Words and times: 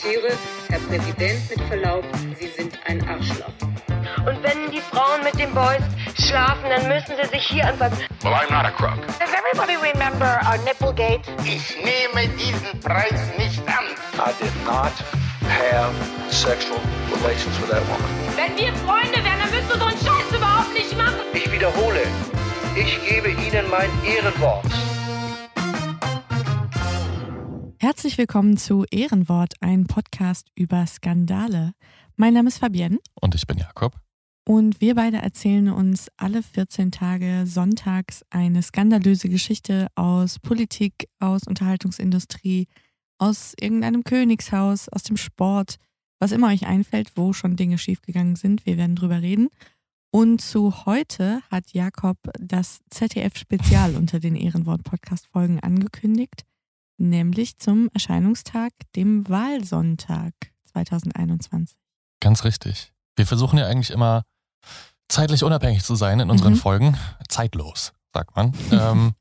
Ich 0.00 0.06
zitiere, 0.06 0.32
Herr 0.70 0.78
Präsident, 0.78 1.50
mit 1.50 1.60
Verlaub, 1.68 2.04
Sie 2.38 2.48
sind 2.48 2.72
ein 2.86 3.06
Arschloch. 3.06 3.52
Und 4.24 4.42
wenn 4.42 4.70
die 4.70 4.80
Frauen 4.80 5.22
mit 5.22 5.38
den 5.38 5.52
Boys 5.52 5.82
schlafen, 6.26 6.70
dann 6.70 6.88
müssen 6.88 7.16
sie 7.22 7.28
sich 7.28 7.46
hier 7.46 7.66
anfassen. 7.66 7.98
Well, 8.22 8.32
I'm 8.32 8.50
not 8.50 8.64
a 8.64 8.70
crook. 8.70 8.96
Does 9.18 9.28
everybody 9.34 9.76
remember 9.76 10.40
our 10.46 10.56
Nipplegate? 10.64 11.20
Ich 11.44 11.76
nehme 11.84 12.28
diesen 12.38 12.80
Preis 12.80 13.20
nicht 13.36 13.60
an. 13.68 13.84
I 14.16 14.32
did 14.42 14.54
not 14.64 14.92
have 15.44 15.92
sexual 16.32 16.80
relations 17.12 17.60
with 17.60 17.68
that 17.68 17.86
woman. 17.86 18.08
Wenn 18.36 18.56
wir 18.56 18.72
Freunde 18.86 19.22
wären, 19.22 19.38
dann 19.38 19.52
würdest 19.52 19.74
du 19.74 19.78
so 19.78 19.84
einen 19.84 19.98
Scheiß 19.98 20.34
überhaupt 20.34 20.72
nicht 20.72 20.96
machen. 20.96 21.20
Ich 21.34 21.52
wiederhole, 21.52 22.00
ich 22.74 23.06
gebe 23.06 23.28
Ihnen 23.28 23.68
mein 23.68 23.90
Ehrenwort. 24.06 24.64
Herzlich 27.82 28.18
willkommen 28.18 28.58
zu 28.58 28.84
Ehrenwort, 28.90 29.54
ein 29.60 29.86
Podcast 29.86 30.48
über 30.54 30.86
Skandale. 30.86 31.72
Mein 32.14 32.34
Name 32.34 32.48
ist 32.48 32.58
Fabienne 32.58 32.98
Und 33.14 33.34
ich 33.34 33.46
bin 33.46 33.56
Jakob. 33.56 33.94
und 34.46 34.82
wir 34.82 34.96
beide 34.96 35.16
erzählen 35.16 35.70
uns 35.70 36.08
alle 36.18 36.42
14 36.42 36.92
Tage 36.92 37.46
sonntags 37.46 38.22
eine 38.28 38.62
skandalöse 38.62 39.30
Geschichte 39.30 39.86
aus 39.94 40.38
Politik, 40.38 41.08
aus 41.20 41.44
Unterhaltungsindustrie, 41.46 42.66
aus 43.16 43.54
irgendeinem 43.58 44.04
Königshaus, 44.04 44.90
aus 44.90 45.04
dem 45.04 45.16
Sport, 45.16 45.76
was 46.18 46.32
immer 46.32 46.48
euch 46.48 46.66
einfällt, 46.66 47.12
wo 47.14 47.32
schon 47.32 47.56
Dinge 47.56 47.78
schiefgegangen 47.78 48.36
sind. 48.36 48.66
Wir 48.66 48.76
werden 48.76 48.94
drüber 48.94 49.22
reden. 49.22 49.48
Und 50.10 50.42
zu 50.42 50.84
heute 50.84 51.40
hat 51.50 51.72
Jakob 51.72 52.18
das 52.38 52.80
ZDF-Spezial 52.90 53.96
unter 53.96 54.20
den 54.20 54.36
Ehrenwort-Podcast-Folgen 54.36 55.60
angekündigt, 55.60 56.44
nämlich 57.00 57.58
zum 57.58 57.88
Erscheinungstag, 57.94 58.72
dem 58.96 59.28
Wahlsonntag 59.28 60.32
2021. 60.72 61.76
Ganz 62.20 62.44
richtig. 62.44 62.92
Wir 63.16 63.26
versuchen 63.26 63.58
ja 63.58 63.66
eigentlich 63.66 63.90
immer 63.90 64.22
zeitlich 65.08 65.42
unabhängig 65.42 65.82
zu 65.82 65.94
sein 65.96 66.20
in 66.20 66.30
unseren 66.30 66.52
Mhm. 66.52 66.58
Folgen. 66.58 66.98
Zeitlos, 67.28 67.92
sagt 68.14 68.36
man. 68.36 68.52
ähm, 68.70 69.12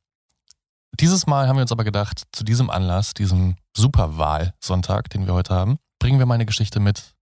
dieses 0.99 1.25
Mal 1.27 1.47
haben 1.47 1.55
wir 1.57 1.61
uns 1.61 1.71
aber 1.71 1.83
gedacht, 1.83 2.23
zu 2.31 2.43
diesem 2.43 2.69
Anlass, 2.69 3.13
diesem 3.13 3.55
Superwahl-Sonntag, 3.75 5.09
den 5.09 5.25
wir 5.25 5.33
heute 5.33 5.53
haben, 5.53 5.77
bringen 5.99 6.19
wir 6.19 6.25
mal 6.25 6.35
eine 6.35 6.45
Geschichte 6.45 6.79
mit, 6.79 7.15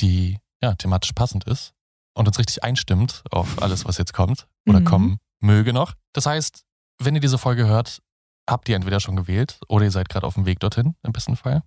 die 0.00 0.38
ja 0.62 0.74
thematisch 0.74 1.12
passend 1.12 1.44
ist 1.44 1.72
und 2.16 2.28
uns 2.28 2.38
richtig 2.38 2.62
einstimmt 2.62 3.22
auf 3.30 3.60
alles, 3.62 3.84
was 3.84 3.98
jetzt 3.98 4.12
kommt 4.12 4.46
oder 4.68 4.80
Mhm. 4.80 4.84
kommen 4.84 5.18
möge 5.40 5.72
noch. 5.72 5.94
Das 6.12 6.26
heißt, 6.26 6.62
wenn 7.00 7.14
ihr 7.14 7.20
diese 7.20 7.38
Folge 7.38 7.66
hört, 7.66 8.00
habt 8.48 8.68
ihr 8.68 8.76
entweder 8.76 9.00
schon 9.00 9.16
gewählt 9.16 9.58
oder 9.68 9.84
ihr 9.84 9.90
seid 9.90 10.08
gerade 10.08 10.26
auf 10.26 10.34
dem 10.34 10.46
Weg 10.46 10.60
dorthin, 10.60 10.94
im 11.02 11.12
besten 11.12 11.36
Fall. 11.36 11.62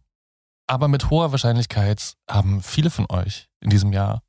Aber 0.70 0.88
mit 0.88 1.10
hoher 1.10 1.32
Wahrscheinlichkeit 1.32 2.14
haben 2.30 2.62
viele 2.62 2.90
von 2.90 3.06
euch 3.10 3.48
in 3.62 3.70
diesem 3.70 3.94
Jahr 3.94 4.22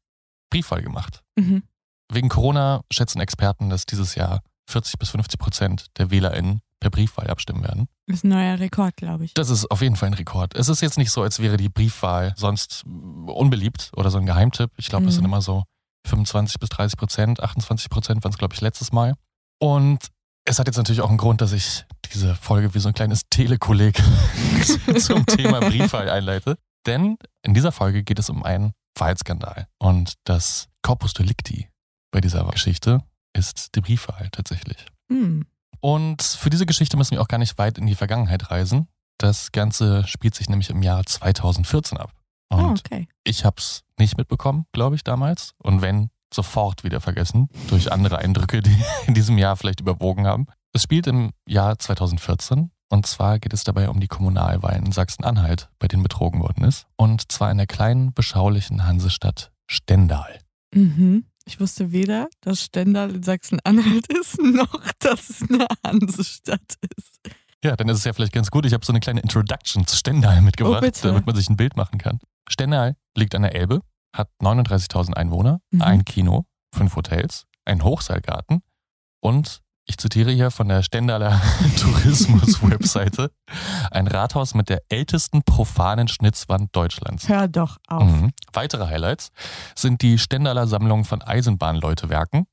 Briefwahl 0.51 0.83
gemacht. 0.83 1.23
Mhm. 1.37 1.63
Wegen 2.11 2.29
Corona 2.29 2.83
schätzen 2.91 3.21
Experten, 3.21 3.69
dass 3.69 3.85
dieses 3.87 4.15
Jahr 4.15 4.41
40 4.71 4.99
bis 4.99 5.11
50 5.11 5.39
Prozent 5.39 5.87
der 5.99 6.11
WählerInnen 6.11 6.61
per 6.81 6.91
Briefwahl 6.91 7.29
abstimmen 7.29 7.63
werden. 7.65 7.89
Das 8.07 8.19
ist 8.19 8.25
ein 8.25 8.29
neuer 8.29 8.59
Rekord, 8.61 8.97
glaube 8.97 9.25
ich. 9.25 9.35
Das 9.35 9.51
ist 9.51 9.69
auf 9.71 9.83
jeden 9.83 9.97
Fall 9.97 10.09
ein 10.11 10.15
Rekord. 10.15 10.55
Es 10.55 10.69
ist 10.69 10.81
jetzt 10.81 10.97
nicht 10.97 11.11
so, 11.11 11.23
als 11.23 11.41
wäre 11.41 11.57
die 11.57 11.69
Briefwahl 11.69 12.33
sonst 12.37 12.85
unbeliebt 12.87 13.91
oder 13.97 14.11
so 14.11 14.19
ein 14.19 14.27
Geheimtipp. 14.27 14.71
Ich 14.77 14.89
glaube, 14.89 15.05
das 15.07 15.15
Mhm. 15.15 15.17
sind 15.17 15.25
immer 15.27 15.43
so 15.43 15.65
25 16.07 16.61
bis 16.61 16.69
30 16.71 16.97
Prozent, 16.97 17.41
28 17.41 17.91
Prozent 17.91 18.23
waren 18.25 18.33
es, 18.33 18.39
glaube 18.39 18.55
ich, 18.55 18.61
letztes 18.61 18.93
Mal. 18.93 19.15
Und 19.61 20.07
es 20.49 20.59
hat 20.59 20.67
jetzt 20.67 20.77
natürlich 20.77 21.03
auch 21.03 21.11
einen 21.11 21.19
Grund, 21.19 21.41
dass 21.43 21.53
ich 21.53 21.85
diese 22.13 22.35
Folge 22.35 22.75
wie 22.75 22.79
so 22.79 22.89
ein 22.89 22.95
kleines 22.95 23.23
Telekolleg 23.29 24.03
zum 24.99 25.27
Thema 25.27 25.61
Briefwahl 25.69 26.09
einleite. 26.09 26.57
Denn 26.87 27.19
in 27.43 27.53
dieser 27.53 27.71
Folge 27.71 28.03
geht 28.03 28.19
es 28.19 28.31
um 28.31 28.43
einen 28.43 28.73
Wahlskandal. 28.97 29.69
Und 29.79 30.15
das 30.25 30.69
Corpus 30.83 31.13
Delicti 31.13 31.69
bei 32.11 32.21
dieser 32.23 32.45
Geschichte 32.45 33.03
ist 33.37 33.75
die 33.75 33.83
Briefwahl 33.83 34.31
tatsächlich. 34.33 34.87
Hm. 35.13 35.45
Und 35.81 36.23
für 36.23 36.51
diese 36.51 36.65
Geschichte 36.65 36.97
müssen 36.97 37.13
wir 37.13 37.21
auch 37.21 37.29
gar 37.29 37.39
nicht 37.39 37.59
weit 37.59 37.77
in 37.77 37.87
die 37.87 37.95
Vergangenheit 37.95 38.51
reisen. 38.51 38.89
Das 39.19 39.53
Ganze 39.53 40.07
spielt 40.07 40.35
sich 40.35 40.49
nämlich 40.49 40.71
im 40.71 40.83
Jahr 40.83 41.05
2014 41.05 41.99
ab. 41.99 42.13
Oh, 42.51 42.57
Und 42.57 42.81
okay. 42.87 43.07
ich 43.25 43.45
habe 43.45 43.57
es 43.59 43.85
nicht 43.99 44.17
mitbekommen, 44.17 44.65
glaube 44.73 44.97
ich, 44.97 45.05
damals. 45.05 45.53
Und 45.59 45.83
wenn, 45.83 46.09
sofort 46.33 46.85
wieder 46.85 47.01
vergessen, 47.01 47.49
durch 47.69 47.93
andere 47.93 48.19
Eindrücke, 48.19 48.61
die 48.63 48.77
in 49.07 49.15
diesem 49.15 49.39
Jahr 49.39 49.57
vielleicht 49.57 49.81
überwogen 49.81 50.27
haben. 50.27 50.47
Es 50.73 50.83
spielt 50.83 51.07
im 51.07 51.31
Jahr 51.47 51.79
2014 51.79 52.71
und 52.91 53.07
zwar 53.07 53.39
geht 53.39 53.53
es 53.53 53.65
dabei 53.65 53.89
um 53.89 54.01
die 54.01 54.09
Kommunalwahlen 54.09 54.87
in 54.87 54.93
Sachsen-Anhalt, 54.93 55.69
bei 55.79 55.89
denen 55.89 56.03
betrogen 56.03 56.41
worden 56.41 56.65
ist. 56.65 56.87
Und 56.97 57.31
zwar 57.31 57.51
in 57.51 57.59
der 57.59 57.67
kleinen, 57.67 58.15
beschaulichen 58.15 58.87
Hansestadt 58.87 59.53
Stendal. 59.67 60.39
Mhm. 60.75 61.25
Ich 61.45 61.61
wusste 61.61 61.93
weder, 61.93 62.29
dass 62.41 62.63
Stendal 62.63 63.15
in 63.15 63.23
Sachsen-Anhalt 63.23 64.07
ist, 64.21 64.41
noch 64.41 64.81
dass 64.99 65.31
es 65.31 65.43
eine 65.49 65.67
Hansestadt 65.85 66.75
ist. 66.97 67.21
Ja, 67.65 67.75
dann 67.77 67.89
ist 67.89 67.99
es 67.99 68.05
ja 68.05 68.13
vielleicht 68.13 68.33
ganz 68.33 68.51
gut. 68.51 68.65
Ich 68.67 68.73
habe 68.73 68.85
so 68.85 68.93
eine 68.93 69.01
kleine 69.01 69.21
Introduction 69.21 69.87
zu 69.87 69.97
Stendal 69.97 70.41
mitgebracht, 70.43 70.85
Oh, 70.85 71.07
damit 71.09 71.27
man 71.27 71.35
sich 71.35 71.51
ein 71.51 71.57
Bild 71.57 71.77
machen 71.77 71.99
kann. 71.99 72.21
Stendal 72.49 72.97
liegt 73.17 73.35
an 73.35 73.43
der 73.43 73.55
Elbe, 73.55 73.81
hat 74.19 74.29
39.000 74.43 75.15
Einwohner, 75.17 75.61
Mhm. 75.71 75.83
ein 75.83 76.05
Kino, 76.05 76.45
fünf 76.75 76.97
Hotels, 76.97 77.47
einen 77.65 77.85
Hochseilgarten 77.85 78.63
und 79.21 79.61
ich 79.87 79.97
zitiere 79.97 80.31
hier 80.31 80.51
von 80.51 80.69
der 80.69 80.83
Stendaler 80.83 81.41
Tourismus-Webseite, 81.81 83.31
ein 83.91 84.07
Rathaus 84.07 84.53
mit 84.55 84.69
der 84.69 84.83
ältesten 84.91 85.43
profanen 85.43 86.09
Schnitzwand 86.09 86.77
Deutschlands. 86.77 87.27
Hör 87.29 87.49
doch 87.49 87.79
auf. 87.87 88.03
Mhm. 88.05 88.33
Weitere 88.53 88.87
Highlights 88.87 89.31
sind 89.75 90.03
die 90.03 90.19
Stendaler 90.19 90.67
Sammlung 90.67 91.05
von 91.07 91.23
Eisenbahnleutewerken 91.23 92.47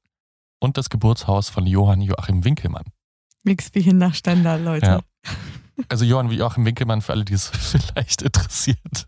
und 0.62 0.78
das 0.78 0.90
Geburtshaus 0.90 1.50
von 1.50 1.68
Johann 1.68 2.00
Joachim 2.02 2.46
Winkelmann. 2.46 2.86
Nix 3.44 3.70
wie 3.74 3.82
hin 3.82 3.98
nach 3.98 4.16
Stendal, 4.16 4.62
Leute. 4.62 4.86
Ja. 4.86 5.00
Also 5.90 6.06
Johann 6.06 6.32
Joachim 6.32 6.66
Winkelmann, 6.66 7.02
für 7.02 7.14
alle, 7.14 7.26
die 7.26 7.34
es 7.34 7.48
vielleicht 7.54 8.22
interessiert, 8.22 9.06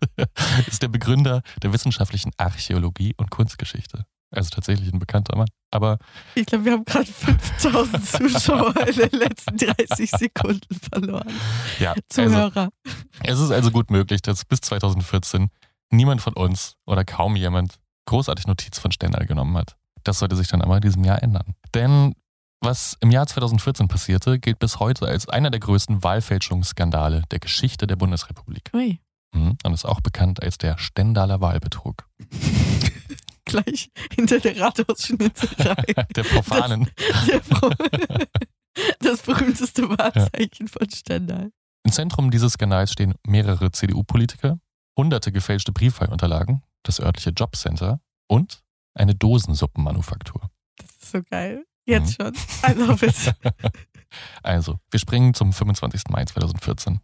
ist 0.66 0.82
der 0.82 0.88
Begründer 0.88 1.42
der 1.62 1.72
wissenschaftlichen 1.72 2.32
Archäologie 2.36 3.14
und 3.16 3.30
Kunstgeschichte. 3.30 4.04
Also 4.30 4.50
tatsächlich 4.50 4.92
ein 4.92 4.98
bekannter 4.98 5.36
Mann. 5.36 5.48
Aber 5.70 5.98
Ich 6.34 6.44
glaube, 6.46 6.66
wir 6.66 6.72
haben 6.72 6.84
gerade 6.84 7.06
5000 7.06 8.06
Zuschauer 8.06 8.76
in 8.86 8.96
den 8.96 9.18
letzten 9.18 9.56
30 9.56 10.10
Sekunden 10.10 10.80
verloren. 10.92 11.28
ja, 11.78 11.92
also, 11.92 12.02
Zuhörer. 12.10 12.68
es 13.22 13.40
ist 13.40 13.50
also 13.50 13.70
gut 13.70 13.90
möglich, 13.90 14.20
dass 14.20 14.44
bis 14.44 14.60
2014 14.60 15.48
niemand 15.90 16.20
von 16.20 16.34
uns 16.34 16.74
oder 16.86 17.04
kaum 17.04 17.36
jemand 17.36 17.76
großartig 18.06 18.46
Notiz 18.46 18.78
von 18.78 18.92
Stendal 18.92 19.26
genommen 19.26 19.56
hat. 19.56 19.76
Das 20.04 20.18
sollte 20.18 20.36
sich 20.36 20.48
dann 20.48 20.62
aber 20.62 20.76
in 20.76 20.82
diesem 20.82 21.04
Jahr 21.04 21.22
ändern. 21.22 21.54
Denn 21.74 22.14
was 22.60 22.96
im 23.00 23.10
Jahr 23.10 23.26
2014 23.26 23.88
passierte, 23.88 24.38
gilt 24.38 24.58
bis 24.58 24.80
heute 24.80 25.06
als 25.06 25.28
einer 25.28 25.50
der 25.50 25.60
größten 25.60 26.02
Wahlfälschungsskandale 26.02 27.22
der 27.30 27.38
Geschichte 27.38 27.86
der 27.86 27.96
Bundesrepublik. 27.96 28.70
Ui, 28.74 29.00
Mhm. 29.34 29.58
Und 29.62 29.74
ist 29.74 29.84
auch 29.84 30.00
bekannt 30.00 30.42
als 30.42 30.56
der 30.56 30.78
Stendaler 30.78 31.42
Wahlbetrug. 31.42 32.08
gleich 33.44 33.90
hinter 34.14 34.40
der 34.40 34.58
Rathausschnitzerei. 34.58 35.74
Der 36.16 36.22
profanen. 36.22 36.90
Der 37.28 37.40
Pro- 37.40 37.70
das 39.00 39.22
berühmteste 39.22 39.88
Wahrzeichen 39.88 40.68
von 40.68 40.88
Stendal. 40.90 41.50
Im 41.84 41.92
Zentrum 41.92 42.30
dieses 42.30 42.54
Skandals 42.54 42.92
stehen 42.92 43.14
mehrere 43.26 43.70
CDU-Politiker, 43.70 44.58
hunderte 44.98 45.32
gefälschte 45.32 45.72
Briefwahlunterlagen, 45.72 46.62
das 46.82 47.00
örtliche 47.00 47.30
Jobcenter 47.30 48.00
und 48.28 48.62
eine 48.94 49.14
Dosensuppenmanufaktur. 49.14 50.50
Das 50.76 50.90
ist 50.90 51.10
so 51.12 51.20
geil. 51.30 51.64
Jetzt 51.88 52.16
schon. 52.20 52.32
I 52.68 52.72
love 52.74 53.04
it. 53.06 53.34
Also, 54.42 54.78
wir 54.90 54.98
springen 55.00 55.34
zum 55.34 55.52
25. 55.52 56.04
Mai 56.08 56.24
2014. 56.24 57.00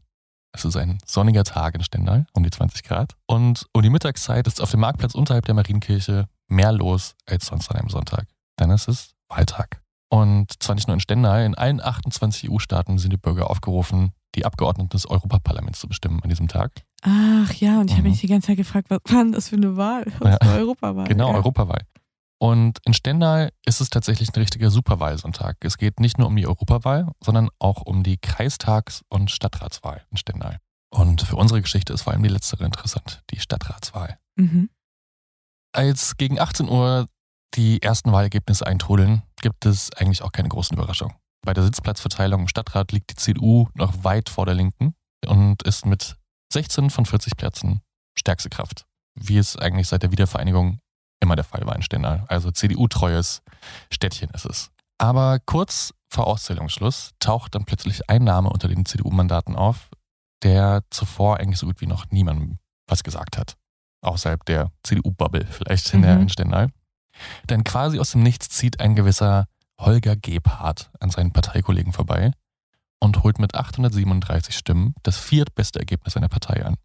Es 0.52 0.64
ist 0.64 0.76
ein 0.76 0.98
sonniger 1.04 1.44
Tag 1.44 1.74
in 1.74 1.82
Stendal, 1.84 2.26
um 2.32 2.42
die 2.44 2.50
20 2.50 2.82
Grad. 2.82 3.14
Und 3.26 3.66
um 3.74 3.82
die 3.82 3.90
Mittagszeit 3.90 4.46
ist 4.46 4.60
auf 4.62 4.70
dem 4.70 4.80
Marktplatz 4.80 5.14
unterhalb 5.14 5.44
der 5.44 5.54
Marienkirche 5.54 6.28
mehr 6.48 6.72
los 6.72 7.14
als 7.26 7.46
sonst 7.46 7.70
an 7.70 7.76
einem 7.76 7.90
Sonntag. 7.90 8.26
Denn 8.58 8.70
es 8.70 8.88
ist 8.88 9.12
Wahltag. 9.28 9.82
Und 10.08 10.62
zwar 10.62 10.76
nicht 10.76 10.86
nur 10.88 10.94
in 10.94 11.00
Stendal, 11.00 11.44
in 11.44 11.54
allen 11.54 11.80
28 11.82 12.50
EU-Staaten 12.50 12.96
sind 12.98 13.12
die 13.12 13.16
Bürger 13.18 13.50
aufgerufen, 13.50 14.12
die 14.34 14.46
Abgeordneten 14.46 14.88
des 14.90 15.06
Europaparlaments 15.10 15.80
zu 15.80 15.88
bestimmen 15.88 16.22
an 16.22 16.28
diesem 16.30 16.48
Tag. 16.48 16.70
Ach 17.02 17.52
ja, 17.54 17.80
und 17.80 17.90
ich 17.90 17.96
habe 17.96 18.04
Mhm. 18.04 18.10
mich 18.12 18.20
die 18.20 18.28
ganze 18.28 18.46
Zeit 18.48 18.56
gefragt, 18.56 18.88
was 18.90 19.00
war 19.12 19.24
das 19.30 19.48
für 19.50 19.56
eine 19.56 19.76
Wahl? 19.76 20.04
Das 20.20 20.30
Ja. 20.30 20.36
eine 20.38 20.52
Europawahl. 20.60 21.06
Genau, 21.06 21.30
ja. 21.30 21.34
Europawahl. 21.36 21.82
Und 22.44 22.78
in 22.84 22.92
Stendal 22.92 23.54
ist 23.64 23.80
es 23.80 23.88
tatsächlich 23.88 24.28
ein 24.28 24.38
richtiger 24.38 24.68
Superwahlsonntag. 24.68 25.56
Es 25.60 25.78
geht 25.78 25.98
nicht 25.98 26.18
nur 26.18 26.26
um 26.26 26.36
die 26.36 26.46
Europawahl, 26.46 27.10
sondern 27.24 27.48
auch 27.58 27.80
um 27.80 28.02
die 28.02 28.18
Kreistags- 28.18 29.02
und 29.08 29.30
Stadtratswahl 29.30 30.04
in 30.10 30.18
Stendal. 30.18 30.58
Und 30.90 31.22
für 31.22 31.36
unsere 31.36 31.62
Geschichte 31.62 31.94
ist 31.94 32.02
vor 32.02 32.12
allem 32.12 32.22
die 32.22 32.28
letztere 32.28 32.66
interessant, 32.66 33.22
die 33.30 33.40
Stadtratswahl. 33.40 34.18
Mhm. 34.36 34.68
Als 35.72 36.18
gegen 36.18 36.38
18 36.38 36.68
Uhr 36.68 37.08
die 37.54 37.80
ersten 37.80 38.12
Wahlergebnisse 38.12 38.66
eintrudeln, 38.66 39.22
gibt 39.40 39.64
es 39.64 39.90
eigentlich 39.94 40.20
auch 40.20 40.32
keine 40.32 40.50
großen 40.50 40.76
Überraschungen. 40.76 41.16
Bei 41.46 41.54
der 41.54 41.64
Sitzplatzverteilung 41.64 42.42
im 42.42 42.48
Stadtrat 42.48 42.92
liegt 42.92 43.10
die 43.10 43.16
CDU 43.16 43.68
noch 43.72 44.04
weit 44.04 44.28
vor 44.28 44.44
der 44.44 44.54
Linken 44.54 44.94
und 45.26 45.62
ist 45.62 45.86
mit 45.86 46.16
16 46.52 46.90
von 46.90 47.06
40 47.06 47.38
Plätzen 47.38 47.80
stärkste 48.18 48.50
Kraft. 48.50 48.84
Wie 49.14 49.38
es 49.38 49.56
eigentlich 49.56 49.88
seit 49.88 50.02
der 50.02 50.12
Wiedervereinigung 50.12 50.80
immer 51.24 51.36
der 51.36 51.44
Fall 51.44 51.66
war 51.66 51.74
in 51.74 51.82
Stendal. 51.82 52.24
Also 52.28 52.50
CDU-treues 52.50 53.42
Städtchen 53.92 54.30
ist 54.30 54.44
es. 54.46 54.70
Aber 54.98 55.38
kurz 55.44 55.92
vor 56.08 56.26
Auszählungsschluss 56.28 57.12
taucht 57.18 57.54
dann 57.56 57.64
plötzlich 57.64 58.08
ein 58.08 58.22
Name 58.22 58.48
unter 58.48 58.68
den 58.68 58.84
CDU-Mandaten 58.86 59.56
auf, 59.56 59.90
der 60.44 60.84
zuvor 60.90 61.38
eigentlich 61.40 61.58
so 61.58 61.66
gut 61.66 61.80
wie 61.80 61.86
noch 61.86 62.06
niemandem 62.10 62.58
was 62.86 63.02
gesagt 63.02 63.36
hat. 63.38 63.56
Außerhalb 64.02 64.44
der 64.44 64.70
CDU-Bubble 64.84 65.46
vielleicht 65.46 65.92
in, 65.94 66.02
der, 66.02 66.16
Mhm. 66.16 66.22
in 66.22 66.28
Stendal. 66.28 66.68
Denn 67.48 67.64
quasi 67.64 67.98
aus 67.98 68.12
dem 68.12 68.22
Nichts 68.22 68.48
zieht 68.50 68.78
ein 68.80 68.94
gewisser 68.94 69.46
Holger 69.80 70.14
Gebhardt 70.16 70.90
an 71.00 71.10
seinen 71.10 71.32
Parteikollegen 71.32 71.92
vorbei 71.92 72.32
und 73.00 73.22
holt 73.22 73.38
mit 73.38 73.54
837 73.54 74.56
Stimmen 74.56 74.94
das 75.02 75.18
viertbeste 75.18 75.78
Ergebnis 75.80 76.14
seiner 76.14 76.28
Partei 76.28 76.64
an. 76.64 76.76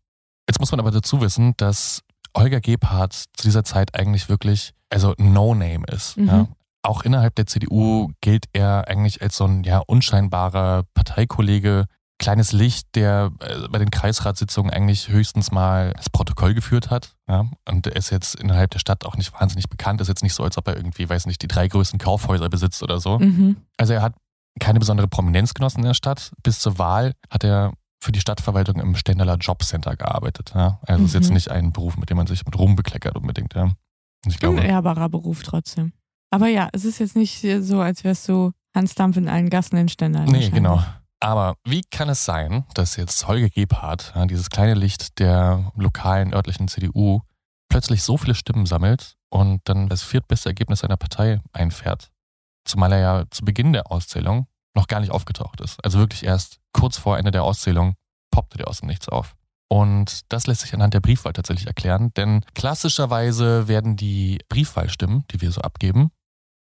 Jetzt 0.48 0.60
muss 0.60 0.72
man 0.72 0.80
aber 0.80 0.92
dazu 0.92 1.22
wissen, 1.22 1.54
dass 1.58 2.02
Holger 2.36 2.62
Gebhardt 2.62 3.14
zu 3.14 3.44
dieser 3.44 3.64
Zeit 3.64 3.96
eigentlich 3.96 4.30
wirklich, 4.30 4.74
also 4.90 5.14
No-Name 5.18 5.86
ist. 5.88 6.18
Mhm. 6.18 6.28
Ja. 6.28 6.48
Auch 6.82 7.04
innerhalb 7.04 7.36
der 7.36 7.46
CDU 7.46 8.12
gilt 8.22 8.46
er 8.54 8.88
eigentlich 8.88 9.22
als 9.22 9.38
so 9.38 9.46
ein 9.46 9.64
ja, 9.64 9.80
unscheinbarer 9.80 10.84
Parteikollege, 10.94 11.86
kleines 12.20 12.52
Licht, 12.52 12.88
der 12.96 13.32
äh, 13.40 13.68
bei 13.70 13.80
den 13.80 13.92
Kreisratssitzungen 13.92 14.72
eigentlich 14.72 15.10
höchstens 15.10 15.52
mal 15.52 15.94
das 15.94 16.10
Protokoll 16.10 16.54
geführt 16.54 16.90
hat. 16.90 17.16
Ja. 17.28 17.46
Und 17.68 17.88
er 17.88 17.96
ist 17.96 18.12
jetzt 18.12 18.36
innerhalb 18.36 18.72
der 18.72 18.80
Stadt 18.80 19.06
auch 19.06 19.18
nicht 19.18 19.34
wahnsinnig 19.40 19.70
bekannt. 19.70 20.02
Ist 20.02 20.10
jetzt 20.10 20.24
nicht 20.24 20.36
so, 20.36 20.44
als 20.44 20.58
ob 20.58 20.68
er 20.68 20.76
irgendwie, 20.76 21.10
weiß 21.10 21.26
nicht, 21.26 21.42
die 21.42 21.48
drei 21.48 21.68
größten 21.68 21.98
Kaufhäuser 21.98 22.50
besitzt 22.50 22.84
oder 22.84 23.00
so. 23.00 23.20
Mhm. 23.20 23.58
Also 23.78 23.94
er 23.94 24.02
hat 24.02 24.14
keine 24.60 24.80
besondere 24.80 25.08
Prominenz 25.08 25.54
genossen 25.54 25.80
in 25.80 25.86
der 25.86 25.94
Stadt. 25.94 26.32
Bis 26.44 26.60
zur 26.60 26.78
Wahl 26.78 27.14
hat 27.30 27.44
er 27.44 27.74
für 28.02 28.12
die 28.12 28.20
Stadtverwaltung 28.22 28.80
im 28.80 28.96
Stendaler 28.96 29.36
Jobcenter 29.38 29.96
gearbeitet. 29.96 30.54
Ja? 30.56 30.80
Also 30.84 31.04
es 31.04 31.10
ist 31.10 31.16
jetzt 31.16 31.28
Mhm. 31.30 31.34
nicht 31.34 31.52
ein 31.52 31.72
Beruf, 31.74 31.98
mit 31.98 32.10
dem 32.10 32.18
man 32.18 32.28
sich 32.28 32.46
mit 32.46 32.58
Ruhm 32.58 32.76
bekleckert 32.76 33.16
unbedingt. 33.16 33.54
Ja? 33.56 33.72
Ich 34.26 34.40
glaube, 34.40 34.60
Unehrbarer 34.62 35.10
Beruf 35.10 35.44
trotzdem. 35.44 35.94
Aber 36.32 36.48
ja, 36.48 36.70
es 36.74 36.86
ist 36.86 37.00
jetzt 37.00 37.16
nicht 37.16 37.46
so, 37.62 37.82
als 37.82 38.04
wärst 38.04 38.28
du 38.30 38.52
Hans 38.76 38.94
Dampf 38.96 39.18
in 39.18 39.28
allen 39.28 39.50
Gassen 39.50 39.78
in 39.78 39.90
Stendal. 39.90 40.26
nee, 40.26 40.50
genau. 40.50 40.84
Aber 41.22 41.56
wie 41.66 41.82
kann 41.92 42.08
es 42.08 42.24
sein, 42.24 42.64
dass 42.76 42.96
jetzt 42.96 43.28
Holger 43.28 43.50
Gebhardt, 43.50 44.14
ja, 44.16 44.26
dieses 44.26 44.50
kleine 44.50 44.74
Licht 44.76 45.20
der 45.20 45.72
lokalen 45.76 46.34
örtlichen 46.34 46.68
CDU, 46.70 47.22
plötzlich 47.68 48.04
so 48.04 48.16
viele 48.18 48.36
Stimmen 48.36 48.66
sammelt 48.66 49.16
und 49.30 49.60
dann 49.66 49.90
das 49.90 50.02
viertbeste 50.04 50.48
Ergebnis 50.50 50.80
seiner 50.80 50.96
Partei 50.98 51.42
einfährt? 51.52 52.10
Zumal 52.64 52.94
er 52.94 53.00
ja 53.00 53.24
zu 53.32 53.44
Beginn 53.44 53.74
der 53.74 53.92
Auszählung 53.92 54.48
noch 54.76 54.88
gar 54.88 55.00
nicht 55.00 55.12
aufgetaucht 55.12 55.62
ist. 55.62 55.84
Also 55.84 56.00
wirklich 56.00 56.24
erst 56.24 56.60
kurz 56.74 56.98
vor 56.98 57.18
Ende 57.18 57.32
der 57.32 57.44
Auszählung 57.44 57.96
poppte 58.32 58.58
der 58.58 58.68
aus 58.68 58.80
dem 58.80 58.88
Nichts 58.88 59.10
auf. 59.10 59.36
Und 59.72 60.22
das 60.32 60.48
lässt 60.48 60.62
sich 60.62 60.74
anhand 60.74 60.94
der 60.96 61.00
Briefwahl 61.00 61.34
tatsächlich 61.34 61.68
erklären, 61.68 62.12
denn 62.16 62.44
klassischerweise 62.56 63.68
werden 63.68 63.96
die 63.96 64.40
Briefwahlstimmen, 64.50 65.26
die 65.32 65.42
wir 65.42 65.52
so 65.52 65.62
abgeben, 65.62 66.12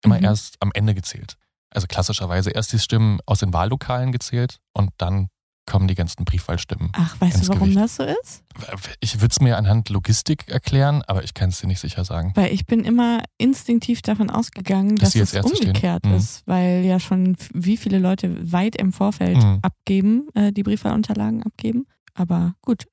immer 0.04 0.18
Mhm. 0.18 0.26
erst 0.26 0.58
am 0.62 0.72
Ende 0.74 0.94
gezählt. 0.94 1.38
Also 1.70 1.88
klassischerweise 1.88 2.50
erst 2.52 2.74
die 2.74 2.80
Stimmen 2.80 3.20
aus 3.26 3.40
den 3.40 3.54
Wahllokalen 3.54 4.12
gezählt 4.12 4.60
und 4.74 4.92
dann 4.98 5.30
kommen 5.68 5.88
die 5.88 5.94
ganzen 5.94 6.26
Briefwahlstimmen. 6.26 6.90
Ach, 6.94 7.16
weißt 7.22 7.44
du, 7.44 7.48
warum 7.50 7.70
Gewicht. 7.70 7.78
das 7.78 7.98
so 7.98 8.04
ist? 8.04 8.44
Ich 9.02 9.22
würde 9.22 9.32
es 9.32 9.40
mir 9.40 9.58
anhand 9.58 9.90
Logistik 9.90 10.48
erklären, 10.50 11.04
aber 11.06 11.24
ich 11.24 11.36
kann 11.36 11.50
es 11.50 11.60
dir 11.60 11.68
nicht 11.68 11.80
sicher 11.80 12.04
sagen. 12.06 12.32
Weil 12.34 12.52
ich 12.54 12.66
bin 12.66 12.84
immer 12.86 13.22
instinktiv 13.38 14.02
davon 14.02 14.30
ausgegangen, 14.32 14.96
Dass 14.96 15.12
dass, 15.12 15.22
es 15.22 15.34
Erste 15.36 15.56
stehen. 15.56 15.68
umgekehrt 15.68 16.06
Mhm. 16.06 16.14
ist, 16.16 16.42
weil 16.48 16.84
ja 16.86 17.00
schon 17.00 17.38
wie 17.54 17.78
viele 17.78 18.00
Leute 18.00 18.52
weit 18.52 18.76
im 18.78 18.92
Vorfeld 18.94 19.38
Mhm. 19.38 19.60
abgeben, 19.62 20.28
äh, 20.34 20.52
die 20.52 20.64
Briefwahlunterlagen 20.64 21.44
abgeben. 21.44 21.86
Aber 22.16 22.56
gut, 22.64 22.88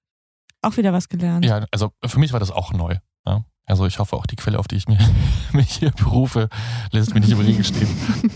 auch 0.61 0.77
wieder 0.77 0.93
was 0.93 1.09
gelernt. 1.09 1.45
Ja, 1.45 1.65
also 1.71 1.93
für 2.05 2.19
mich 2.19 2.33
war 2.33 2.41
das 2.41 2.51
auch 2.51 2.73
neu. 2.73 2.97
Ja? 3.27 3.45
Also 3.67 3.87
ich 3.87 3.99
hoffe 3.99 4.17
auch 4.17 4.27
die 4.27 4.37
Quelle, 4.37 4.59
auf 4.59 4.69
die 4.69 4.77
ich 4.77 4.89
mir, 4.89 4.99
mich 5.53 5.77
hier 5.77 5.91
berufe, 5.93 6.49
lässt 6.91 7.15
mich 7.15 7.23
nicht 7.25 7.33
im 7.33 7.41
Regen 7.41 7.65
stehen. 7.65 7.89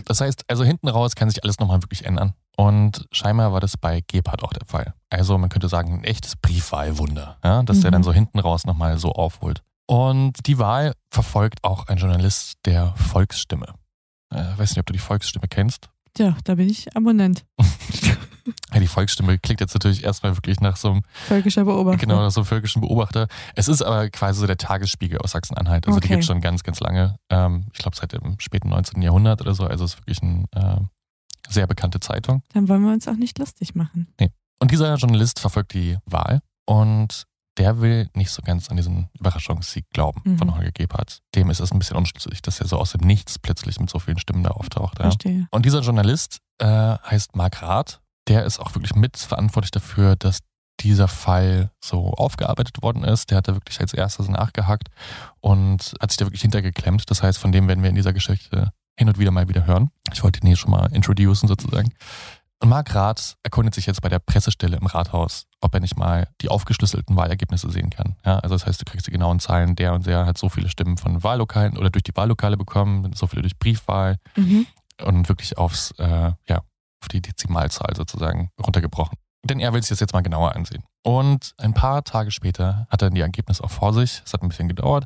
Das 0.06 0.20
heißt, 0.20 0.44
also 0.48 0.64
hinten 0.64 0.88
raus 0.88 1.14
kann 1.14 1.28
sich 1.28 1.42
alles 1.44 1.58
nochmal 1.58 1.82
wirklich 1.82 2.04
ändern. 2.06 2.32
Und 2.56 3.06
scheinbar 3.12 3.52
war 3.52 3.60
das 3.60 3.76
bei 3.76 4.02
Gebhardt 4.06 4.42
auch 4.42 4.52
der 4.52 4.66
Fall. 4.66 4.94
Also 5.10 5.38
man 5.38 5.48
könnte 5.48 5.68
sagen, 5.68 5.92
ein 6.00 6.04
echtes 6.04 6.34
Briefwahlwunder, 6.36 7.38
ja? 7.44 7.62
dass 7.62 7.80
der 7.80 7.90
Mhm. 7.90 7.92
dann 7.92 8.02
so 8.02 8.12
hinten 8.12 8.38
raus 8.40 8.64
nochmal 8.64 8.98
so 8.98 9.12
aufholt. 9.12 9.62
Und 9.86 10.46
die 10.46 10.58
Wahl 10.58 10.92
verfolgt 11.10 11.62
auch 11.62 11.86
ein 11.86 11.98
Journalist 11.98 12.54
der 12.64 12.94
Volksstimme. 12.96 13.74
Äh, 14.30 14.44
weiß 14.56 14.70
nicht, 14.70 14.80
ob 14.80 14.86
du 14.86 14.92
die 14.92 14.98
Volksstimme 14.98 15.46
kennst. 15.48 15.88
Ja, 16.18 16.36
da 16.44 16.56
bin 16.56 16.68
ich 16.68 16.94
Abonnent. 16.96 17.44
Ja, 18.78 18.80
die 18.80 18.86
Volksstimme 18.88 19.38
klingt 19.38 19.60
jetzt 19.60 19.74
natürlich 19.74 20.04
erstmal 20.04 20.36
wirklich 20.36 20.60
nach 20.60 20.76
so 20.76 20.90
einem 20.92 21.02
Völkischer 21.26 21.64
Beobachter. 21.64 21.98
Genau, 21.98 22.20
nach 22.20 22.30
so 22.30 22.40
einem 22.40 22.46
völkischen 22.46 22.80
Beobachter. 22.80 23.28
Es 23.54 23.68
ist 23.68 23.82
aber 23.82 24.08
quasi 24.10 24.40
so 24.40 24.46
der 24.46 24.56
Tagesspiegel 24.58 25.18
aus 25.18 25.32
Sachsen-Anhalt. 25.32 25.86
Also 25.86 25.98
die 26.00 26.04
Okay. 26.04 26.14
gibt 26.14 26.20
es 26.22 26.26
schon 26.26 26.40
ganz, 26.40 26.62
ganz 26.62 26.80
lange. 26.80 27.16
Ähm, 27.30 27.66
ich 27.72 27.78
glaube 27.80 27.96
seit 27.96 28.12
dem 28.12 28.38
späten 28.40 28.68
19. 28.68 29.02
Jahrhundert 29.02 29.40
oder 29.40 29.54
so. 29.54 29.64
Also 29.66 29.84
es 29.84 29.94
ist 29.94 29.98
wirklich 30.00 30.22
eine 30.22 30.44
äh, 30.54 30.80
sehr 31.48 31.66
bekannte 31.66 32.00
Zeitung. 32.00 32.42
Dann 32.54 32.68
wollen 32.68 32.82
wir 32.84 32.92
uns 32.92 33.08
auch 33.08 33.16
nicht 33.16 33.38
lustig 33.38 33.74
machen. 33.74 34.06
Und 34.60 34.70
dieser 34.70 34.94
Journalist 34.96 35.40
verfolgt 35.40 35.74
die 35.74 35.96
Wahl 36.06 36.40
und 36.66 37.24
der 37.58 37.80
will 37.80 38.08
nicht 38.14 38.30
so 38.30 38.40
ganz 38.42 38.68
an 38.70 38.76
diesen 38.76 39.08
Überraschungssieg 39.18 39.84
glauben 39.92 40.20
Mhm. 40.24 40.38
von 40.38 40.54
Holger 40.54 40.70
Gebhardt. 40.70 41.20
Dem 41.34 41.50
ist 41.50 41.58
es 41.58 41.72
ein 41.72 41.78
bisschen 41.80 41.96
unschlüssig, 41.96 42.40
dass 42.42 42.60
er 42.60 42.68
so 42.68 42.76
aus 42.78 42.92
dem 42.92 43.00
Nichts 43.06 43.38
plötzlich 43.38 43.80
mit 43.80 43.90
so 43.90 43.98
vielen 43.98 44.18
Stimmen 44.18 44.44
da 44.44 44.50
auftaucht. 44.50 44.98
Ja. 44.98 45.06
Verstehe. 45.06 45.48
Und 45.50 45.64
dieser 45.66 45.80
Journalist 45.80 46.38
äh, 46.58 46.66
heißt 46.66 47.34
Mark 47.34 47.60
Rath. 47.62 48.00
Der 48.28 48.44
ist 48.44 48.60
auch 48.60 48.74
wirklich 48.74 48.94
mitverantwortlich 48.94 49.70
dafür, 49.70 50.16
dass 50.16 50.40
dieser 50.80 51.08
Fall 51.08 51.70
so 51.82 52.12
aufgearbeitet 52.12 52.82
worden 52.82 53.02
ist. 53.02 53.30
Der 53.30 53.38
hat 53.38 53.48
da 53.48 53.54
wirklich 53.54 53.80
als 53.80 53.92
erstes 53.94 54.28
nachgehackt 54.28 54.88
und 55.40 55.94
hat 56.00 56.10
sich 56.10 56.18
da 56.18 56.26
wirklich 56.26 56.42
hintergeklemmt. 56.42 57.10
Das 57.10 57.22
heißt, 57.22 57.38
von 57.38 57.50
dem 57.52 57.66
werden 57.68 57.82
wir 57.82 57.90
in 57.90 57.96
dieser 57.96 58.12
Geschichte 58.12 58.70
hin 58.96 59.08
und 59.08 59.18
wieder 59.18 59.30
mal 59.30 59.48
wieder 59.48 59.66
hören. 59.66 59.90
Ich 60.12 60.22
wollte 60.22 60.40
ihn 60.40 60.46
hier 60.46 60.56
schon 60.56 60.70
mal 60.70 60.86
introducen 60.92 61.48
sozusagen. 61.48 61.92
Und 62.60 62.68
Mark 62.68 62.92
Rath 62.94 63.36
erkundet 63.44 63.74
sich 63.74 63.86
jetzt 63.86 64.02
bei 64.02 64.08
der 64.08 64.18
Pressestelle 64.18 64.76
im 64.76 64.86
Rathaus, 64.86 65.46
ob 65.60 65.74
er 65.74 65.80
nicht 65.80 65.96
mal 65.96 66.28
die 66.40 66.48
aufgeschlüsselten 66.48 67.16
Wahlergebnisse 67.16 67.70
sehen 67.70 67.90
kann. 67.90 68.16
Ja, 68.24 68.40
also 68.40 68.56
das 68.56 68.66
heißt, 68.66 68.80
du 68.80 68.84
kriegst 68.84 69.06
die 69.06 69.12
genauen 69.12 69.38
Zahlen, 69.38 69.76
der 69.76 69.94
und 69.94 70.06
der 70.06 70.26
hat 70.26 70.38
so 70.38 70.48
viele 70.48 70.68
Stimmen 70.68 70.96
von 70.96 71.22
Wahllokalen 71.22 71.76
oder 71.78 71.90
durch 71.90 72.02
die 72.02 72.16
Wahllokale 72.16 72.56
bekommen, 72.56 73.12
so 73.14 73.28
viele 73.28 73.42
durch 73.42 73.58
Briefwahl 73.58 74.16
Mhm. 74.36 74.66
und 75.04 75.28
wirklich 75.28 75.56
aufs, 75.56 75.92
äh, 75.98 76.32
ja, 76.48 76.62
auf 77.02 77.08
die 77.08 77.20
Dezimalzahl 77.22 77.94
sozusagen 77.96 78.50
runtergebrochen. 78.60 79.16
Denn 79.44 79.60
er 79.60 79.72
will 79.72 79.80
sich 79.82 79.90
das 79.90 80.00
jetzt 80.00 80.12
mal 80.12 80.20
genauer 80.22 80.56
ansehen. 80.56 80.82
Und 81.04 81.52
ein 81.58 81.72
paar 81.72 82.02
Tage 82.04 82.30
später 82.32 82.86
hat 82.90 83.02
er 83.02 83.10
die 83.10 83.20
Ergebnisse 83.20 83.62
auch 83.62 83.70
vor 83.70 83.94
sich. 83.94 84.20
Es 84.24 84.32
hat 84.32 84.42
ein 84.42 84.48
bisschen 84.48 84.68
gedauert. 84.68 85.04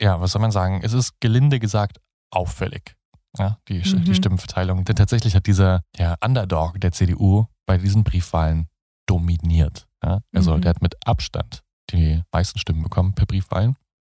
Ja, 0.00 0.20
was 0.20 0.32
soll 0.32 0.40
man 0.40 0.52
sagen? 0.52 0.80
Es 0.84 0.92
ist 0.92 1.20
gelinde 1.20 1.58
gesagt 1.58 1.98
auffällig. 2.30 2.94
Ja, 3.38 3.58
die, 3.68 3.78
Mhm. 3.80 4.04
die 4.04 4.14
Stimmenverteilung. 4.14 4.84
Denn 4.84 4.94
tatsächlich 4.96 5.34
hat 5.34 5.46
dieser 5.46 5.82
ja, 5.96 6.16
Underdog 6.24 6.80
der 6.80 6.92
CDU 6.92 7.46
bei 7.66 7.76
diesen 7.78 8.04
Briefwahlen 8.04 8.68
dominiert. 9.06 9.86
Ja? 10.02 10.20
Also 10.34 10.56
Mhm. 10.56 10.60
der 10.62 10.70
hat 10.70 10.82
mit 10.82 10.94
Abstand 11.06 11.62
die 11.90 12.22
meisten 12.32 12.58
Stimmen 12.58 12.82
bekommen 12.82 13.14
per 13.14 13.26
Briefwahlen. 13.26 13.76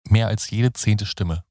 Mehr 0.10 0.28
als 0.28 0.50
jede 0.50 0.74
zehnte 0.74 1.06
Stimme, 1.06 1.44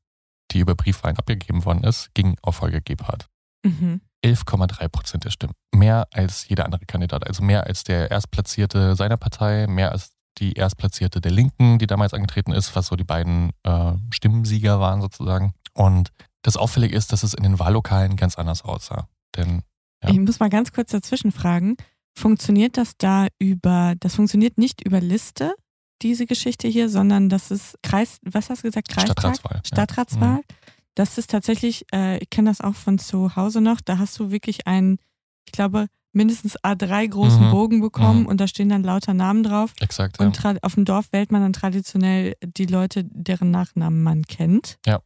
die 0.50 0.58
über 0.58 0.74
Briefwahlen 0.74 1.16
abgegeben 1.18 1.64
worden 1.64 1.82
ist, 1.84 2.12
ging 2.14 2.36
auf 2.42 2.60
Holger 2.60 2.80
Gebhardt. 2.82 3.28
Mhm. 3.64 4.02
11,3 4.24 4.88
Prozent 4.88 5.24
der 5.24 5.30
Stimmen. 5.30 5.54
Mehr 5.74 6.06
als 6.12 6.48
jeder 6.48 6.64
andere 6.64 6.86
Kandidat. 6.86 7.26
Also 7.26 7.42
mehr 7.42 7.66
als 7.66 7.84
der 7.84 8.10
Erstplatzierte 8.10 8.94
seiner 8.96 9.16
Partei, 9.16 9.66
mehr 9.66 9.92
als 9.92 10.12
die 10.38 10.54
Erstplatzierte 10.54 11.20
der 11.20 11.32
Linken, 11.32 11.78
die 11.78 11.86
damals 11.86 12.14
angetreten 12.14 12.52
ist, 12.52 12.74
was 12.74 12.86
so 12.86 12.96
die 12.96 13.04
beiden 13.04 13.50
äh, 13.64 13.92
Stimmensieger 14.10 14.80
waren 14.80 15.00
sozusagen. 15.00 15.52
Und 15.74 16.10
das 16.42 16.56
Auffällige 16.56 16.96
ist, 16.96 17.12
dass 17.12 17.22
es 17.22 17.34
in 17.34 17.42
den 17.42 17.58
Wahllokalen 17.58 18.16
ganz 18.16 18.36
anders 18.36 18.62
aussah. 18.62 19.08
Denn 19.36 19.62
Ja. 20.02 20.10
Ich 20.10 20.18
muss 20.18 20.40
mal 20.40 20.50
ganz 20.50 20.72
kurz 20.72 20.90
dazwischen 20.90 21.32
fragen. 21.32 21.76
Funktioniert 22.14 22.76
das 22.76 22.96
da 22.98 23.28
über, 23.38 23.94
das 24.00 24.16
funktioniert 24.16 24.58
nicht 24.58 24.84
über 24.84 25.00
Liste, 25.00 25.54
diese 26.02 26.26
Geschichte 26.26 26.68
hier, 26.68 26.88
sondern 26.88 27.28
das 27.28 27.50
ist 27.50 27.78
Kreis, 27.82 28.18
was 28.22 28.50
hast 28.50 28.62
du 28.62 28.68
gesagt? 28.68 28.88
Kreistag? 28.88 29.12
Stadtratswahl, 29.12 29.56
ja. 29.56 29.64
Stadtratswahl. 29.64 30.36
Mhm. 30.36 30.42
Das 30.94 31.16
ist 31.18 31.30
tatsächlich, 31.30 31.86
äh, 31.94 32.18
ich 32.18 32.30
kenne 32.30 32.50
das 32.50 32.60
auch 32.60 32.74
von 32.74 32.98
zu 32.98 33.34
Hause 33.36 33.60
noch, 33.60 33.80
da 33.80 33.98
hast 33.98 34.18
du 34.18 34.30
wirklich 34.30 34.66
einen, 34.66 34.98
ich 35.46 35.52
glaube, 35.52 35.86
mindestens 36.14 36.58
A3 36.62 37.08
großen 37.08 37.46
Mhm. 37.46 37.50
Bogen 37.50 37.80
bekommen 37.80 38.20
Mhm. 38.20 38.26
und 38.26 38.40
da 38.40 38.46
stehen 38.46 38.68
dann 38.68 38.82
lauter 38.82 39.14
Namen 39.14 39.42
drauf. 39.42 39.72
exakt, 39.80 40.18
ja. 40.20 40.26
Und 40.26 40.38
tra- 40.38 40.58
auf 40.62 40.74
dem 40.74 40.84
Dorf 40.84 41.06
wählt 41.12 41.32
man 41.32 41.40
dann 41.40 41.54
traditionell 41.54 42.34
die 42.44 42.66
Leute, 42.66 43.04
deren 43.04 43.50
Nachnamen 43.50 44.02
man 44.02 44.22
kennt. 44.24 44.76
Ja. 44.86 45.00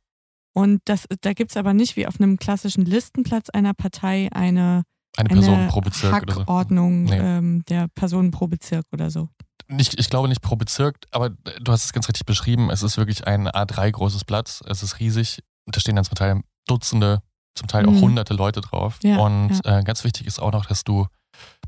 Und 0.52 0.80
das, 0.86 1.04
da 1.20 1.32
gibt 1.34 1.50
es 1.52 1.56
aber 1.56 1.74
nicht 1.74 1.96
wie 1.96 2.06
auf 2.06 2.18
einem 2.20 2.38
klassischen 2.38 2.84
Listenplatz 2.84 3.50
einer 3.50 3.74
Partei 3.74 4.28
eine, 4.32 4.82
eine 5.16 5.30
eine 5.30 5.40
Person 5.40 5.68
pro 5.68 5.80
Bezirk 5.82 6.22
oder 6.22 6.34
so. 6.34 6.40
Hackordnung 6.40 7.04
Nee. 7.04 7.18
ähm, 7.18 7.62
der 7.68 7.86
Personen 7.94 8.32
pro 8.32 8.48
Bezirk 8.48 8.84
oder 8.92 9.10
so. 9.10 9.28
Nicht, 9.68 9.98
ich 10.00 10.10
glaube 10.10 10.28
nicht 10.28 10.42
pro 10.42 10.56
Bezirk, 10.56 10.96
aber 11.12 11.30
du 11.30 11.72
hast 11.72 11.84
es 11.84 11.92
ganz 11.92 12.08
richtig 12.08 12.26
beschrieben. 12.26 12.70
Es 12.70 12.82
ist 12.82 12.96
wirklich 12.96 13.26
ein 13.26 13.46
A3 13.48 13.90
großes 13.92 14.24
Blatt. 14.24 14.60
Es 14.66 14.82
ist 14.82 14.98
riesig. 14.98 15.40
Da 15.66 15.80
stehen 15.80 15.96
dann 15.96 16.04
zum 16.04 16.14
Teil 16.14 16.40
Dutzende, 16.66 17.22
zum 17.54 17.68
Teil 17.68 17.86
auch 17.86 17.92
Mhm. 17.92 18.00
hunderte 18.00 18.34
Leute 18.34 18.60
drauf. 18.60 18.98
Ja, 19.02 19.18
und 19.18 19.60
Äh, 19.64 19.82
ganz 19.82 20.04
wichtig 20.04 20.26
ist 20.26 20.40
auch 20.40 20.52
noch, 20.52 20.66
dass 20.66 20.84
du 20.84 21.06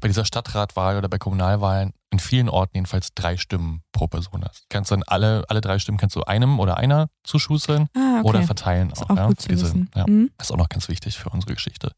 bei 0.00 0.08
dieser 0.08 0.24
Stadtratwahl 0.24 0.96
oder 0.96 1.08
bei 1.08 1.18
Kommunalwahlen 1.18 1.92
in 2.10 2.18
vielen 2.18 2.48
Orten 2.48 2.72
jedenfalls 2.76 3.12
drei 3.14 3.36
Stimmen 3.36 3.82
pro 3.92 4.06
Person 4.06 4.42
hast. 4.44 4.64
Kannst 4.70 4.90
dann 4.90 5.02
alle, 5.02 5.44
alle 5.48 5.60
drei 5.60 5.78
Stimmen 5.78 5.98
kannst 5.98 6.16
du 6.16 6.22
einem 6.24 6.58
oder 6.58 6.78
einer 6.78 7.08
zuschusseln 7.22 7.88
Ah, 7.94 8.20
okay. 8.20 8.28
oder 8.28 8.42
verteilen 8.44 8.90
ist 8.90 9.02
auch. 9.02 9.10
auch 9.10 9.16
ja, 9.16 9.28
diese. 9.48 9.86
Ja. 9.94 10.06
Mhm. 10.06 10.30
Das 10.38 10.46
ist 10.48 10.52
auch 10.52 10.56
noch 10.56 10.70
ganz 10.70 10.88
wichtig 10.88 11.18
für 11.18 11.28
unsere 11.28 11.52
Geschichte. 11.54 11.92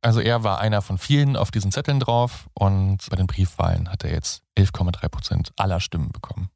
Also 0.00 0.18
er 0.20 0.42
war 0.42 0.58
einer 0.58 0.82
von 0.82 0.98
vielen 0.98 1.36
auf 1.36 1.52
diesen 1.52 1.70
Zetteln 1.70 2.00
drauf 2.00 2.48
und 2.54 2.98
bei 3.10 3.16
den 3.16 3.28
Briefwahlen 3.28 3.88
hat 3.88 4.02
er 4.02 4.10
jetzt 4.10 4.42
11,3 4.58 5.08
Prozent 5.08 5.52
aller 5.56 5.78
Stimmen 5.78 6.10
bekommen. 6.10 6.50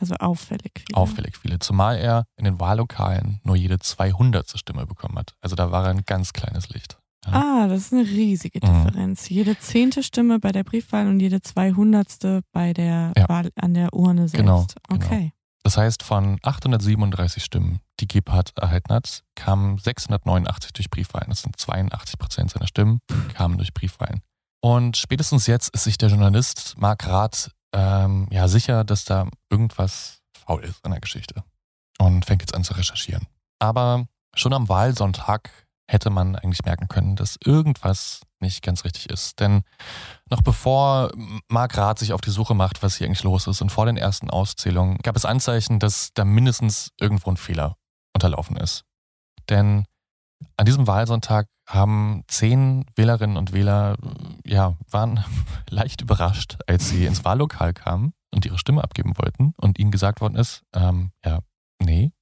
Also 0.00 0.14
auffällig. 0.16 0.72
Viele. 0.86 0.96
Auffällig 0.96 1.36
viele. 1.36 1.58
Zumal 1.58 1.96
er 1.98 2.24
in 2.36 2.44
den 2.44 2.58
Wahllokalen 2.60 3.40
nur 3.44 3.56
jede 3.56 3.78
200. 3.78 4.58
Stimme 4.58 4.86
bekommen 4.86 5.18
hat. 5.18 5.34
Also 5.40 5.54
da 5.56 5.70
war 5.70 5.84
er 5.84 5.90
ein 5.90 6.02
ganz 6.06 6.32
kleines 6.32 6.68
Licht. 6.70 6.98
Ah, 7.24 7.68
das 7.68 7.82
ist 7.82 7.92
eine 7.92 8.02
riesige 8.02 8.58
Mhm. 8.66 8.84
Differenz. 8.86 9.28
Jede 9.28 9.56
zehnte 9.58 10.02
Stimme 10.02 10.40
bei 10.40 10.50
der 10.50 10.64
Briefwahl 10.64 11.06
und 11.06 11.20
jede 11.20 11.40
zweihundertste 11.40 12.42
bei 12.52 12.72
der 12.72 13.12
Ja. 13.16 13.28
Wahl 13.28 13.50
an 13.54 13.74
der 13.74 13.92
Urne 13.92 14.28
selbst. 14.28 14.36
Genau, 14.36 14.66
genau. 14.88 15.04
Okay. 15.06 15.32
Das 15.62 15.76
heißt, 15.76 16.02
von 16.02 16.38
837 16.42 17.44
Stimmen, 17.44 17.78
die 18.00 18.08
Gebhardt 18.08 18.52
erhalten 18.58 18.92
hat, 18.92 19.22
kamen 19.36 19.78
689 19.78 20.72
durch 20.72 20.90
Briefwahlen. 20.90 21.28
Das 21.28 21.42
sind 21.42 21.54
82 21.56 22.18
Prozent 22.18 22.50
seiner 22.50 22.66
Stimmen, 22.66 22.98
kamen 23.34 23.56
durch 23.58 23.72
Briefwahlen. 23.72 24.22
Und 24.60 24.96
spätestens 24.96 25.46
jetzt 25.46 25.68
ist 25.72 25.84
sich 25.84 25.98
der 25.98 26.08
Journalist 26.08 26.74
Mark 26.78 27.06
Rath 27.06 27.52
ähm, 27.72 28.28
ja 28.30 28.48
sicher, 28.48 28.84
dass 28.84 29.04
da 29.04 29.28
irgendwas 29.50 30.22
faul 30.36 30.64
ist 30.64 30.84
an 30.84 30.92
der 30.92 31.00
Geschichte. 31.00 31.42
Und 31.98 32.24
fängt 32.24 32.42
jetzt 32.42 32.54
an 32.54 32.64
zu 32.64 32.74
recherchieren. 32.74 33.26
Aber 33.58 34.06
schon 34.34 34.52
am 34.54 34.68
Wahlsonntag 34.68 35.50
hätte 35.88 36.10
man 36.10 36.36
eigentlich 36.36 36.64
merken 36.64 36.88
können, 36.88 37.16
dass 37.16 37.36
irgendwas 37.44 38.22
nicht 38.40 38.62
ganz 38.62 38.84
richtig 38.84 39.10
ist. 39.10 39.40
Denn 39.40 39.62
noch 40.30 40.42
bevor 40.42 41.12
Mark 41.48 41.76
Rath 41.76 41.98
sich 41.98 42.12
auf 42.12 42.20
die 42.20 42.30
Suche 42.30 42.54
macht, 42.54 42.82
was 42.82 42.96
hier 42.96 43.06
eigentlich 43.06 43.22
los 43.22 43.46
ist 43.46 43.60
und 43.60 43.70
vor 43.70 43.86
den 43.86 43.96
ersten 43.96 44.30
Auszählungen, 44.30 44.98
gab 44.98 45.16
es 45.16 45.24
Anzeichen, 45.24 45.78
dass 45.78 46.10
da 46.14 46.24
mindestens 46.24 46.90
irgendwo 46.98 47.30
ein 47.30 47.36
Fehler 47.36 47.76
unterlaufen 48.14 48.56
ist. 48.56 48.84
Denn 49.48 49.84
an 50.56 50.66
diesem 50.66 50.86
Wahlsonntag 50.86 51.48
haben 51.66 52.24
zehn 52.28 52.84
Wählerinnen 52.96 53.36
und 53.36 53.52
Wähler, 53.52 53.96
ja, 54.44 54.76
waren 54.90 55.24
leicht 55.70 56.00
überrascht, 56.02 56.58
als 56.66 56.88
sie 56.88 57.06
ins 57.06 57.24
Wahllokal 57.24 57.72
kamen 57.72 58.12
und 58.34 58.44
ihre 58.46 58.58
Stimme 58.58 58.82
abgeben 58.82 59.16
wollten 59.18 59.54
und 59.56 59.78
ihnen 59.78 59.90
gesagt 59.90 60.20
worden 60.20 60.36
ist, 60.36 60.62
ähm, 60.74 61.12
ja, 61.24 61.40
nee, 61.82 62.12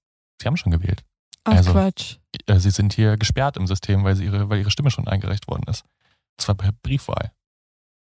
sie 0.41 0.47
haben 0.47 0.57
schon 0.57 0.73
gewählt. 0.73 1.05
Ach 1.45 1.53
Also- 1.53 1.73
Quatsch. 1.73 2.17
Äh, 2.47 2.59
Sie 2.59 2.71
sind 2.71 2.93
hier 2.93 3.17
gesperrt 3.17 3.57
im 3.57 3.67
System, 3.67 4.05
weil, 4.05 4.15
sie 4.15 4.25
ihre, 4.25 4.49
weil 4.49 4.61
ihre 4.61 4.71
Stimme 4.71 4.91
schon 4.91 5.09
eingereicht 5.09 5.49
worden 5.49 5.65
ist. 5.69 5.83
Und 5.83 6.43
zwar 6.43 6.55
per 6.55 6.73
Briefwahl. 6.73 7.33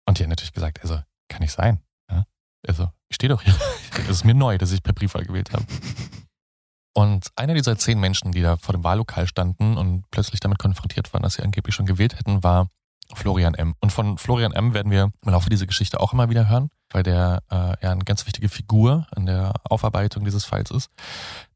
Und 0.07 0.19
die 0.19 0.23
haben 0.25 0.31
natürlich 0.31 0.53
gesagt, 0.53 0.81
also, 0.83 1.01
kann 1.29 1.41
nicht 1.41 1.53
sein. 1.53 1.81
Ja? 2.11 2.25
Also, 2.67 2.91
ich 3.09 3.15
stehe 3.15 3.29
doch 3.31 3.43
hier. 3.43 3.55
Es 4.05 4.09
ist 4.11 4.25
mir 4.25 4.35
neu, 4.35 4.59
dass 4.59 4.71
ich 4.71 4.83
per 4.83 4.93
Briefwahl 4.93 5.25
gewählt 5.25 5.53
habe. 5.53 5.65
Und 6.99 7.29
einer 7.37 7.55
dieser 7.55 7.79
zehn 7.79 8.01
Menschen, 8.01 8.33
die 8.33 8.43
da 8.43 8.57
vor 8.57 8.73
dem 8.73 8.83
Wahllokal 8.83 9.29
standen 9.29 9.77
und 9.77 10.03
plötzlich 10.11 10.41
damit 10.41 10.59
konfrontiert 10.59 11.13
waren, 11.15 11.23
dass 11.23 11.35
sie 11.35 11.43
angeblich 11.45 11.73
schon 11.73 11.87
gewählt 11.87 12.19
hätten, 12.19 12.43
war 12.43 12.71
Florian 13.15 13.55
M. 13.55 13.77
Und 13.79 13.93
von 13.93 14.19
Florian 14.19 14.53
M. 14.53 14.75
werden 14.75 14.91
wir 14.91 15.13
im 15.25 15.33
Laufe 15.33 15.49
dieser 15.49 15.67
Geschichte 15.67 16.01
auch 16.01 16.13
immer 16.13 16.29
wieder 16.29 16.49
hören, 16.49 16.71
weil 16.91 17.05
der 17.05 17.45
äh, 17.53 17.55
ja 17.85 17.93
eine 17.93 18.03
ganz 18.03 18.27
wichtige 18.27 18.49
Figur 18.49 19.07
in 19.15 19.27
der 19.27 19.53
Aufarbeitung 19.63 20.25
dieses 20.25 20.45
Falls 20.45 20.73
ist. 20.73 20.91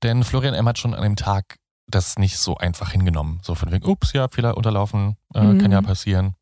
Denn 0.05 0.23
Florian 0.23 0.55
M. 0.55 0.69
hat 0.69 0.79
schon 0.79 0.95
an 0.95 1.03
dem 1.03 1.17
Tag 1.17 1.57
das 1.89 2.19
nicht 2.19 2.39
so 2.39 2.57
einfach 2.57 2.93
hingenommen. 2.93 3.41
So 3.43 3.57
von 3.57 3.73
wegen, 3.73 3.85
ups, 3.85 4.13
ja, 4.13 4.29
Fehler 4.29 4.57
unterlaufen, 4.57 5.17
äh, 5.35 5.43
Mhm. 5.43 5.59
kann 5.59 5.73
ja 5.73 5.83
passieren. 5.83 6.37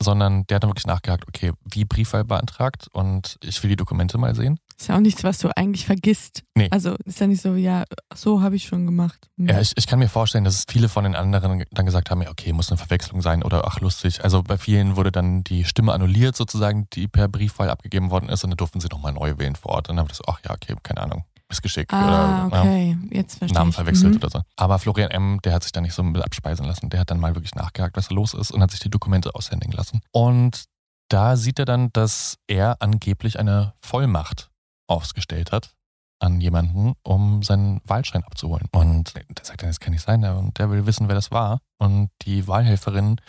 Sondern 0.00 0.46
der 0.46 0.54
hat 0.56 0.62
dann 0.62 0.70
wirklich 0.70 0.86
nachgehakt, 0.86 1.26
okay, 1.26 1.52
wie 1.64 1.84
Briefwahl 1.84 2.22
beantragt 2.22 2.86
und 2.92 3.38
ich 3.42 3.60
will 3.64 3.70
die 3.70 3.76
Dokumente 3.76 4.18
mal 4.18 4.36
sehen. 4.36 4.60
Ist 4.78 4.88
ja 4.88 4.96
auch 4.96 5.00
nichts, 5.00 5.24
was 5.24 5.38
du 5.38 5.48
eigentlich 5.56 5.86
vergisst. 5.86 6.42
Nee. 6.54 6.68
Also 6.70 6.96
ist 7.04 7.18
ja 7.18 7.26
nicht 7.26 7.40
so, 7.40 7.54
ja, 7.54 7.84
so 8.14 8.42
habe 8.42 8.56
ich 8.56 8.64
schon 8.64 8.84
gemacht. 8.84 9.28
Hm. 9.38 9.48
Ja, 9.48 9.60
ich, 9.60 9.72
ich 9.74 9.86
kann 9.86 9.98
mir 9.98 10.08
vorstellen, 10.08 10.44
dass 10.44 10.64
viele 10.68 10.90
von 10.90 11.04
den 11.04 11.14
anderen 11.14 11.64
dann 11.70 11.86
gesagt 11.86 12.10
haben, 12.10 12.20
ja, 12.20 12.30
okay, 12.30 12.52
muss 12.52 12.70
eine 12.70 12.76
Verwechslung 12.76 13.22
sein 13.22 13.42
oder 13.42 13.66
ach, 13.66 13.80
lustig. 13.80 14.22
Also 14.22 14.42
bei 14.42 14.58
vielen 14.58 14.96
wurde 14.96 15.10
dann 15.12 15.42
die 15.44 15.64
Stimme 15.64 15.92
annulliert 15.94 16.36
sozusagen, 16.36 16.88
die 16.92 17.08
per 17.08 17.26
Briefwahl 17.28 17.70
abgegeben 17.70 18.10
worden 18.10 18.28
ist 18.28 18.44
und 18.44 18.50
dann 18.50 18.58
durften 18.58 18.80
sie 18.80 18.88
nochmal 18.88 19.14
neu 19.14 19.38
wählen 19.38 19.56
vor 19.56 19.72
Ort. 19.72 19.88
Und 19.88 19.96
dann 19.96 20.00
haben 20.00 20.08
wir 20.10 20.16
das, 20.16 20.22
ach 20.26 20.40
ja, 20.44 20.50
okay, 20.52 20.74
keine 20.82 21.00
Ahnung, 21.00 21.24
Missgeschick 21.48 21.90
ah, 21.92 22.46
oder 22.48 22.58
okay. 22.60 22.98
Jetzt 23.10 23.38
verstehe 23.38 23.56
Namen 23.58 23.70
ich. 23.70 23.76
verwechselt 23.76 24.10
Mhm. 24.12 24.16
oder 24.18 24.30
so. 24.30 24.42
Aber 24.56 24.78
Florian 24.78 25.10
M., 25.10 25.40
der 25.42 25.54
hat 25.54 25.62
sich 25.62 25.72
da 25.72 25.80
nicht 25.80 25.94
so 25.94 26.02
abspeisen 26.02 26.66
lassen. 26.66 26.90
Der 26.90 27.00
hat 27.00 27.10
dann 27.10 27.20
mal 27.20 27.34
wirklich 27.34 27.54
nachgehakt, 27.54 27.96
was 27.96 28.08
da 28.08 28.14
los 28.14 28.34
ist 28.34 28.50
und 28.50 28.60
hat 28.62 28.70
sich 28.70 28.80
die 28.80 28.90
Dokumente 28.90 29.34
aushändigen 29.34 29.72
lassen. 29.74 30.00
Und 30.12 30.64
da 31.08 31.36
sieht 31.36 31.58
er 31.58 31.64
dann, 31.64 31.90
dass 31.92 32.36
er 32.46 32.82
angeblich 32.82 33.38
eine 33.38 33.74
Vollmacht 33.80 34.50
ausgestellt 34.86 35.52
hat 35.52 35.74
an 36.18 36.40
jemanden, 36.40 36.94
um 37.02 37.42
seinen 37.42 37.80
Wahlschein 37.84 38.24
abzuholen. 38.24 38.68
Und 38.72 39.14
der 39.14 39.24
sagt 39.42 39.62
dann, 39.62 39.68
das 39.68 39.80
kann 39.80 39.92
nicht 39.92 40.02
sein, 40.02 40.24
und 40.24 40.58
der 40.58 40.70
will 40.70 40.86
wissen, 40.86 41.08
wer 41.08 41.14
das 41.14 41.30
war. 41.30 41.60
Und 41.78 42.10
die 42.22 42.48
Wahlhelferinnen 42.48 43.20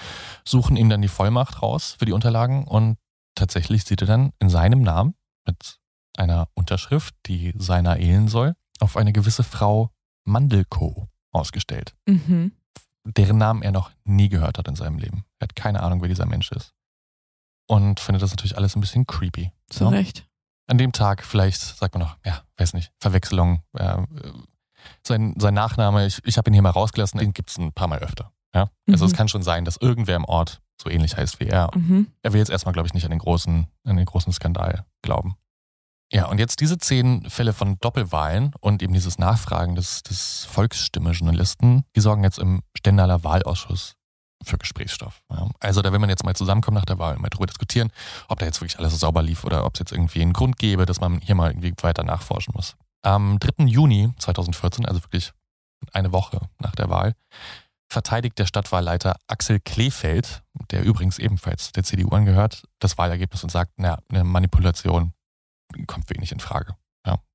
suchen 0.45 0.77
ihm 0.77 0.89
dann 0.89 1.01
die 1.01 1.09
Vollmacht 1.09 1.61
raus 1.61 1.97
für 1.99 2.05
die 2.05 2.13
Unterlagen 2.13 2.63
und 2.63 2.97
tatsächlich 3.35 3.83
sieht 3.83 4.01
er 4.01 4.07
dann 4.07 4.31
in 4.39 4.49
seinem 4.49 4.81
Namen 4.81 5.15
mit 5.45 5.79
einer 6.17 6.47
Unterschrift, 6.55 7.13
die 7.25 7.53
seiner 7.57 7.99
ähneln 7.99 8.29
soll, 8.29 8.55
auf 8.79 8.95
eine 8.95 9.11
gewisse 9.11 9.43
Frau 9.43 9.91
Mandelko 10.23 11.09
ausgestellt. 11.31 11.93
Mhm. 12.07 12.53
deren 13.05 13.37
Namen 13.37 13.61
er 13.61 13.71
noch 13.71 13.91
nie 14.03 14.27
gehört 14.27 14.57
hat 14.57 14.67
in 14.67 14.75
seinem 14.75 14.97
Leben. 14.97 15.23
Er 15.39 15.43
hat 15.45 15.55
keine 15.55 15.81
Ahnung, 15.81 16.01
wer 16.01 16.09
dieser 16.09 16.25
Mensch 16.25 16.51
ist. 16.51 16.73
Und 17.67 17.99
findet 18.01 18.21
das 18.21 18.31
natürlich 18.31 18.57
alles 18.57 18.75
ein 18.75 18.81
bisschen 18.81 19.05
creepy. 19.07 19.51
Zu 19.69 19.85
Ja. 19.85 19.89
Recht. 19.91 20.26
An 20.67 20.77
dem 20.77 20.91
Tag 20.91 21.23
vielleicht 21.23 21.61
sagt 21.61 21.93
man 21.95 22.03
noch, 22.03 22.17
ja, 22.25 22.41
weiß 22.57 22.73
nicht, 22.73 22.91
Verwechslung. 22.99 23.61
Äh, 23.73 23.97
sein, 25.05 25.33
sein 25.37 25.53
Nachname, 25.53 26.05
ich, 26.05 26.19
ich 26.25 26.37
habe 26.37 26.49
ihn 26.49 26.53
hier 26.53 26.61
mal 26.61 26.69
rausgelassen, 26.69 27.19
den 27.19 27.33
gibt 27.33 27.49
es 27.49 27.57
ein 27.57 27.73
paar 27.73 27.87
Mal 27.87 27.99
öfter. 27.99 28.31
Ja? 28.53 28.69
Also 28.89 29.05
Mhm. 29.05 29.11
es 29.11 29.17
kann 29.17 29.27
schon 29.27 29.43
sein, 29.43 29.65
dass 29.65 29.77
irgendwer 29.77 30.15
im 30.15 30.25
Ort 30.25 30.61
so 30.81 30.89
ähnlich 30.89 31.17
heißt 31.17 31.39
wie 31.39 31.47
er. 31.47 31.69
Mhm. 31.75 32.07
Er 32.21 32.33
will 32.33 32.39
jetzt 32.39 32.49
erstmal, 32.51 32.73
glaube 32.73 32.87
ich, 32.87 32.93
nicht 32.93 33.03
an 33.05 33.09
den 33.11 33.19
großen, 33.19 33.67
an 33.85 33.95
den 33.97 34.05
großen 34.05 34.31
Skandal 34.31 34.85
glauben. 35.01 35.35
Ja, 36.13 36.27
und 36.27 36.39
jetzt 36.39 36.61
diese 36.61 36.77
zehn 36.77 37.29
Fälle 37.29 37.51
von 37.51 37.79
Doppelwahlen 37.79 38.53
und 38.61 38.81
eben 38.81 38.93
dieses 38.93 39.17
Nachfragen 39.19 39.75
des, 39.75 40.03
des 40.03 40.45
Volksstimme-Journalisten, 40.45 41.83
die 41.95 41.99
sorgen 41.99 42.23
jetzt 42.23 42.39
im 42.39 42.61
Stendaler 42.77 43.23
Wahlausschuss 43.23 43.95
für 44.43 44.57
Gesprächsstoff. 44.57 45.21
Ja. 45.31 45.49
Also 45.59 45.81
da 45.81 45.91
will 45.91 45.99
man 45.99 46.09
jetzt 46.09 46.23
mal 46.23 46.35
zusammenkommen 46.35 46.75
nach 46.75 46.85
der 46.85 46.99
Wahl 46.99 47.15
und 47.15 47.21
mal 47.21 47.29
drüber 47.29 47.47
diskutieren, 47.47 47.91
ob 48.27 48.39
da 48.39 48.45
jetzt 48.45 48.61
wirklich 48.61 48.79
alles 48.79 48.91
so 48.93 48.97
sauber 48.97 49.21
lief 49.21 49.43
oder 49.43 49.65
ob 49.65 49.75
es 49.75 49.79
jetzt 49.79 49.91
irgendwie 49.91 50.21
einen 50.21 50.33
Grund 50.33 50.57
gäbe, 50.57 50.85
dass 50.85 51.01
man 51.01 51.19
hier 51.19 51.35
mal 51.35 51.51
irgendwie 51.51 51.73
weiter 51.81 52.03
nachforschen 52.03 52.53
muss. 52.55 52.75
Am 53.03 53.39
3. 53.39 53.65
Juni 53.65 54.13
2014, 54.19 54.85
also 54.85 55.03
wirklich 55.03 55.33
eine 55.93 56.11
Woche 56.11 56.39
nach 56.59 56.75
der 56.75 56.89
Wahl, 56.89 57.13
verteidigt 57.89 58.37
der 58.37 58.45
Stadtwahlleiter 58.45 59.15
Axel 59.27 59.59
Kleefeld, 59.59 60.43
der 60.71 60.83
übrigens 60.83 61.19
ebenfalls 61.19 61.71
der 61.71 61.83
CDU 61.83 62.09
angehört, 62.09 62.67
das 62.79 62.97
Wahlergebnis 62.97 63.43
und 63.43 63.49
sagt, 63.49 63.79
naja, 63.79 63.99
eine 64.09 64.23
Manipulation 64.23 65.13
kommt 65.87 66.09
wenig 66.09 66.31
in 66.31 66.39
Frage. 66.39 66.75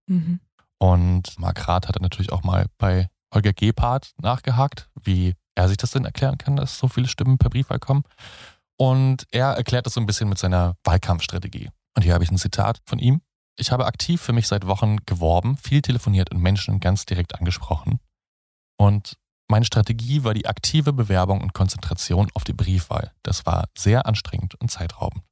Mhm. 0.06 0.40
Und 0.78 1.38
Mark 1.38 1.68
Rath 1.68 1.86
hat 1.86 1.96
dann 1.96 2.02
natürlich 2.02 2.32
auch 2.32 2.42
mal 2.42 2.66
bei 2.76 3.08
Holger 3.32 3.52
Gebhardt 3.52 4.12
nachgehakt, 4.20 4.90
wie 5.00 5.34
er 5.54 5.68
sich 5.68 5.76
das 5.76 5.90
denn 5.90 6.04
erklären 6.04 6.38
kann, 6.38 6.56
dass 6.56 6.78
so 6.78 6.88
viele 6.88 7.08
Stimmen 7.08 7.38
per 7.38 7.50
Briefwahl 7.50 7.78
kommen. 7.78 8.04
Und 8.78 9.26
er 9.30 9.48
erklärt 9.48 9.86
das 9.86 9.94
so 9.94 10.00
ein 10.00 10.06
bisschen 10.06 10.28
mit 10.28 10.38
seiner 10.38 10.76
Wahlkampfstrategie. 10.84 11.68
Und 11.94 12.02
hier 12.02 12.14
habe 12.14 12.24
ich 12.24 12.30
ein 12.30 12.38
Zitat 12.38 12.80
von 12.84 12.98
ihm. 12.98 13.20
Ich 13.56 13.70
habe 13.70 13.86
aktiv 13.86 14.20
für 14.20 14.32
mich 14.32 14.48
seit 14.48 14.66
Wochen 14.66 14.96
geworben, 15.04 15.56
viel 15.58 15.82
telefoniert 15.82 16.30
und 16.30 16.40
Menschen 16.40 16.80
ganz 16.80 17.04
direkt 17.04 17.38
angesprochen. 17.38 18.00
Und 18.78 19.18
meine 19.48 19.66
Strategie 19.66 20.24
war 20.24 20.32
die 20.32 20.46
aktive 20.46 20.94
Bewerbung 20.94 21.42
und 21.42 21.52
Konzentration 21.52 22.28
auf 22.34 22.44
die 22.44 22.54
Briefwahl. 22.54 23.12
Das 23.22 23.44
war 23.44 23.68
sehr 23.76 24.06
anstrengend 24.06 24.54
und 24.54 24.70
zeitraubend. 24.70 25.22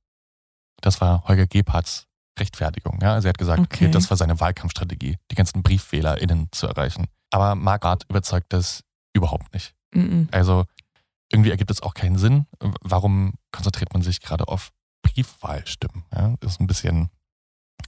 Das 0.82 1.00
war 1.00 1.24
Holger 1.26 1.46
Gebhardts 1.46 2.06
Rechtfertigung. 2.38 2.98
Ja? 3.02 3.14
Also 3.14 3.28
er 3.28 3.30
hat 3.30 3.38
gesagt, 3.38 3.60
okay. 3.60 3.84
Okay. 3.84 3.90
das 3.90 4.10
war 4.10 4.16
seine 4.16 4.38
Wahlkampfstrategie, 4.40 5.16
die 5.30 5.34
ganzen 5.34 5.62
BriefwählerInnen 5.62 6.48
zu 6.52 6.66
erreichen. 6.66 7.06
Aber 7.30 7.54
Mark 7.54 7.84
Rath 7.84 8.04
überzeugt 8.08 8.52
das 8.52 8.82
überhaupt 9.14 9.52
nicht. 9.54 9.74
Mhm. 9.94 10.28
Also 10.32 10.64
irgendwie 11.32 11.50
ergibt 11.50 11.70
es 11.70 11.82
auch 11.82 11.94
keinen 11.94 12.18
Sinn. 12.18 12.46
Warum 12.80 13.34
konzentriert 13.52 13.92
man 13.92 14.02
sich 14.02 14.20
gerade 14.20 14.48
auf 14.48 14.70
Briefwahlstimmen? 15.02 16.04
Ja? 16.14 16.34
Das 16.40 16.52
ist 16.52 16.60
ein 16.60 16.66
bisschen, 16.66 17.10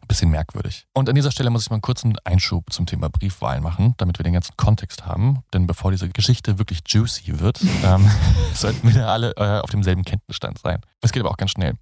bisschen 0.09 0.31
merkwürdig. 0.31 0.87
Und 0.95 1.09
an 1.09 1.15
dieser 1.15 1.31
Stelle 1.31 1.51
muss 1.51 1.63
ich 1.63 1.71
mal 1.71 1.77
einen 1.77 1.83
kurzen 1.83 2.17
Einschub 2.25 2.73
zum 2.73 2.87
Thema 2.87 3.09
Briefwahlen 3.11 3.63
machen, 3.63 3.95
damit 3.99 4.19
wir 4.19 4.25
den 4.25 4.33
ganzen 4.35 4.57
Kontext 4.57 5.07
haben. 5.07 5.43
Denn 5.53 5.67
bevor 5.67 5.91
diese 5.91 6.09
Geschichte 6.09 6.59
wirklich 6.59 6.81
juicy 6.87 7.41
wird, 7.41 7.61
ähm, 7.85 8.09
sollten 8.55 8.95
wir 8.95 9.09
alle 9.09 9.33
äh, 9.37 9.61
auf 9.61 9.71
demselben 9.71 10.05
Kenntnisstand 10.05 10.59
sein. 10.59 10.81
Es 11.01 11.13
geht 11.13 11.21
aber 11.23 11.31
auch 11.31 11.37
ganz 11.37 11.51
schnell. 11.53 11.75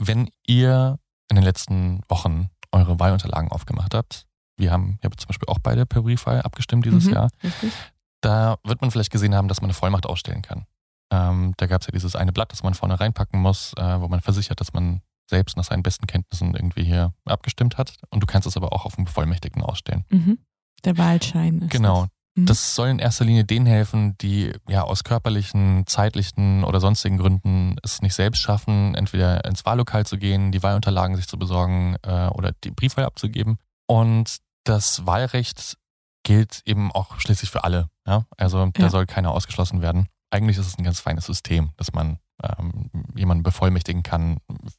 Wenn 0.00 0.30
ihr 0.46 0.98
in 1.28 1.36
den 1.36 1.44
letzten 1.44 2.02
Wochen 2.08 2.48
eure 2.72 2.98
Wahlunterlagen 3.00 3.50
aufgemacht 3.50 3.94
habt, 3.94 4.26
wir 4.56 4.70
haben 4.72 4.98
ja 5.02 5.10
zum 5.16 5.28
Beispiel 5.28 5.48
auch 5.48 5.58
beide 5.62 5.86
per 5.86 6.02
Briefwahl 6.02 6.42
abgestimmt 6.42 6.84
dieses 6.86 7.06
Mhm. 7.06 7.12
Jahr, 7.14 7.30
Richtig. 7.42 7.72
Da 8.20 8.58
wird 8.64 8.80
man 8.80 8.90
vielleicht 8.90 9.12
gesehen 9.12 9.34
haben, 9.34 9.48
dass 9.48 9.60
man 9.60 9.70
eine 9.70 9.74
Vollmacht 9.74 10.06
ausstellen 10.06 10.42
kann. 10.42 10.66
Ähm, 11.10 11.54
da 11.56 11.66
gab 11.66 11.80
es 11.80 11.86
ja 11.86 11.92
dieses 11.92 12.16
eine 12.16 12.32
Blatt, 12.32 12.52
das 12.52 12.62
man 12.62 12.74
vorne 12.74 13.00
reinpacken 13.00 13.40
muss, 13.40 13.72
äh, 13.76 14.00
wo 14.00 14.08
man 14.08 14.20
versichert, 14.20 14.60
dass 14.60 14.72
man 14.72 15.00
selbst 15.28 15.56
nach 15.56 15.64
seinen 15.64 15.82
besten 15.82 16.06
Kenntnissen 16.06 16.54
irgendwie 16.54 16.84
hier 16.84 17.12
abgestimmt 17.24 17.78
hat. 17.78 17.94
Und 18.10 18.22
du 18.22 18.26
kannst 18.26 18.46
es 18.46 18.56
aber 18.56 18.72
auch 18.72 18.84
auf 18.84 18.96
einen 18.96 19.04
Bevollmächtigten 19.04 19.62
ausstellen. 19.62 20.04
Mhm. 20.10 20.38
Der 20.84 20.96
Wahlschein 20.98 21.60
ist 21.62 21.70
Genau. 21.70 22.02
Das. 22.02 22.10
Mhm. 22.38 22.46
Das 22.46 22.74
soll 22.74 22.88
in 22.88 22.98
erster 22.98 23.24
Linie 23.24 23.44
denen 23.44 23.66
helfen, 23.66 24.16
die 24.18 24.52
ja 24.68 24.82
aus 24.82 25.04
körperlichen, 25.04 25.86
zeitlichen 25.86 26.64
oder 26.64 26.80
sonstigen 26.80 27.18
Gründen 27.18 27.76
es 27.82 28.00
nicht 28.00 28.14
selbst 28.14 28.40
schaffen, 28.40 28.94
entweder 28.94 29.44
ins 29.44 29.66
Wahllokal 29.66 30.06
zu 30.06 30.18
gehen, 30.18 30.52
die 30.52 30.62
Wahlunterlagen 30.62 31.16
sich 31.16 31.26
zu 31.26 31.38
besorgen 31.38 31.96
äh, 32.02 32.28
oder 32.28 32.52
die 32.64 32.70
Briefwahl 32.70 33.04
abzugeben. 33.04 33.58
Und 33.86 34.38
das 34.64 35.06
Wahlrecht 35.06 35.78
gilt 36.24 36.62
eben 36.66 36.92
auch 36.92 37.18
schließlich 37.20 37.50
für 37.50 37.64
alle. 37.64 37.88
Ja? 38.06 38.24
Also 38.36 38.66
da 38.74 38.82
Ja. 38.84 38.90
soll 38.90 39.06
keiner 39.06 39.30
ausgeschlossen 39.32 39.80
werden. 39.82 40.08
Eigentlich 40.30 40.58
ist 40.58 40.66
es 40.66 40.78
ein 40.78 40.84
ganz 40.84 41.00
feines 41.00 41.24
System, 41.26 41.70
dass 41.76 41.92
man 41.92 42.18
ähm, 42.44 42.90
jemanden 43.16 43.42
bevollmächtigen 43.42 44.02
kann, 44.02 44.38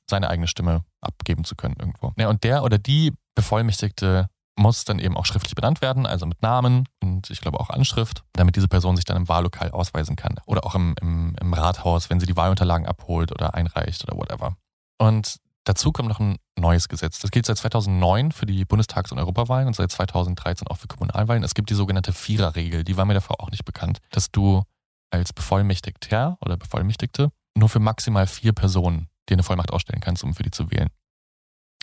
seine 0.10 0.30
eigene 0.30 0.47
Stimme 0.47 0.84
abgeben 1.02 1.43
zu 1.43 1.56
können 1.56 1.75
irgendwo. 1.78 2.13
Ja, 2.17 2.30
und 2.30 2.43
der 2.43 2.63
oder 2.63 2.78
die 2.78 3.13
Bevollmächtigte 3.36 4.28
muss 4.58 4.86
dann 4.86 4.99
eben 4.99 5.17
auch 5.17 5.25
schriftlich 5.25 5.56
benannt 5.56 5.82
werden, 5.82 6.06
also 6.06 6.25
mit 6.25 6.41
Namen 6.41 6.88
und 7.02 7.30
ich 7.30 7.41
glaube 7.41 7.60
auch 7.60 7.69
Anschrift, 7.69 8.23
damit 8.34 8.56
diese 8.58 8.67
Person 8.67 8.95
sich 8.97 9.06
dann 9.06 9.17
im 9.17 9.28
Wahllokal 9.30 9.71
ausweisen 9.71 10.15
kann. 10.17 10.36
Oder 10.45 10.65
auch 10.65 10.75
im, 10.75 10.95
im, 11.02 11.36
im 11.39 11.54
Rathaus, 11.54 12.10
wenn 12.10 12.19
sie 12.19 12.25
die 12.25 12.36
Wahlunterlagen 12.36 12.86
abholt 12.86 13.32
oder 13.32 13.54
einreicht 13.56 14.04
oder 14.04 14.17
whatever. 14.17 14.56
Und 14.97 15.38
dazu 15.69 15.91
kommt 15.91 16.10
noch 16.10 16.19
ein 16.19 16.38
neues 16.58 16.89
Gesetz. 16.89 17.19
Das 17.19 17.29
gilt 17.29 17.45
seit 17.45 17.58
2009 17.60 18.32
für 18.32 18.47
die 18.47 18.65
Bundestags- 18.65 19.12
und 19.12 19.19
Europawahlen 19.19 19.67
und 19.67 19.75
seit 19.75 19.91
2013 19.91 20.67
auch 20.67 20.77
für 20.77 20.88
Kommunalwahlen. 20.88 21.43
Es 21.43 21.53
gibt 21.53 21.69
die 21.69 21.75
sogenannte 21.75 22.12
Viererregel, 22.12 22.84
die 22.84 22.97
war 22.97 23.05
mir 23.05 23.13
davor 23.13 23.39
auch 23.39 23.51
nicht 23.51 23.65
bekannt, 23.65 23.99
dass 24.10 24.32
du 24.32 24.63
als 25.12 25.32
Bevollmächtigter 25.32 26.38
oder 26.41 26.58
Bevollmächtigte 26.58 27.32
nur 27.55 27.69
für 27.69 27.79
maximal 27.79 28.25
vier 28.25 28.53
Personen 28.53 29.10
dir 29.29 29.36
eine 29.36 29.43
Vollmacht 29.43 29.71
ausstellen 29.71 30.01
kannst, 30.01 30.23
um 30.23 30.34
für 30.34 30.43
die 30.43 30.51
zu 30.51 30.71
wählen. 30.71 30.89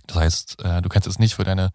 Das 0.09 0.17
heißt, 0.17 0.65
äh, 0.65 0.83
du 0.83 0.89
kannst 0.89 1.07
jetzt 1.07 1.21
nicht 1.21 1.35
für 1.35 1.45
deine 1.45 1.71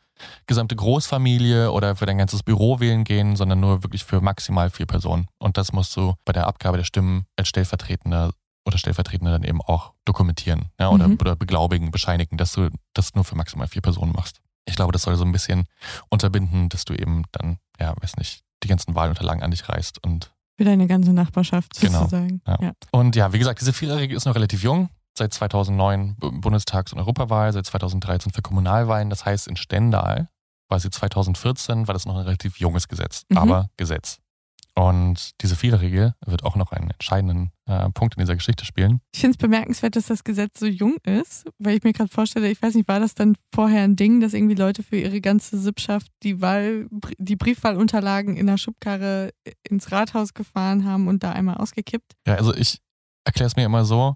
gesamte 0.47 0.76
Großfamilie 0.76 1.71
oder 1.71 1.95
für 1.95 2.06
dein 2.06 2.17
ganzes 2.17 2.43
Büro 2.43 2.80
wählen 2.80 3.04
gehen, 3.04 3.36
sondern 3.36 3.60
nur 3.60 3.84
wirklich 3.84 4.04
für 4.04 4.21
maximal 4.21 4.69
vier 4.69 4.86
Personen. 4.86 5.28
Und 5.38 5.58
das 5.58 5.71
musst 5.74 5.95
du 5.95 6.15
bei 6.26 6.34
der 6.34 6.47
Abgabe 6.47 6.78
der 6.78 6.84
Stimmen 6.84 7.26
als 7.38 7.47
Stellvertretender 7.50 8.32
oder 8.65 8.78
Stellvertretender 8.78 9.32
dann 9.32 9.43
eben 9.43 9.62
auch 9.62 9.93
dokumentieren 10.06 10.65
ja, 10.80 10.89
oder, 10.89 11.08
Mhm. 11.08 11.17
oder 11.19 11.36
beglaubigen, 11.36 11.91
bescheinigen, 11.91 12.38
dass 12.38 12.54
du 12.54 12.69
das 12.93 13.15
nur 13.15 13.24
für 13.24 13.36
maximal 13.36 13.67
vier 13.67 13.82
Personen 13.82 14.12
machst. 14.12 14.39
Ich 14.65 14.76
glaube, 14.76 14.91
das 14.91 15.02
soll 15.04 15.15
so 15.17 15.26
ein 15.26 15.32
bisschen 15.32 15.65
unterbinden, 16.10 16.69
dass 16.69 16.86
du 16.86 16.93
eben 16.93 17.24
dann, 17.32 17.58
ja, 17.80 17.93
weiß 18.02 18.17
nicht, 18.17 18.43
die 18.63 18.67
ganzen 18.67 18.93
Wahlunterlagen 18.95 19.41
an 19.43 19.52
dich 19.52 19.67
reißt 19.67 20.04
und 20.04 20.32
Für 20.58 20.65
deine 20.65 20.86
ganze 20.86 21.12
Nachbarschaft 21.13 21.80
Genau. 21.80 22.00
sozusagen. 22.02 22.41
Ja. 22.45 22.58
Ja. 22.62 22.71
und 22.91 23.15
ja, 23.15 23.34
wie 23.34 23.39
gesagt, 23.39 23.62
diese 23.62 23.74
Viererregel 23.74 24.15
ist 24.15 24.26
noch 24.26 24.36
relativ 24.36 24.62
jung. 24.63 24.89
Seit 25.17 25.34
2009 25.34 26.15
B- 26.17 26.30
Bundestags- 26.30 26.93
und 26.93 27.00
Europawahl, 27.00 27.52
seit 27.52 27.65
2013 27.65 28.32
für 28.32 28.41
Kommunalwahlen. 28.41 29.10
Das 29.10 29.26
heißt, 29.26 29.47
in 29.47 29.56
Stendal 29.58 30.30
war 30.69 30.80
sie 30.80 30.89
2014, 30.89 31.88
war 31.88 31.93
das 31.93 32.06
noch 32.06 32.15
ein 32.15 32.21
relativ 32.21 32.60
junges 32.60 32.88
Gesetz, 32.88 33.24
Mhm. 33.30 33.38
aber 33.38 33.69
Gesetz. 33.78 34.19
Und 34.74 35.32
diese 35.42 35.58
Viererregel 35.58 36.14
wird 36.26 36.46
auch 36.46 36.56
noch 36.56 36.72
einen 36.72 36.92
entscheidenden 36.92 37.52
äh, 37.66 37.90
Punkt 37.90 38.16
in 38.16 38.22
dieser 38.22 38.36
Geschichte 38.36 38.66
spielen. 38.66 39.02
Ich 39.14 39.20
finde 39.20 39.36
es 39.36 39.38
bemerkenswert, 39.38 39.98
dass 39.98 40.06
das 40.06 40.24
Gesetz 40.24 40.60
so 40.60 40.66
jung 40.66 40.96
ist, 41.04 41.46
weil 41.60 41.76
ich 41.76 41.84
mir 41.84 41.92
gerade 41.92 42.10
vorstelle, 42.10 42.50
ich 42.50 42.62
weiß 42.62 42.76
nicht, 42.76 42.88
war 42.88 43.02
das 43.02 43.14
dann 43.14 43.36
vorher 43.54 43.84
ein 43.84 43.98
Ding, 43.98 44.22
dass 44.22 44.34
irgendwie 44.34 44.56
Leute 44.56 44.82
für 44.82 44.96
ihre 44.96 45.20
ganze 45.20 45.58
Sippschaft 45.60 46.08
die 46.24 46.40
Wahl, 46.42 46.88
die 47.18 47.36
Briefwahlunterlagen 47.36 48.38
in 48.38 48.48
der 48.48 48.58
Schubkarre 48.58 49.32
ins 49.68 49.92
Rathaus 49.92 50.34
gefahren 50.34 50.86
haben 50.86 51.10
und 51.10 51.22
da 51.24 51.34
einmal 51.34 51.58
ausgekippt? 51.58 52.14
Ja, 52.26 52.36
also 52.36 52.56
ich 52.56 52.80
erkläre 53.26 53.48
es 53.48 53.58
mir 53.58 53.66
immer 53.66 53.84
so, 53.84 54.16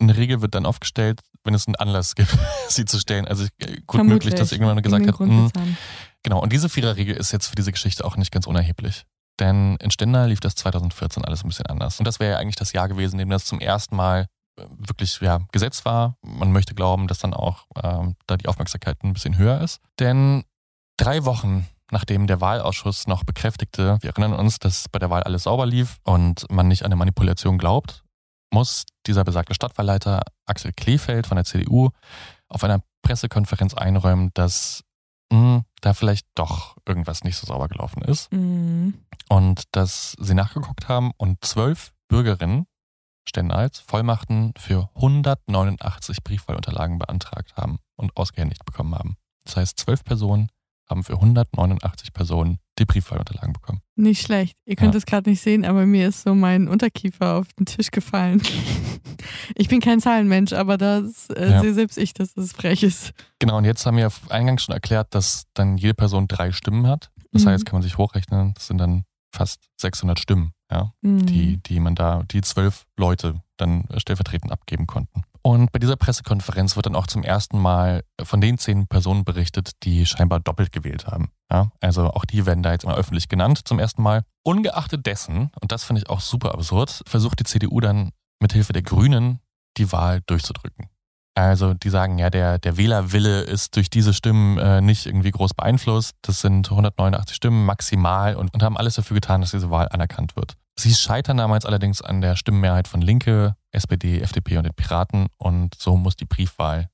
eine 0.00 0.16
Regel 0.16 0.42
wird 0.42 0.56
dann 0.56 0.66
aufgestellt, 0.66 1.20
wenn 1.44 1.54
es 1.54 1.68
einen 1.68 1.76
Anlass 1.76 2.16
gibt, 2.16 2.36
sie 2.68 2.84
zu 2.84 2.98
stellen. 2.98 3.26
Also 3.26 3.44
äh, 3.58 3.76
gut 3.86 3.96
Vermutlich. 3.96 4.08
möglich, 4.08 4.34
dass 4.34 4.50
irgendjemand 4.50 4.82
gesagt 4.82 5.06
hat, 5.06 5.20
"Mh, 5.20 5.50
haben. 5.56 5.76
Genau, 6.24 6.40
und 6.42 6.52
diese 6.52 6.68
Viererregel 6.68 7.16
ist 7.16 7.32
jetzt 7.32 7.46
für 7.46 7.56
diese 7.56 7.70
Geschichte 7.72 8.04
auch 8.04 8.16
nicht 8.16 8.32
ganz 8.32 8.46
unerheblich. 8.46 9.04
Denn 9.40 9.76
in 9.76 9.90
Stendal 9.90 10.28
lief 10.28 10.40
das 10.40 10.54
2014 10.54 11.24
alles 11.24 11.44
ein 11.44 11.48
bisschen 11.48 11.66
anders. 11.66 11.98
Und 11.98 12.06
das 12.06 12.20
wäre 12.20 12.32
ja 12.32 12.38
eigentlich 12.38 12.56
das 12.56 12.72
Jahr 12.72 12.88
gewesen, 12.88 13.14
in 13.14 13.20
dem 13.20 13.30
das 13.30 13.44
zum 13.44 13.60
ersten 13.60 13.96
Mal 13.96 14.26
äh, 14.58 14.64
wirklich 14.78 15.20
ja, 15.20 15.40
Gesetz 15.52 15.84
war. 15.84 16.16
Man 16.22 16.52
möchte 16.52 16.74
glauben, 16.74 17.08
dass 17.08 17.18
dann 17.18 17.34
auch 17.34 17.66
ähm, 17.82 18.16
da 18.26 18.36
die 18.36 18.48
Aufmerksamkeit 18.48 19.02
ein 19.02 19.12
bisschen 19.12 19.38
höher 19.38 19.60
ist. 19.60 19.80
Denn 19.98 20.44
drei 20.96 21.24
Wochen 21.24 21.66
nachdem 21.92 22.26
der 22.26 22.40
Wahlausschuss 22.40 23.06
noch 23.06 23.22
bekräftigte, 23.22 23.98
wir 24.00 24.10
erinnern 24.10 24.32
uns, 24.32 24.58
dass 24.58 24.88
bei 24.88 24.98
der 24.98 25.10
Wahl 25.10 25.22
alles 25.22 25.44
sauber 25.44 25.66
lief 25.66 25.98
und 26.04 26.50
man 26.50 26.66
nicht 26.66 26.82
an 26.82 26.86
eine 26.86 26.96
Manipulation 26.96 27.58
glaubt, 27.58 28.02
muss 28.52 28.84
dieser 29.06 29.24
besagte 29.24 29.54
Stadtwahlleiter 29.54 30.22
Axel 30.46 30.72
Kleefeld 30.72 31.26
von 31.26 31.36
der 31.36 31.44
CDU 31.44 31.90
auf 32.48 32.64
einer 32.64 32.80
Pressekonferenz 33.02 33.74
einräumen, 33.74 34.30
dass 34.34 34.84
mh, 35.32 35.62
da 35.82 35.92
vielleicht 35.92 36.26
doch 36.34 36.76
irgendwas 36.86 37.22
nicht 37.24 37.36
so 37.36 37.46
sauber 37.46 37.68
gelaufen 37.68 38.02
ist 38.02 38.32
Mhm. 38.32 38.94
und 39.28 39.64
dass 39.72 40.16
sie 40.18 40.34
nachgeguckt 40.34 40.88
haben 40.88 41.12
und 41.18 41.44
zwölf 41.44 41.92
Bürgerinnen 42.08 42.66
Stendals 43.28 43.78
Vollmachten 43.80 44.52
für 44.58 44.88
189 44.96 46.24
Briefwahlunterlagen 46.24 46.98
beantragt 46.98 47.56
haben 47.56 47.78
und 47.96 48.16
ausgehändigt 48.16 48.64
bekommen 48.64 48.94
haben. 48.96 49.16
Das 49.44 49.56
heißt, 49.56 49.78
zwölf 49.78 50.02
Personen 50.02 50.48
haben 50.90 51.04
für 51.04 51.14
189 51.14 52.12
Personen 52.12 52.58
die 52.82 52.86
Briefwahlunterlagen 52.86 53.52
bekommen. 53.52 53.80
Nicht 53.96 54.22
schlecht. 54.22 54.56
Ihr 54.66 54.76
könnt 54.76 54.94
Ja. 54.94 54.98
es 54.98 55.06
gerade 55.06 55.28
nicht 55.30 55.40
sehen, 55.40 55.64
aber 55.64 55.86
mir 55.86 56.08
ist 56.08 56.22
so 56.22 56.34
mein 56.34 56.68
Unterkiefer 56.68 57.36
auf 57.36 57.52
den 57.54 57.66
Tisch 57.66 57.90
gefallen. 57.90 58.42
ich 59.54 59.68
bin 59.68 59.80
kein 59.80 60.00
Zahlenmensch, 60.00 60.52
aber 60.52 60.76
das 60.78 61.28
äh, 61.30 61.50
Ja. 61.50 61.60
sehe 61.60 61.74
selbst 61.74 61.98
ich, 61.98 62.14
dass 62.14 62.36
es 62.36 62.52
frech 62.52 62.82
ist. 62.82 63.12
Genau, 63.38 63.56
und 63.58 63.64
jetzt 63.64 63.84
haben 63.86 63.96
wir 63.96 64.10
eingangs 64.28 64.64
schon 64.64 64.74
erklärt, 64.74 65.14
dass 65.14 65.44
dann 65.54 65.76
jede 65.76 65.94
Person 65.94 66.28
drei 66.28 66.52
Stimmen 66.52 66.86
hat. 66.86 67.10
Das 67.32 67.44
Mhm. 67.44 67.48
heißt, 67.50 67.66
kann 67.66 67.76
man 67.76 67.82
sich 67.82 67.98
hochrechnen, 67.98 68.54
das 68.54 68.66
sind 68.66 68.78
dann 68.78 69.04
fast 69.34 69.64
600 69.80 70.18
Stimmen, 70.18 70.52
ja, 70.70 70.92
Mhm. 71.00 71.26
die, 71.26 71.56
die 71.62 71.80
man 71.80 71.94
da, 71.94 72.22
die 72.30 72.42
zwölf 72.42 72.84
Leute 72.98 73.42
dann 73.56 73.86
stellvertretend 73.96 74.52
abgeben 74.52 74.86
konnten. 74.86 75.22
Und 75.42 75.72
bei 75.72 75.80
dieser 75.80 75.96
Pressekonferenz 75.96 76.76
wird 76.76 76.86
dann 76.86 76.94
auch 76.94 77.08
zum 77.08 77.24
ersten 77.24 77.58
Mal 77.58 78.04
von 78.22 78.40
den 78.40 78.58
zehn 78.58 78.86
Personen 78.86 79.24
berichtet, 79.24 79.72
die 79.82 80.06
scheinbar 80.06 80.38
doppelt 80.38 80.70
gewählt 80.70 81.08
haben. 81.08 81.30
Ja, 81.50 81.70
also 81.80 82.10
auch 82.10 82.24
die 82.24 82.46
werden 82.46 82.62
da 82.62 82.72
jetzt 82.72 82.86
mal 82.86 82.96
öffentlich 82.96 83.28
genannt 83.28 83.66
zum 83.66 83.80
ersten 83.80 84.02
Mal. 84.02 84.22
Ungeachtet 84.44 85.04
dessen, 85.04 85.50
und 85.60 85.72
das 85.72 85.84
finde 85.84 86.02
ich 86.02 86.08
auch 86.08 86.20
super 86.20 86.54
absurd, 86.54 87.02
versucht 87.06 87.40
die 87.40 87.44
CDU 87.44 87.80
dann 87.80 88.12
mithilfe 88.40 88.72
der 88.72 88.82
Grünen 88.82 89.40
die 89.76 89.90
Wahl 89.90 90.20
durchzudrücken. 90.26 90.88
Also 91.34 91.72
die 91.72 91.88
sagen, 91.88 92.18
ja, 92.18 92.28
der, 92.28 92.58
der 92.58 92.76
Wählerwille 92.76 93.40
ist 93.42 93.74
durch 93.76 93.88
diese 93.88 94.12
Stimmen 94.12 94.58
äh, 94.58 94.80
nicht 94.82 95.06
irgendwie 95.06 95.30
groß 95.30 95.54
beeinflusst. 95.54 96.14
Das 96.22 96.42
sind 96.42 96.70
189 96.70 97.34
Stimmen 97.34 97.64
maximal 97.64 98.36
und, 98.36 98.52
und 98.52 98.62
haben 98.62 98.76
alles 98.76 98.94
dafür 98.94 99.14
getan, 99.14 99.40
dass 99.40 99.52
diese 99.52 99.70
Wahl 99.70 99.88
anerkannt 99.88 100.36
wird. 100.36 100.54
Sie 100.78 100.94
scheitern 100.94 101.36
damals 101.36 101.66
allerdings 101.66 102.00
an 102.02 102.20
der 102.20 102.36
Stimmenmehrheit 102.36 102.88
von 102.88 103.02
Linke, 103.02 103.56
SPD, 103.72 104.20
FDP 104.20 104.56
und 104.58 104.64
den 104.64 104.74
Piraten 104.74 105.26
und 105.36 105.74
so 105.74 105.96
muss 105.96 106.16
die 106.16 106.24
Briefwahl 106.24 106.88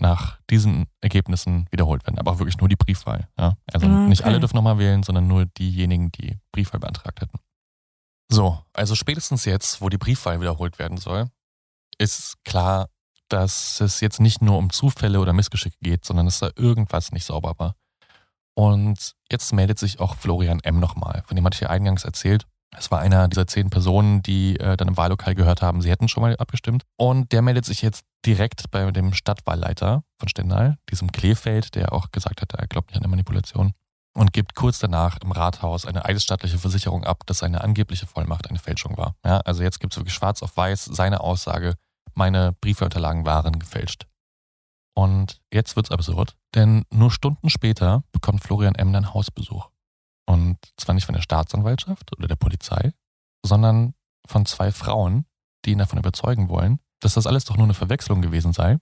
nach 0.00 0.38
diesen 0.48 0.86
Ergebnissen 1.00 1.66
wiederholt 1.72 2.06
werden. 2.06 2.18
Aber 2.18 2.30
auch 2.32 2.38
wirklich 2.38 2.58
nur 2.58 2.68
die 2.68 2.76
Briefwahl. 2.76 3.28
Ja? 3.36 3.56
Also 3.72 3.86
Ah, 3.86 4.06
nicht 4.06 4.20
okay. 4.20 4.28
alle 4.28 4.38
dürfen 4.40 4.54
nochmal 4.56 4.78
wählen, 4.78 5.02
sondern 5.02 5.26
nur 5.26 5.46
diejenigen, 5.46 6.12
die 6.12 6.38
Briefwahl 6.52 6.78
beantragt 6.78 7.20
hätten. 7.20 7.38
So, 8.30 8.62
also 8.72 8.94
spätestens 8.94 9.44
jetzt, 9.44 9.80
wo 9.80 9.88
die 9.88 9.98
Briefwahl 9.98 10.40
wiederholt 10.40 10.78
werden 10.78 10.98
soll, 10.98 11.28
ist 11.98 12.36
klar, 12.44 12.88
dass 13.28 13.80
es 13.80 14.00
jetzt 14.00 14.20
nicht 14.20 14.40
nur 14.40 14.56
um 14.56 14.70
Zufälle 14.70 15.18
oder 15.20 15.32
Missgeschicke 15.32 15.78
geht, 15.80 16.04
sondern 16.04 16.26
dass 16.26 16.38
da 16.38 16.50
irgendwas 16.56 17.10
nicht 17.10 17.24
sauber 17.24 17.54
war. 17.58 17.74
Und 18.54 19.14
jetzt 19.30 19.52
meldet 19.52 19.78
sich 19.78 19.98
auch 20.00 20.16
Florian 20.16 20.60
M. 20.60 20.78
nochmal, 20.78 21.22
von 21.26 21.36
dem 21.36 21.44
hatte 21.44 21.54
ich 21.56 21.60
ja 21.60 21.70
eingangs 21.70 22.04
erzählt. 22.04 22.46
Es 22.76 22.90
war 22.90 23.00
einer 23.00 23.28
dieser 23.28 23.46
zehn 23.46 23.70
Personen, 23.70 24.22
die 24.22 24.58
äh, 24.60 24.76
dann 24.76 24.88
im 24.88 24.96
Wahllokal 24.96 25.34
gehört 25.34 25.62
haben, 25.62 25.80
sie 25.80 25.90
hätten 25.90 26.08
schon 26.08 26.22
mal 26.22 26.36
abgestimmt. 26.36 26.84
Und 26.96 27.32
der 27.32 27.42
meldet 27.42 27.64
sich 27.64 27.82
jetzt 27.82 28.04
direkt 28.26 28.70
bei 28.70 28.90
dem 28.90 29.14
Stadtwahlleiter 29.14 30.02
von 30.18 30.28
Stendal, 30.28 30.76
diesem 30.90 31.10
Kleefeld, 31.10 31.74
der 31.74 31.92
auch 31.92 32.10
gesagt 32.12 32.42
hat, 32.42 32.52
er 32.54 32.66
glaubt 32.66 32.90
nicht 32.90 32.98
an 32.98 33.04
eine 33.04 33.10
Manipulation. 33.10 33.72
Und 34.14 34.32
gibt 34.32 34.54
kurz 34.54 34.78
danach 34.78 35.18
im 35.22 35.30
Rathaus 35.30 35.86
eine 35.86 36.04
eidesstattliche 36.04 36.58
Versicherung 36.58 37.04
ab, 37.04 37.24
dass 37.26 37.38
seine 37.38 37.62
angebliche 37.62 38.06
Vollmacht 38.06 38.48
eine 38.48 38.58
Fälschung 38.58 38.96
war. 38.96 39.14
Ja, 39.24 39.38
also 39.40 39.62
jetzt 39.62 39.80
gibt 39.80 39.92
es 39.92 39.98
wirklich 39.98 40.14
schwarz 40.14 40.42
auf 40.42 40.56
weiß 40.56 40.86
seine 40.86 41.20
Aussage, 41.20 41.74
meine 42.14 42.52
Briefwahlunterlagen 42.60 43.24
waren 43.26 43.58
gefälscht. 43.58 44.06
Und 44.94 45.40
jetzt 45.52 45.76
wird's 45.76 45.92
absurd, 45.92 46.34
denn 46.56 46.84
nur 46.90 47.12
Stunden 47.12 47.50
später 47.50 48.02
bekommt 48.10 48.42
Florian 48.42 48.74
M. 48.74 48.92
dann 48.92 49.14
Hausbesuch. 49.14 49.68
Und 50.28 50.58
zwar 50.76 50.94
nicht 50.94 51.06
von 51.06 51.14
der 51.14 51.22
Staatsanwaltschaft 51.22 52.14
oder 52.18 52.28
der 52.28 52.36
Polizei, 52.36 52.92
sondern 53.42 53.94
von 54.26 54.44
zwei 54.44 54.72
Frauen, 54.72 55.24
die 55.64 55.70
ihn 55.70 55.78
davon 55.78 55.98
überzeugen 55.98 56.50
wollen, 56.50 56.80
dass 57.00 57.14
das 57.14 57.26
alles 57.26 57.46
doch 57.46 57.56
nur 57.56 57.64
eine 57.64 57.72
Verwechslung 57.72 58.20
gewesen 58.20 58.52
sei 58.52 58.76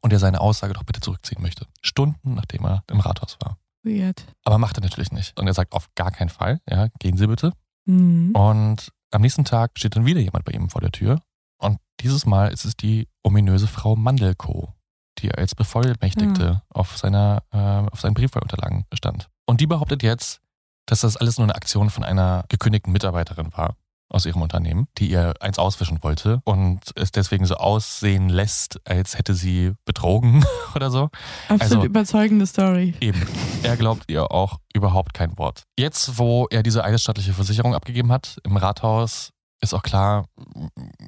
und 0.00 0.12
er 0.12 0.18
seine 0.18 0.40
Aussage 0.40 0.72
doch 0.72 0.82
bitte 0.82 1.00
zurückziehen 1.00 1.40
möchte. 1.40 1.68
Stunden 1.82 2.34
nachdem 2.34 2.64
er 2.66 2.82
im 2.90 2.98
Rathaus 2.98 3.38
war. 3.40 3.58
Weird. 3.84 4.26
Aber 4.42 4.58
macht 4.58 4.76
er 4.76 4.82
natürlich 4.82 5.12
nicht. 5.12 5.38
Und 5.38 5.46
er 5.46 5.54
sagt 5.54 5.72
auf 5.72 5.86
gar 5.94 6.10
keinen 6.10 6.30
Fall, 6.30 6.60
ja, 6.68 6.88
gehen 6.98 7.16
Sie 7.16 7.28
bitte. 7.28 7.52
Mhm. 7.84 8.32
Und 8.34 8.92
am 9.12 9.22
nächsten 9.22 9.44
Tag 9.44 9.70
steht 9.78 9.94
dann 9.94 10.04
wieder 10.04 10.20
jemand 10.20 10.44
bei 10.44 10.52
ihm 10.52 10.68
vor 10.68 10.80
der 10.80 10.90
Tür. 10.90 11.22
Und 11.58 11.78
dieses 12.00 12.26
Mal 12.26 12.48
ist 12.52 12.64
es 12.64 12.76
die 12.76 13.06
ominöse 13.22 13.68
Frau 13.68 13.94
Mandelko, 13.94 14.74
die 15.18 15.32
als 15.32 15.54
Bevollmächtigte 15.54 16.62
auf, 16.70 16.98
seiner, 16.98 17.44
äh, 17.52 17.56
auf 17.56 18.00
seinen 18.00 18.14
Briefwahlunterlagen 18.14 18.84
stand. 18.92 19.28
Und 19.46 19.60
die 19.60 19.68
behauptet 19.68 20.02
jetzt, 20.02 20.40
dass 20.86 21.00
das 21.00 21.16
alles 21.16 21.38
nur 21.38 21.44
eine 21.44 21.54
Aktion 21.54 21.90
von 21.90 22.04
einer 22.04 22.44
gekündigten 22.48 22.92
Mitarbeiterin 22.92 23.52
war 23.56 23.76
aus 24.08 24.24
ihrem 24.24 24.42
Unternehmen, 24.42 24.86
die 24.98 25.10
ihr 25.10 25.34
eins 25.40 25.58
auswischen 25.58 26.02
wollte 26.02 26.40
und 26.44 26.92
es 26.94 27.10
deswegen 27.10 27.44
so 27.44 27.56
aussehen 27.56 28.28
lässt, 28.28 28.80
als 28.88 29.18
hätte 29.18 29.34
sie 29.34 29.72
betrogen 29.84 30.44
oder 30.76 30.90
so. 30.90 31.10
Absolut 31.48 31.62
also- 31.78 31.84
überzeugende 31.84 32.46
Story. 32.46 32.94
Eben. 33.00 33.26
Er 33.64 33.76
glaubt 33.76 34.04
ihr 34.08 34.30
auch 34.30 34.60
überhaupt 34.72 35.12
kein 35.12 35.36
Wort. 35.38 35.64
Jetzt, 35.78 36.18
wo 36.18 36.46
er 36.50 36.62
diese 36.62 36.84
eidesstattliche 36.84 37.32
Versicherung 37.32 37.74
abgegeben 37.74 38.12
hat 38.12 38.38
im 38.44 38.56
Rathaus, 38.56 39.30
ist 39.60 39.74
auch 39.74 39.82
klar, 39.82 40.26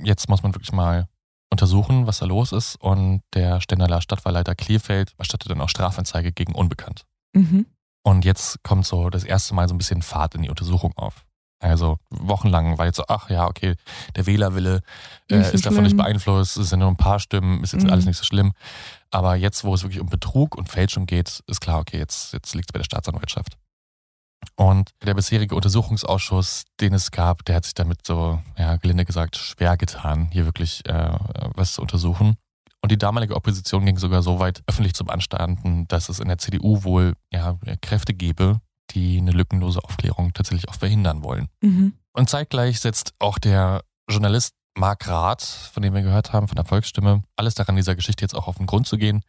jetzt 0.03 0.29
muss 0.29 0.43
man 0.43 0.55
wirklich 0.55 0.73
mal 0.73 1.07
untersuchen, 1.51 2.07
was 2.07 2.19
da 2.19 2.27
los 2.27 2.53
ist. 2.53 2.77
Und 2.77 3.23
der 3.35 3.61
Stendaler 3.61 4.01
Stadtwahlleiter 4.01 4.55
Klierfeld 4.55 5.15
erstattet 5.19 5.51
dann 5.51 5.61
auch 5.61 5.69
Strafanzeige 5.69 6.33
gegen 6.33 6.55
Unbekannt. 6.55 7.05
Mhm. 7.33 7.67
Und 8.03 8.25
jetzt 8.25 8.63
kommt 8.63 8.87
so 8.87 9.11
das 9.11 9.25
erste 9.25 9.55
Mal 9.55 9.69
so 9.69 9.75
ein 9.75 9.79
bisschen 9.79 10.03
Fahrt 10.03 10.35
in 10.35 10.43
die 10.43 10.51
Untersuchung 10.51 10.93
auf. 10.97 11.25
Also 11.61 11.99
wochenlang 12.11 12.79
war 12.79 12.87
jetzt 12.87 12.97
so, 12.97 13.05
ach 13.09 13.31
ja, 13.31 13.49
okay, 13.49 13.75
der 14.15 14.27
Wählerwille 14.27 14.81
äh, 15.29 15.53
ist 15.53 15.67
davon 15.67 15.83
nicht 15.83 15.97
beeinflusst, 15.97 16.57
es 16.57 16.69
sind 16.69 16.79
nur 16.79 16.89
ein 16.89 16.97
paar 16.97 17.19
Stimmen, 17.19 17.65
ist 17.65 17.73
jetzt 17.73 17.83
Mhm. 17.85 17.91
alles 17.91 18.05
nicht 18.07 18.17
so 18.17 18.25
schlimm. 18.25 18.53
Aber 19.11 19.35
jetzt, 19.35 19.65
wo 19.65 19.75
es 19.75 19.83
wirklich 19.83 20.01
um 20.01 20.09
Betrug 20.09 20.55
und 20.57 20.69
Fälschung 20.69 21.07
geht, 21.07 21.43
ist 21.49 21.61
klar, 21.61 21.81
okay, 21.81 21.99
jetzt, 21.99 22.33
jetzt 22.33 22.55
liegt 22.55 22.71
es 22.71 22.73
bei 22.73 22.79
der 22.79 22.85
Staatsanwaltschaft. 22.85 23.59
Und 24.55 24.91
der 25.05 25.15
bisherige 25.15 25.57
Untersuchungsausschuss, 25.57 26.63
den 26.81 26.95
es 26.95 27.11
gab, 27.11 27.45
der 27.45 27.57
hat 27.57 27.65
sich 27.65 27.75
damit 27.75 28.07
so, 28.07 28.41
ja, 28.57 28.77
gelinde 28.77 29.05
gesagt, 29.05 29.37
schwer 29.37 29.77
getan, 29.77 30.29
hier 30.31 30.45
wirklich 30.45 30.87
äh, 30.87 31.19
was 31.55 31.73
zu 31.73 31.83
untersuchen. 31.83 32.37
Und 32.83 32.93
die 32.93 32.99
damalige 32.99 33.35
Opposition 33.35 33.85
ging 33.85 33.99
sogar 33.99 34.23
so 34.23 34.39
weit, 34.39 34.63
öffentlich 34.67 34.95
zu 34.95 35.05
beanstanden, 35.05 35.89
dass 35.89 36.09
es 36.09 36.21
in 36.21 36.29
der 36.29 36.39
CDU 36.39 36.85
wohl 36.85 37.15
ja, 37.33 37.59
Kräfte 37.83 38.15
gäbe, 38.15 38.61
die 38.91 39.19
eine 39.19 39.33
lückenlose 39.33 39.83
Aufklärung 39.83 40.33
tatsächlich 40.33 40.69
auch 40.69 40.75
verhindern 40.75 41.23
wollen. 41.23 41.49
Mhm. 41.61 41.95
Und 42.13 42.31
zeitgleich 42.31 42.81
setzt 42.81 43.15
auch 43.19 43.39
der 43.39 43.83
Journalist 44.09 44.55
Marc 44.79 45.09
Rath, 45.09 45.43
von 45.43 45.83
dem 45.83 45.95
wir 45.95 46.03
gehört 46.03 46.33
haben, 46.33 46.49
von 46.49 46.57
der 46.57 46.65
Volksstimme, 46.65 47.23
alles 47.37 47.55
daran, 47.55 47.77
dieser 47.77 47.97
Geschichte 47.97 48.23
jetzt 48.23 48.35
auch 48.35 48.47
auf 48.47 48.59
den 48.59 48.67
Grund 48.67 48.87
zu 48.87 48.97
gehen 48.97 49.23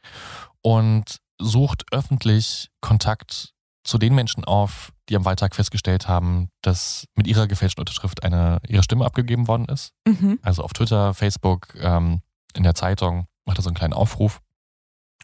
und 0.62 1.20
sucht 1.40 1.86
öffentlich 1.92 2.70
Kontakt 2.82 3.54
zu 3.84 3.98
den 3.98 4.14
Menschen 4.14 4.44
auf, 4.44 4.92
die 5.08 5.16
am 5.16 5.26
Wahltag 5.26 5.56
festgestellt 5.56 6.08
haben, 6.08 6.50
dass 6.62 7.06
mit 7.16 7.26
ihrer 7.28 7.48
gefälschten 7.48 7.82
Unterschrift 7.82 8.24
eine, 8.24 8.60
ihre 8.68 8.84
Stimme 8.84 9.06
abgegeben 9.06 9.48
worden 9.48 9.66
ist. 9.66 9.94
Mhm. 10.08 10.38
Also 10.44 10.64
auf 10.64 10.74
Twitter, 10.74 11.14
Facebook, 11.14 11.74
ähm, 11.76 12.22
in 12.54 12.64
der 12.64 12.76
Zeitung 12.76 13.26
macht 13.50 13.58
er 13.58 13.64
so 13.64 13.70
einen 13.70 13.76
kleinen 13.76 13.94
Aufruf. 13.94 14.42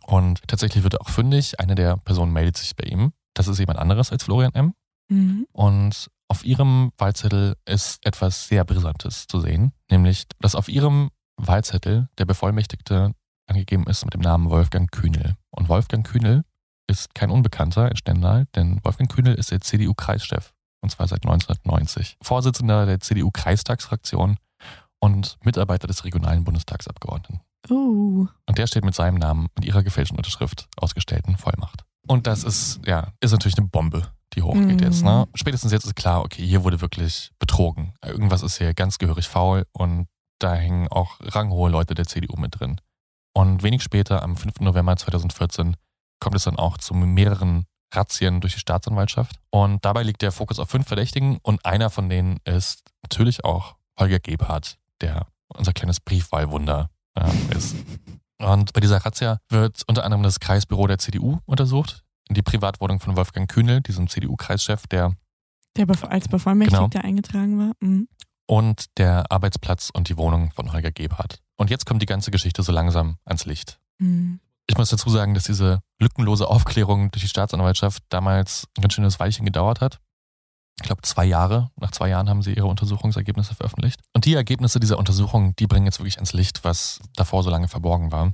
Und 0.04 0.42
tatsächlich 0.48 0.84
wird 0.84 0.96
er 0.96 1.02
auch 1.02 1.10
fündig. 1.10 1.60
Eine 1.60 1.76
der 1.76 1.98
Personen 1.98 2.34
meldet 2.34 2.58
sich 2.58 2.76
bei 2.76 2.88
ihm. 2.88 3.14
Das 3.36 3.48
ist 3.48 3.60
jemand 3.60 3.78
anderes 3.78 4.12
als 4.12 4.24
Florian 4.24 4.54
M. 4.56 4.74
Mhm. 5.10 5.46
Und 5.52 6.10
auf 6.28 6.44
ihrem 6.44 6.92
Wahlzettel 6.98 7.56
ist 7.66 8.04
etwas 8.04 8.48
sehr 8.48 8.66
Brisantes 8.66 9.28
zu 9.28 9.40
sehen, 9.40 9.74
nämlich, 9.92 10.26
dass 10.40 10.56
auf 10.56 10.70
ihrem 10.70 11.12
Wahlzettel 11.38 12.10
der 12.18 12.26
Bevollmächtigte 12.26 13.14
angegeben 13.46 13.86
ist 13.86 14.06
mit 14.06 14.16
dem 14.16 14.22
Namen 14.22 14.50
Wolfgang 14.50 14.92
Kühnel. 14.92 15.36
Und 15.52 15.70
Wolfgang 15.70 16.06
Kühnel 16.06 16.44
ist 16.88 17.14
kein 17.14 17.30
Unbekannter 17.30 17.92
in 17.92 17.98
Stendal, 17.98 18.48
denn 18.56 18.84
Wolfgang 18.84 19.12
Kühnel 19.12 19.36
ist 19.36 19.52
der 19.52 19.62
CDU-Kreischef, 19.62 20.54
und 20.82 20.90
zwar 20.90 21.08
seit 21.08 21.24
1990. 21.26 22.18
Vorsitzender 22.24 22.88
der 22.88 23.00
CDU-Kreistagsfraktion 23.00 24.38
und 25.00 25.38
Mitarbeiter 25.44 25.86
des 25.86 26.06
regionalen 26.06 26.44
Bundestagsabgeordneten. 26.44 27.42
Oh. 27.70 28.28
Und 28.48 28.58
der 28.58 28.68
steht 28.68 28.86
mit 28.86 28.96
seinem 28.96 29.16
Namen 29.18 29.48
und 29.56 29.66
ihrer 29.66 29.84
gefälschten 29.84 30.18
Unterschrift 30.18 30.68
ausgestellten 30.78 31.38
Vollmacht. 31.38 31.84
Und 32.08 32.28
das 32.28 32.44
ist, 32.44 32.80
ja, 32.86 33.12
ist 33.20 33.32
natürlich 33.32 33.58
eine 33.58 33.68
Bombe, 33.68 34.12
die 34.34 34.42
hochgeht 34.44 34.80
Mhm. 34.80 34.80
jetzt. 34.80 35.04
Ne? 35.04 35.28
Spätestens 35.34 35.72
jetzt 35.72 35.86
ist 35.86 35.96
klar, 35.96 36.22
okay, 36.24 36.46
hier 36.46 36.64
wurde 36.64 36.82
wirklich 36.82 37.32
betrogen. 37.40 37.94
Irgendwas 38.04 38.44
ist 38.44 38.58
hier 38.58 38.74
ganz 38.74 38.98
gehörig 39.00 39.28
faul 39.28 39.66
und 39.72 40.08
da 40.40 40.54
hängen 40.54 40.88
auch 40.90 41.18
ranghohe 41.22 41.70
Leute 41.70 41.96
der 41.96 42.06
CDU 42.06 42.36
mit 42.38 42.60
drin. 42.60 42.80
Und 43.34 43.64
wenig 43.64 43.82
später, 43.84 44.22
am 44.22 44.38
5. 44.38 44.60
November 44.60 44.96
2014, 44.96 45.76
kommt 46.20 46.36
es 46.36 46.44
dann 46.44 46.58
auch 46.58 46.78
zu 46.78 46.94
mehreren 46.94 47.66
Razzien 47.94 48.42
durch 48.42 48.54
die 48.54 48.60
Staatsanwaltschaft. 48.60 49.38
Und 49.50 49.84
dabei 49.84 50.04
liegt 50.04 50.22
der 50.22 50.32
Fokus 50.32 50.60
auf 50.60 50.70
fünf 50.70 50.88
Verdächtigen 50.88 51.40
und 51.42 51.66
einer 51.66 51.90
von 51.90 52.10
denen 52.10 52.38
ist 52.46 52.84
natürlich 53.04 53.44
auch 53.46 53.76
Holger 54.00 54.20
Gebhardt, 54.20 54.78
der 55.02 55.28
unser 55.48 55.74
kleines 55.74 56.00
Briefwahlwunder 56.00 56.90
ja, 57.18 57.30
ist. 57.56 57.76
Und 58.40 58.74
bei 58.74 58.82
dieser 58.82 58.98
Razzia 58.98 59.40
wird 59.50 59.84
unter 59.88 60.04
anderem 60.04 60.24
das 60.24 60.40
Kreisbüro 60.40 60.88
der 60.88 60.98
CDU 60.98 61.40
untersucht, 61.46 62.04
die 62.30 62.42
Privatwohnung 62.42 63.00
von 63.00 63.16
Wolfgang 63.16 63.50
Kühnel, 63.50 63.82
diesem 63.82 64.08
CDU-Kreischef, 64.08 64.88
der 64.88 65.14
Der 65.78 65.88
als 66.10 66.28
Bevollmächtigter 66.28 66.88
Genau. 66.90 67.06
eingetragen 67.06 67.60
war. 67.60 67.72
Mhm. 67.80 68.08
und 68.48 68.86
der 68.98 69.32
Arbeitsplatz 69.32 69.90
und 69.92 70.08
die 70.10 70.18
Wohnung 70.18 70.52
von 70.52 70.72
Holger 70.72 70.92
Gebhardt. 70.92 71.40
Und 71.58 71.70
jetzt 71.72 71.86
kommt 71.86 72.02
die 72.02 72.06
ganze 72.06 72.30
Geschichte 72.32 72.62
so 72.62 72.72
langsam 72.72 73.18
ans 73.26 73.46
Licht. 73.46 73.80
Mhm. 73.98 74.40
Ich 74.68 74.78
muss 74.78 74.90
dazu 74.90 75.10
sagen, 75.10 75.34
dass 75.34 75.46
diese 75.46 75.80
lückenlose 76.00 76.48
Aufklärung 76.48 77.10
durch 77.12 77.24
die 77.24 77.30
Staatsanwaltschaft 77.30 78.04
damals 78.10 78.68
ein 78.78 78.82
ganz 78.82 78.94
schönes 78.94 79.20
Weilchen 79.20 79.46
gedauert 79.46 79.82
hat. 79.82 80.00
Ich 80.78 80.84
glaube, 80.88 81.02
zwei 81.04 81.26
Jahre. 81.26 81.70
Nach 81.80 81.92
zwei 81.92 82.10
Jahren 82.10 82.30
haben 82.30 82.42
sie 82.42 82.54
ihre 82.54 82.68
Untersuchungsergebnisse 82.68 83.56
veröffentlicht. 83.56 84.02
Und 84.14 84.26
die 84.26 84.34
Ergebnisse 84.34 84.80
dieser 84.80 84.98
Untersuchung, 85.00 85.56
die 85.56 85.68
bringen 85.68 85.86
jetzt 85.86 86.00
wirklich 86.00 86.18
ans 86.18 86.34
Licht, 86.34 86.64
was 86.64 87.00
davor 87.16 87.44
so 87.44 87.50
lange 87.50 87.68
verborgen 87.68 88.12
war. 88.12 88.34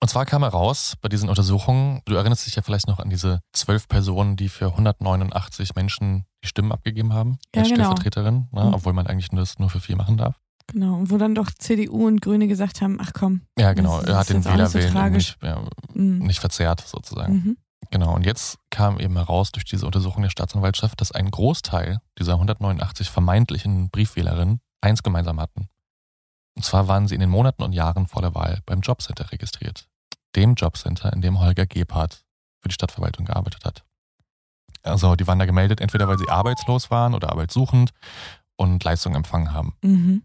Und 0.00 0.08
zwar 0.08 0.26
kam 0.26 0.42
heraus 0.42 0.94
bei 1.00 1.08
diesen 1.08 1.28
Untersuchungen, 1.28 2.00
du 2.06 2.14
erinnerst 2.14 2.46
dich 2.46 2.56
ja 2.56 2.62
vielleicht 2.62 2.88
noch 2.88 2.98
an 2.98 3.08
diese 3.08 3.40
zwölf 3.52 3.86
Personen, 3.88 4.36
die 4.36 4.48
für 4.48 4.66
189 4.72 5.74
Menschen 5.76 6.24
die 6.42 6.48
Stimmen 6.48 6.72
abgegeben 6.72 7.12
haben 7.12 7.38
als 7.54 7.68
Ja, 7.68 7.76
genau. 7.76 7.84
Stellvertreterin, 7.90 8.48
ne, 8.50 8.64
Mhm. 8.64 8.74
obwohl 8.74 8.94
man 8.94 9.06
eigentlich 9.06 9.28
das 9.28 9.58
nur 9.60 9.70
für 9.70 9.78
vier 9.80 9.96
machen 9.96 10.16
darf. 10.16 10.40
Genau. 10.68 10.94
Und 10.96 11.10
wo 11.10 11.18
dann 11.18 11.34
doch 11.34 11.50
CDU 11.56 12.06
und 12.06 12.20
Grüne 12.20 12.48
gesagt 12.48 12.80
haben, 12.80 12.98
ach 13.00 13.12
komm. 13.12 13.42
Ja, 13.58 13.74
genau. 13.74 14.00
Er 14.00 14.16
hat 14.16 14.28
den 14.30 14.42
so 14.42 14.50
Wählerwillen 14.50 14.92
tragisch. 14.92 15.36
nicht, 15.40 15.42
ja, 15.42 15.62
Mhm. 15.94 16.18
nicht 16.18 16.40
verzerrt, 16.40 16.82
sozusagen. 16.86 17.32
Mhm. 17.34 17.56
Genau, 17.92 18.14
und 18.14 18.24
jetzt 18.24 18.58
kam 18.70 18.98
eben 18.98 19.16
heraus 19.18 19.52
durch 19.52 19.66
diese 19.66 19.84
Untersuchung 19.84 20.22
der 20.22 20.30
Staatsanwaltschaft, 20.30 20.98
dass 21.02 21.12
ein 21.12 21.30
Großteil 21.30 22.00
dieser 22.18 22.32
189 22.32 23.10
vermeintlichen 23.10 23.90
Briefwählerinnen 23.90 24.60
eins 24.80 25.02
gemeinsam 25.02 25.38
hatten. 25.38 25.68
Und 26.56 26.64
zwar 26.64 26.88
waren 26.88 27.06
sie 27.06 27.14
in 27.14 27.20
den 27.20 27.28
Monaten 27.28 27.62
und 27.62 27.74
Jahren 27.74 28.06
vor 28.06 28.22
der 28.22 28.34
Wahl 28.34 28.62
beim 28.64 28.80
Jobcenter 28.80 29.30
registriert. 29.30 29.90
Dem 30.34 30.54
Jobcenter, 30.54 31.12
in 31.12 31.20
dem 31.20 31.38
Holger 31.38 31.66
Gebhardt 31.66 32.24
für 32.62 32.68
die 32.68 32.74
Stadtverwaltung 32.74 33.26
gearbeitet 33.26 33.66
hat. 33.66 33.84
Also 34.82 35.14
die 35.14 35.26
waren 35.26 35.38
da 35.38 35.44
gemeldet, 35.44 35.82
entweder 35.82 36.08
weil 36.08 36.18
sie 36.18 36.30
arbeitslos 36.30 36.90
waren 36.90 37.14
oder 37.14 37.28
arbeitssuchend 37.28 37.90
und 38.56 38.82
Leistungen 38.82 39.16
empfangen 39.16 39.52
haben. 39.52 39.76
Mhm. 39.82 40.22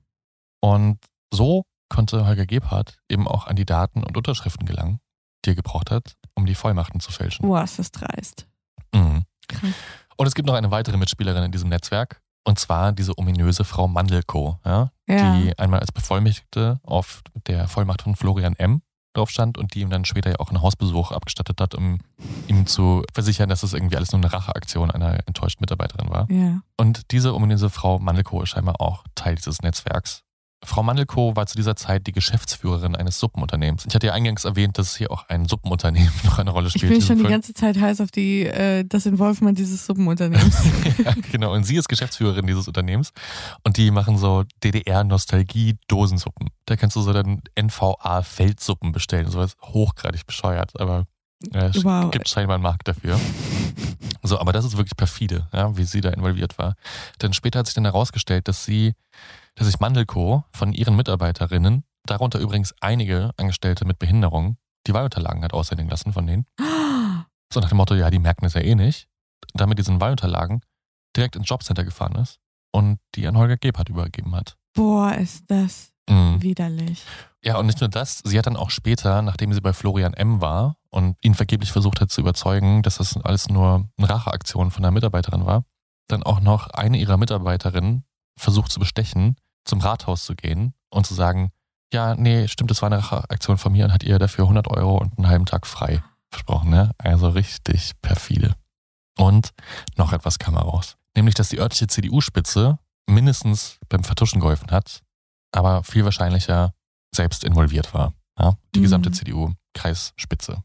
Und 0.61 0.99
so 1.33 1.63
konnte 1.89 2.25
Holger 2.25 2.45
Gebhardt 2.45 2.99
eben 3.09 3.27
auch 3.27 3.45
an 3.45 3.57
die 3.57 3.65
Daten 3.65 4.03
und 4.03 4.15
Unterschriften 4.15 4.65
gelangen, 4.65 5.01
die 5.43 5.49
er 5.49 5.55
gebraucht 5.55 5.91
hat, 5.91 6.15
um 6.37 6.45
die 6.45 6.55
Vollmachten 6.55 6.99
zu 7.01 7.11
fälschen. 7.11 7.45
Boah, 7.47 7.63
ist 7.63 7.79
das 7.79 7.91
dreist. 7.91 8.47
Mhm. 8.93 9.23
Krass. 9.49 9.71
Und 10.15 10.27
es 10.27 10.35
gibt 10.35 10.47
noch 10.47 10.55
eine 10.55 10.71
weitere 10.71 10.97
Mitspielerin 10.97 11.43
in 11.43 11.51
diesem 11.51 11.69
Netzwerk. 11.69 12.21
Und 12.45 12.57
zwar 12.59 12.93
diese 12.93 13.17
ominöse 13.17 13.65
Frau 13.65 13.89
Mandelko, 13.89 14.59
ja, 14.63 14.91
Ja. 15.07 15.37
die 15.37 15.57
einmal 15.59 15.81
als 15.81 15.91
Bevollmächtigte 15.91 16.79
auf 16.83 17.21
der 17.47 17.67
Vollmacht 17.67 18.03
von 18.03 18.15
Florian 18.15 18.53
M. 18.55 18.81
drauf 19.13 19.29
stand 19.29 19.57
und 19.57 19.73
die 19.73 19.81
ihm 19.81 19.89
dann 19.89 20.05
später 20.05 20.29
ja 20.29 20.39
auch 20.39 20.49
einen 20.49 20.61
Hausbesuch 20.61 21.11
abgestattet 21.11 21.59
hat, 21.59 21.75
um 21.75 21.99
ihm 22.47 22.65
zu 22.67 23.03
versichern, 23.13 23.49
dass 23.49 23.63
es 23.63 23.73
irgendwie 23.73 23.97
alles 23.97 24.11
nur 24.13 24.21
eine 24.21 24.31
Racheaktion 24.31 24.91
einer 24.91 25.27
enttäuschten 25.27 25.61
Mitarbeiterin 25.61 26.09
war. 26.09 26.29
Ja. 26.31 26.61
Und 26.77 27.11
diese 27.11 27.33
ominöse 27.35 27.69
Frau 27.69 27.99
Mandelko 27.99 28.41
ist 28.43 28.49
scheinbar 28.49 28.79
auch 28.79 29.03
Teil 29.15 29.35
dieses 29.35 29.61
Netzwerks. 29.61 30.23
Frau 30.63 30.81
Mandelko 30.81 31.35
war 31.35 31.45
zu 31.45 31.55
dieser 31.55 31.75
Zeit 31.75 32.07
die 32.07 32.11
Geschäftsführerin 32.11 32.95
eines 32.95 33.19
Suppenunternehmens. 33.19 33.85
Ich 33.87 33.93
hatte 33.93 34.07
ja 34.07 34.13
eingangs 34.13 34.43
erwähnt, 34.43 34.77
dass 34.79 34.95
hier 34.97 35.11
auch 35.11 35.29
ein 35.29 35.45
Suppenunternehmen 35.45 36.11
noch 36.23 36.39
eine 36.39 36.49
Rolle 36.49 36.67
Ich 36.67 36.73
spielt. 36.73 36.89
bin 36.89 36.95
in 36.99 37.01
schon 37.01 37.15
diesem 37.17 37.17
die 37.17 37.23
Film. 37.25 37.31
ganze 37.33 37.53
Zeit 37.53 37.79
heiß 37.79 38.01
auf 38.01 38.09
die, 38.09 38.41
äh, 38.47 38.83
das 38.83 39.05
Involvement 39.05 39.57
dieses 39.59 39.85
Suppenunternehmens. 39.85 40.57
ja, 41.05 41.13
genau. 41.31 41.53
Und 41.53 41.63
sie 41.63 41.75
ist 41.75 41.87
Geschäftsführerin 41.87 42.47
dieses 42.47 42.67
Unternehmens. 42.67 43.11
Und 43.63 43.77
die 43.77 43.91
machen 43.91 44.17
so 44.17 44.45
DDR-Nostalgie-Dosensuppen. 44.63 46.49
Da 46.65 46.75
kannst 46.75 46.95
du 46.95 47.01
so 47.01 47.13
dann 47.13 47.41
NVA-Feldsuppen 47.59 48.91
bestellen. 48.91 49.29
Sowas 49.29 49.53
hochgradig 49.61 50.25
bescheuert. 50.25 50.79
Aber 50.79 51.05
äh, 51.53 51.65
es 51.67 51.83
Wow. 51.83 52.11
gibt 52.11 52.27
scheinbar 52.29 52.55
einen 52.55 52.63
Markt 52.63 52.87
dafür. 52.87 53.19
So, 54.23 54.39
aber 54.39 54.53
das 54.53 54.65
ist 54.65 54.75
wirklich 54.77 54.97
perfide, 54.97 55.47
ja, 55.53 55.77
wie 55.77 55.83
sie 55.83 56.01
da 56.01 56.09
involviert 56.09 56.57
war. 56.57 56.75
Denn 57.21 57.33
später 57.33 57.59
hat 57.59 57.67
sich 57.67 57.75
dann 57.75 57.85
herausgestellt, 57.85 58.47
dass 58.47 58.65
sie, 58.65 58.93
dass 59.57 59.67
sich 59.67 59.79
Mandelko 59.79 60.43
von 60.53 60.71
ihren 60.71 60.95
Mitarbeiterinnen, 60.95 61.83
darunter 62.05 62.39
übrigens 62.39 62.73
einige 62.79 63.31
Angestellte 63.37 63.85
mit 63.85 63.99
Behinderung, 63.99 64.57
die 64.85 64.93
Wahlunterlagen 64.93 65.43
hat 65.43 65.53
aussenden 65.53 65.89
lassen 65.89 66.13
von 66.13 66.25
denen. 66.27 66.45
So 67.53 67.61
nach 67.61 67.69
dem 67.69 67.77
Motto, 67.77 67.95
ja, 67.95 68.09
die 68.09 68.19
merken 68.19 68.43
es 68.45 68.55
ja 68.55 68.61
eh 68.61 68.75
nicht. 68.75 69.07
Dann 69.53 69.69
mit 69.69 69.79
diesen 69.79 70.01
Wahlunterlagen 70.01 70.59
direkt 71.15 71.37
ins 71.37 71.47
Jobcenter 71.47 71.85
gefahren 71.85 72.15
ist 72.15 72.39
und 72.73 72.99
die 73.15 73.25
an 73.25 73.37
Holger 73.37 73.55
Gebhardt 73.55 73.87
übergeben 73.87 74.35
hat. 74.35 74.57
Boah, 74.75 75.13
ist 75.15 75.45
das 75.49 75.93
Mhm. 76.09 76.41
widerlich. 76.41 77.03
Ja, 77.43 77.57
und 77.57 77.65
nicht 77.67 77.79
nur 77.79 77.89
das, 77.89 78.19
sie 78.25 78.37
hat 78.37 78.47
dann 78.47 78.57
auch 78.57 78.69
später, 78.69 79.21
nachdem 79.21 79.53
sie 79.53 79.61
bei 79.61 79.71
Florian 79.71 80.13
M. 80.13 80.41
war 80.41 80.75
und 80.89 81.15
ihn 81.23 81.35
vergeblich 81.35 81.71
versucht 81.71 82.01
hat 82.01 82.11
zu 82.11 82.19
überzeugen, 82.19 82.83
dass 82.83 82.97
das 82.97 83.15
alles 83.15 83.47
nur 83.49 83.87
eine 83.97 84.09
Racheaktion 84.09 84.69
von 84.71 84.83
einer 84.83 84.91
Mitarbeiterin 84.91 85.45
war, 85.45 85.63
dann 86.09 86.23
auch 86.23 86.41
noch 86.41 86.67
eine 86.71 86.97
ihrer 86.97 87.15
Mitarbeiterinnen 87.17 88.03
versucht 88.37 88.71
zu 88.73 88.79
bestechen, 88.79 89.35
zum 89.67 89.79
Rathaus 89.81 90.25
zu 90.25 90.35
gehen 90.35 90.73
und 90.89 91.05
zu 91.05 91.13
sagen, 91.13 91.51
ja, 91.93 92.15
nee, 92.15 92.47
stimmt, 92.47 92.71
das 92.71 92.81
war 92.81 92.91
eine 92.91 92.97
Racheaktion 93.03 93.57
von 93.57 93.71
mir 93.71 93.85
und 93.85 93.93
hat 93.93 94.03
ihr 94.03 94.19
dafür 94.19 94.45
100 94.45 94.67
Euro 94.67 94.97
und 94.97 95.17
einen 95.17 95.27
halben 95.27 95.45
Tag 95.45 95.65
frei 95.67 96.03
versprochen. 96.29 96.69
Ne? 96.69 96.91
Also 96.97 97.29
richtig 97.29 97.93
perfide. 98.01 98.55
Und 99.17 99.53
noch 99.95 100.11
etwas 100.13 100.37
kam 100.39 100.55
heraus. 100.55 100.97
Nämlich, 101.15 101.35
dass 101.35 101.49
die 101.49 101.59
örtliche 101.59 101.87
CDU-Spitze 101.87 102.77
mindestens 103.09 103.79
beim 103.89 104.03
Vertuschen 104.03 104.41
geholfen 104.41 104.69
hat, 104.71 105.01
aber 105.51 105.83
viel 105.83 106.03
wahrscheinlicher 106.03 106.73
selbst 107.15 107.43
involviert 107.45 107.93
war. 107.93 108.13
Ja? 108.37 108.57
Die 108.75 108.79
Mhm. 108.79 108.83
gesamte 108.83 109.11
CDU-Kreisspitze. 109.11 110.63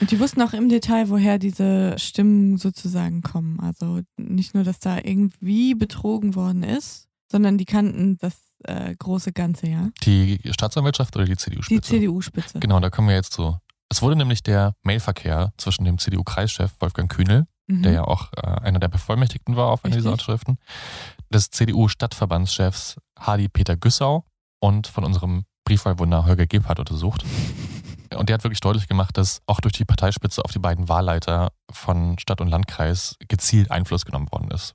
Und 0.00 0.10
die 0.10 0.20
wussten 0.20 0.42
auch 0.42 0.52
im 0.52 0.68
Detail, 0.68 1.08
woher 1.08 1.38
diese 1.38 1.98
Stimmen 1.98 2.56
sozusagen 2.56 3.22
kommen. 3.22 3.58
Also 3.60 4.00
nicht 4.16 4.54
nur, 4.54 4.64
dass 4.64 4.78
da 4.78 4.96
irgendwie 4.96 5.74
betrogen 5.74 6.34
worden 6.36 6.62
ist, 6.62 7.07
sondern 7.30 7.58
die 7.58 7.64
kannten 7.64 8.18
das 8.18 8.34
äh, 8.64 8.94
große 8.96 9.32
Ganze, 9.32 9.68
ja. 9.68 9.88
Die 10.04 10.40
Staatsanwaltschaft 10.50 11.14
oder 11.16 11.24
die 11.24 11.32
Die 11.32 11.36
CDU-Spitze? 11.38 11.90
CDU-Spitze. 11.94 12.58
Genau, 12.60 12.80
da 12.80 12.90
kommen 12.90 13.08
wir 13.08 13.14
jetzt 13.14 13.32
zu. 13.32 13.56
Es 13.90 14.02
wurde 14.02 14.16
nämlich 14.16 14.42
der 14.42 14.74
Mailverkehr 14.82 15.52
zwischen 15.56 15.84
dem 15.84 15.98
CDU-Kreischef 15.98 16.72
Wolfgang 16.80 17.10
Kühnel, 17.10 17.46
Mhm. 17.70 17.82
der 17.82 17.92
ja 17.92 18.04
auch 18.04 18.32
äh, 18.34 18.40
einer 18.62 18.78
der 18.78 18.88
Bevollmächtigten 18.88 19.54
war 19.54 19.66
auf 19.68 19.84
einer 19.84 19.94
dieser. 19.94 20.12
Unterschriften, 20.12 20.56
des 21.30 21.50
CDU-Stadtverbandschefs 21.50 22.96
Hadi 23.18 23.48
Peter 23.48 23.76
Güssau 23.76 24.24
und 24.60 24.86
von 24.86 25.04
unserem 25.04 25.44
Briefwahlwunder 25.64 26.24
Holger 26.24 26.46
Gebhardt 26.46 26.78
untersucht. 26.80 27.24
Und 28.16 28.30
der 28.30 28.34
hat 28.34 28.42
wirklich 28.42 28.60
deutlich 28.60 28.88
gemacht, 28.88 29.18
dass 29.18 29.42
auch 29.46 29.60
durch 29.60 29.74
die 29.74 29.84
Parteispitze 29.84 30.42
auf 30.42 30.50
die 30.50 30.58
beiden 30.58 30.88
Wahlleiter 30.88 31.52
von 31.70 32.18
Stadt 32.18 32.40
und 32.40 32.48
Landkreis 32.48 33.16
gezielt 33.28 33.70
Einfluss 33.70 34.06
genommen 34.06 34.32
worden 34.32 34.50
ist. 34.50 34.74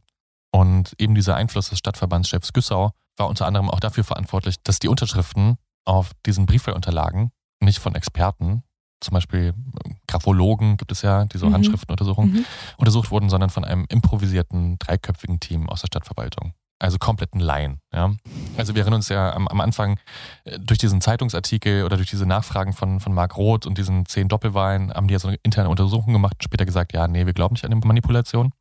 Und 0.55 0.93
eben 0.99 1.15
dieser 1.15 1.35
Einfluss 1.35 1.69
des 1.69 1.79
Stadtverbandschefs 1.79 2.53
Güssau 2.53 2.91
war 3.17 3.27
unter 3.27 3.45
anderem 3.47 3.69
auch 3.69 3.79
dafür 3.79 4.03
verantwortlich, 4.03 4.55
dass 4.63 4.79
die 4.79 4.87
Unterschriften 4.87 5.57
auf 5.85 6.11
diesen 6.25 6.45
Briefwahlunterlagen 6.45 7.31
nicht 7.59 7.79
von 7.79 7.95
Experten, 7.95 8.63
zum 9.01 9.13
Beispiel 9.15 9.53
äh, 9.83 9.89
Graphologen 10.07 10.77
gibt 10.77 10.91
es 10.91 11.01
ja, 11.01 11.25
die 11.25 11.37
so 11.37 11.47
Mhm. 11.47 11.53
Handschriftenuntersuchungen, 11.55 12.31
Mhm. 12.33 12.45
untersucht 12.77 13.11
wurden, 13.11 13.29
sondern 13.29 13.49
von 13.49 13.65
einem 13.65 13.85
improvisierten, 13.89 14.77
dreiköpfigen 14.79 15.39
Team 15.39 15.69
aus 15.69 15.81
der 15.81 15.87
Stadtverwaltung. 15.87 16.53
Also 16.79 16.97
kompletten 16.97 17.39
Laien. 17.39 17.79
Ja? 17.93 18.13
Also 18.57 18.75
wir 18.75 18.81
erinnern 18.81 18.97
uns 18.99 19.09
ja 19.09 19.33
am, 19.33 19.47
am 19.47 19.59
Anfang 19.61 19.99
äh, 20.45 20.59
durch 20.59 20.79
diesen 20.79 21.01
Zeitungsartikel 21.01 21.83
oder 21.83 21.97
durch 21.97 22.09
diese 22.09 22.25
Nachfragen 22.25 22.73
von, 22.73 22.99
von 22.99 23.13
Marc 23.13 23.37
Roth 23.37 23.65
und 23.65 23.77
diesen 23.77 24.05
zehn 24.05 24.27
Doppelwahlen 24.27 24.93
haben 24.93 25.07
die 25.07 25.13
ja 25.13 25.19
so 25.19 25.29
eine 25.29 25.37
interne 25.43 25.69
Untersuchung 25.69 26.13
gemacht 26.13 26.35
und 26.35 26.43
später 26.43 26.65
gesagt, 26.65 26.93
ja, 26.93 27.07
nee, 27.07 27.25
wir 27.25 27.33
glauben 27.33 27.53
nicht 27.53 27.65
an 27.65 27.71
die 27.71 27.87
Manipulation. 27.87 28.51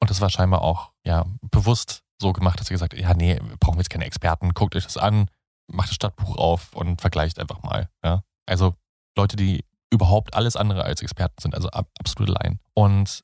Und 0.00 0.10
das 0.10 0.20
war 0.20 0.30
scheinbar 0.30 0.62
auch 0.62 0.92
ja, 1.04 1.24
bewusst 1.42 2.02
so 2.20 2.32
gemacht, 2.32 2.60
dass 2.60 2.68
sie 2.68 2.74
gesagt 2.74 2.94
ja, 2.94 3.14
nee, 3.14 3.38
wir 3.42 3.56
brauchen 3.58 3.78
jetzt 3.78 3.90
keine 3.90 4.04
Experten, 4.04 4.54
guckt 4.54 4.74
euch 4.76 4.84
das 4.84 4.96
an, 4.96 5.28
macht 5.68 5.88
das 5.88 5.94
Stadtbuch 5.96 6.36
auf 6.36 6.72
und 6.74 7.00
vergleicht 7.00 7.38
einfach 7.38 7.62
mal. 7.62 7.88
Ja? 8.04 8.22
Also 8.46 8.74
Leute, 9.16 9.36
die 9.36 9.64
überhaupt 9.90 10.34
alles 10.34 10.56
andere 10.56 10.84
als 10.84 11.02
Experten 11.02 11.40
sind, 11.40 11.54
also 11.54 11.68
ab, 11.70 11.88
absolute 11.98 12.32
Laien. 12.32 12.60
Und 12.74 13.22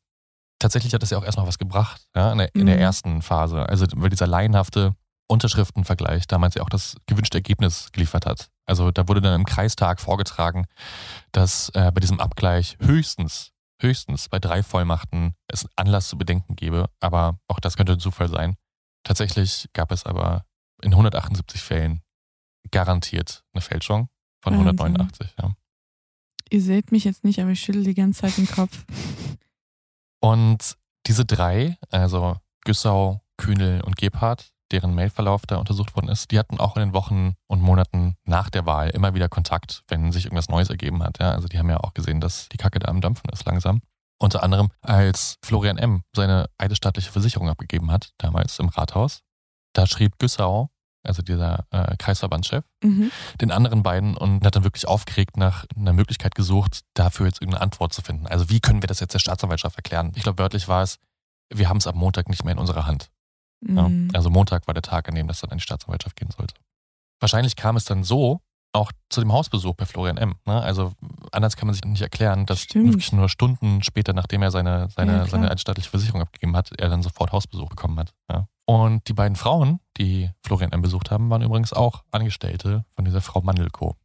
tatsächlich 0.59 0.95
hat 0.95 1.03
das 1.03 1.11
ja 1.11 1.19
auch 1.19 1.25
erstmal 1.25 1.47
was 1.47 1.59
gebracht, 1.59 2.07
ja, 2.15 2.33
in 2.33 2.39
der, 2.39 2.55
in 2.55 2.67
der 2.67 2.77
Mhm. 2.77 2.83
ersten 2.83 3.23
Phase. 3.23 3.69
Also, 3.69 3.87
weil 3.97 4.11
dieser 4.11 4.27
laienhafte 4.27 4.95
Unterschriftenvergleich 5.29 6.27
damals 6.27 6.55
ja 6.55 6.63
auch 6.63 6.69
das 6.69 6.97
gewünschte 7.07 7.39
Ergebnis 7.39 7.91
geliefert 7.93 8.27
hat. 8.27 8.49
Also, 8.67 8.91
da 8.91 9.09
wurde 9.09 9.21
dann 9.21 9.35
im 9.41 9.45
Kreistag 9.47 10.01
vorgetragen, 10.01 10.67
dass 11.33 11.69
äh, 11.71 11.91
bei 11.93 12.01
diesem 12.01 12.21
Abgleich 12.21 12.77
höchstens, 12.81 13.53
höchstens 13.83 14.29
bei 14.29 14.39
drei 14.39 14.63
Vollmachten 14.63 15.35
es 15.49 15.69
Anlass 15.77 16.09
zu 16.09 16.17
Bedenken 16.17 16.57
gäbe, 16.57 16.89
aber 17.01 17.39
auch 17.49 17.61
das 17.61 17.77
könnte 17.77 17.93
ein 17.93 18.01
Zufall 18.01 18.29
sein. 18.29 18.57
Tatsächlich 19.05 19.69
gab 19.73 19.91
es 19.91 20.07
aber 20.07 20.45
in 20.83 20.93
178 20.93 21.61
Fällen 21.61 22.03
garantiert 22.71 23.45
eine 23.53 23.61
Fälschung 23.61 24.09
von 24.41 24.55
Wahnsinn. 24.55 24.79
189. 24.79 25.35
Ja. 25.39 25.55
Ihr 26.51 26.63
seht 26.63 26.93
mich 26.93 27.05
jetzt 27.05 27.25
nicht, 27.25 27.41
aber 27.41 27.51
ich 27.51 27.61
schüttel 27.61 27.85
die 27.85 27.95
ganze 27.95 28.23
Zeit 28.23 28.37
den 28.37 28.47
Kopf. 28.47 28.85
Und 30.21 30.77
diese 31.07 31.25
drei, 31.25 31.77
also 31.91 32.37
Güssau, 32.65 33.23
Kühnel 33.37 33.81
und 33.83 33.97
Gebhardt, 33.97 34.52
deren 34.73 34.95
Mailverlauf 34.95 35.43
da 35.47 35.57
untersucht 35.57 35.95
worden 35.95 36.09
ist, 36.09 36.31
die 36.31 36.39
hatten 36.39 36.59
auch 36.59 36.77
in 36.77 36.81
den 36.81 36.93
Wochen 36.95 37.35
und 37.47 37.61
Monaten 37.61 38.15
nach 38.25 38.51
der 38.51 38.67
Wahl 38.67 38.91
immer 38.91 39.15
wieder 39.15 39.29
Kontakt, 39.29 39.83
wenn 39.89 40.13
sich 40.13 40.25
irgendwas 40.25 40.49
Neues 40.49 40.71
ergeben 40.71 41.03
hat. 41.03 41.19
Ja, 41.21 41.33
also 41.33 41.49
die 41.49 41.59
haben 41.59 41.71
ja 41.71 41.79
auch 41.79 41.95
gesehen, 41.95 42.21
dass 42.21 42.49
die 42.49 42.57
Kacke 42.57 42.79
da 42.79 42.89
am 42.89 43.01
Dampfen 43.01 43.31
ist 43.31 43.45
langsam. 43.45 43.81
Unter 44.19 44.43
anderem, 44.43 44.71
als 44.81 45.37
Florian 45.45 45.79
M. 45.79 46.03
seine 46.15 46.47
eidesstaatliche 46.59 47.11
Versicherung 47.11 47.49
abgegeben 47.49 47.91
hat, 47.91 48.11
damals 48.19 48.59
im 48.59 48.69
Rathaus, 48.69 49.21
da 49.75 49.87
schrieb 49.87 50.19
Güssau 50.19 50.71
also 51.05 51.23
dieser 51.23 51.67
äh, 51.71 51.97
Kreisverbandschef, 51.97 52.65
Mhm. 52.85 53.11
den 53.41 53.51
anderen 53.51 53.83
beiden 53.83 54.17
und 54.17 54.45
hat 54.47 54.57
dann 54.57 54.65
wirklich 54.65 54.87
aufgeregt 54.87 55.37
nach 55.37 55.67
einer 55.77 55.93
Möglichkeit 55.93 56.35
gesucht, 56.35 56.83
dafür 56.95 57.27
jetzt 57.27 57.41
irgendeine 57.41 57.63
Antwort 57.63 57.93
zu 57.93 58.03
finden. 58.03 58.27
Also 58.27 58.51
wie 58.51 58.61
können 58.61 58.83
wir 58.83 58.87
das 58.87 59.01
jetzt 59.01 59.15
der 59.15 59.19
Staatsanwaltschaft 59.19 59.77
erklären? 59.77 60.13
Ich 60.15 60.23
glaube, 60.23 60.39
wörtlich 60.39 60.69
war 60.69 60.83
es, 60.83 60.99
wir 61.53 61.69
haben 61.69 61.79
es 61.79 61.87
ab 61.87 61.95
Montag 61.95 62.29
nicht 62.29 62.45
mehr 62.45 62.53
in 62.53 62.59
unserer 62.59 62.87
Hand. 62.87 63.11
Ja. 63.67 63.89
Mhm. 63.89 64.11
Also 64.13 64.31
Montag 64.31 64.67
war 64.67 64.75
der 64.75 64.83
Tag, 64.83 65.09
an 65.09 65.15
dem 65.15 65.29
das 65.29 65.41
dann 65.41 65.51
an 65.51 65.59
die 65.59 65.63
Staatsanwaltschaft 65.63 66.17
gehen 66.17 66.31
sollte. 66.37 66.55
Wahrscheinlich 67.21 67.57
kam 67.57 67.77
es 67.77 67.85
dann 67.85 68.03
so 68.05 68.41
auch 68.73 68.91
zu 69.11 69.21
dem 69.21 69.33
Hausbesuch 69.33 69.75
bei 69.75 69.85
Florian 69.85 70.17
M. 70.17 70.35
Ne? 70.47 70.61
Also 70.61 70.93
anders 71.31 71.57
kann 71.57 71.67
man 71.67 71.75
sich 71.75 71.85
nicht 71.85 72.01
erklären, 72.01 72.47
dass 72.47 72.61
Stimmt. 72.63 72.87
wirklich 72.87 73.13
nur 73.13 73.29
Stunden 73.29 73.83
später, 73.83 74.13
nachdem 74.15 74.43
er 74.43 74.51
seine, 74.51 74.89
seine, 74.91 75.13
Ja, 75.13 75.27
seine 75.27 75.51
altstaatliche 75.51 75.91
Versicherung 75.91 76.23
abgegeben 76.23 76.57
hat, 76.57 76.71
er 76.79 76.89
dann 76.89 77.03
sofort 77.03 77.33
Hausbesuch 77.33 77.69
bekommen 77.69 77.99
hat. 77.99 78.15
Ja. 78.31 78.49
Und 78.65 79.09
die 79.09 79.13
beiden 79.13 79.37
Frauen, 79.37 79.81
die 79.99 80.31
Florian 80.43 80.73
M. 80.73 80.81
besucht 80.81 81.11
haben, 81.11 81.29
waren 81.31 81.43
übrigens 81.43 81.73
auch 81.73 82.05
Angestellte 82.11 82.85
von 82.95 83.05
dieser 83.05 83.21
Frau 83.21 83.43
Mandelko. 83.43 83.97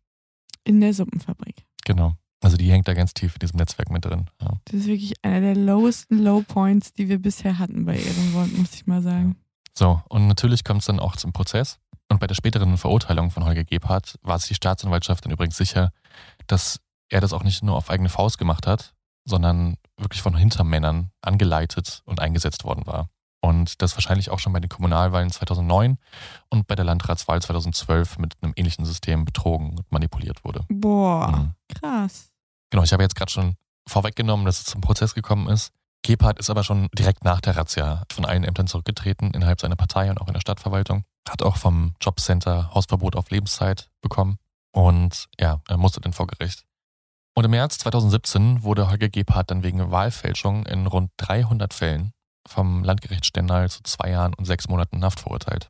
In 0.64 0.82
der 0.82 0.94
Suppenfabrik. 0.94 1.66
Genau. 1.86 2.16
Also 2.42 2.58
die 2.58 2.70
hängt 2.70 2.88
da 2.88 2.94
ganz 2.94 3.14
tief 3.14 3.36
in 3.36 3.40
diesem 3.40 3.58
Netzwerk 3.58 3.90
mit 3.90 4.06
drin. 4.06 4.30
Ja. 4.42 4.52
Das 4.66 4.82
ist 4.82 4.88
wirklich 4.88 5.14
einer 5.24 5.40
der 5.40 5.56
lowesten 5.56 6.24
Low 6.24 6.44
Points, 6.46 6.94
die 6.94 7.08
wir 7.08 7.20
bisher 7.20 7.58
hatten 7.58 7.86
bei 7.86 7.98
Ehrenwort, 7.98 8.56
muss 8.58 8.74
ich 8.76 8.86
mal 8.86 9.02
sagen. 9.02 9.38
So, 9.78 10.02
und 10.10 10.26
natürlich 10.26 10.64
kommt 10.64 10.80
es 10.80 10.88
dann 10.88 11.00
auch 11.00 11.16
zum 11.18 11.34
Prozess. 11.34 11.78
Und 12.10 12.20
bei 12.20 12.26
der 12.26 12.34
späteren 12.34 12.78
Verurteilung 12.78 13.30
von 13.30 13.46
Holger 13.46 13.64
Gebhardt 13.64 14.18
war 14.24 14.40
sich 14.40 14.48
die 14.48 14.56
Staatsanwaltschaft 14.56 15.24
dann 15.24 15.32
übrigens 15.32 15.56
sicher, 15.56 15.92
dass 16.48 16.80
er 17.10 17.22
das 17.22 17.32
auch 17.32 17.44
nicht 17.44 17.64
nur 17.64 17.76
auf 17.76 17.92
eigene 17.92 18.10
Faust 18.10 18.40
gemacht 18.40 18.66
hat, 18.66 18.96
sondern 19.24 19.78
wirklich 19.98 20.24
von 20.24 20.36
Hintermännern 20.36 21.12
angeleitet 21.22 22.02
und 22.06 22.20
eingesetzt 22.20 22.64
worden 22.64 22.88
war. 22.88 23.10
Und 23.40 23.82
das 23.84 23.96
wahrscheinlich 23.96 24.32
auch 24.32 24.40
schon 24.40 24.52
bei 24.52 24.60
den 24.60 24.70
Kommunalwahlen 24.70 25.30
2009 25.30 26.00
und 26.50 26.66
bei 26.66 26.74
der 26.74 26.86
Landratswahl 26.86 27.40
2012 27.40 28.18
mit 28.18 28.36
einem 28.42 28.54
ähnlichen 28.56 28.84
System 28.84 29.26
betrogen 29.26 29.78
und 29.78 29.92
manipuliert 29.92 30.44
wurde. 30.44 30.66
Boah, 30.70 31.32
Mhm. 31.32 31.54
krass. 31.68 32.32
Genau, 32.72 32.84
ich 32.84 32.94
habe 32.94 33.04
jetzt 33.04 33.16
gerade 33.16 33.32
schon 33.32 33.56
vorweggenommen, 33.88 34.46
dass 34.46 34.60
es 34.60 34.66
zum 34.66 34.82
Prozess 34.82 35.14
gekommen 35.14 35.48
ist. 35.50 35.72
Gebhardt 36.08 36.40
ist 36.40 36.50
aber 36.50 36.64
schon 36.64 36.88
direkt 36.98 37.26
nach 37.26 37.42
der 37.42 37.58
Razzia 37.58 38.04
von 38.10 38.24
allen 38.24 38.46
Ämtern 38.46 38.68
zurückgetreten, 38.68 39.32
innerhalb 39.32 39.60
seiner 39.60 39.76
Partei 39.76 40.10
und 40.10 40.22
auch 40.22 40.28
in 40.28 40.34
der 40.34 40.40
Stadtverwaltung. 40.40 41.04
Hat 41.28 41.44
auch 41.44 41.58
vom 41.58 41.96
Jobcenter 42.00 42.74
Hausverbot 42.74 43.18
auf 43.18 43.30
Lebenszeit 43.30 43.90
bekommen. 44.02 44.38
Und 44.72 45.28
ja, 45.38 45.62
er 45.68 45.78
musste 45.78 46.00
dann 46.00 46.14
vor 46.14 46.28
Gericht. 46.28 46.64
Und 47.36 47.44
im 47.44 47.52
März 47.52 47.80
2017 47.80 48.64
wurde 48.64 48.90
Holger 48.90 49.10
Gebhardt 49.10 49.52
dann 49.52 49.64
wegen 49.64 49.92
Wahlfälschung 49.92 50.66
in 50.66 50.88
rund 50.88 51.12
300 51.18 51.74
Fällen 51.74 52.14
vom 52.48 52.86
Landgericht 52.86 53.26
Stendal 53.26 53.70
zu 53.70 53.84
zwei 53.84 54.12
Jahren 54.12 54.34
und 54.34 54.46
sechs 54.46 54.70
Monaten 54.70 55.04
Haft 55.04 55.20
verurteilt. 55.20 55.70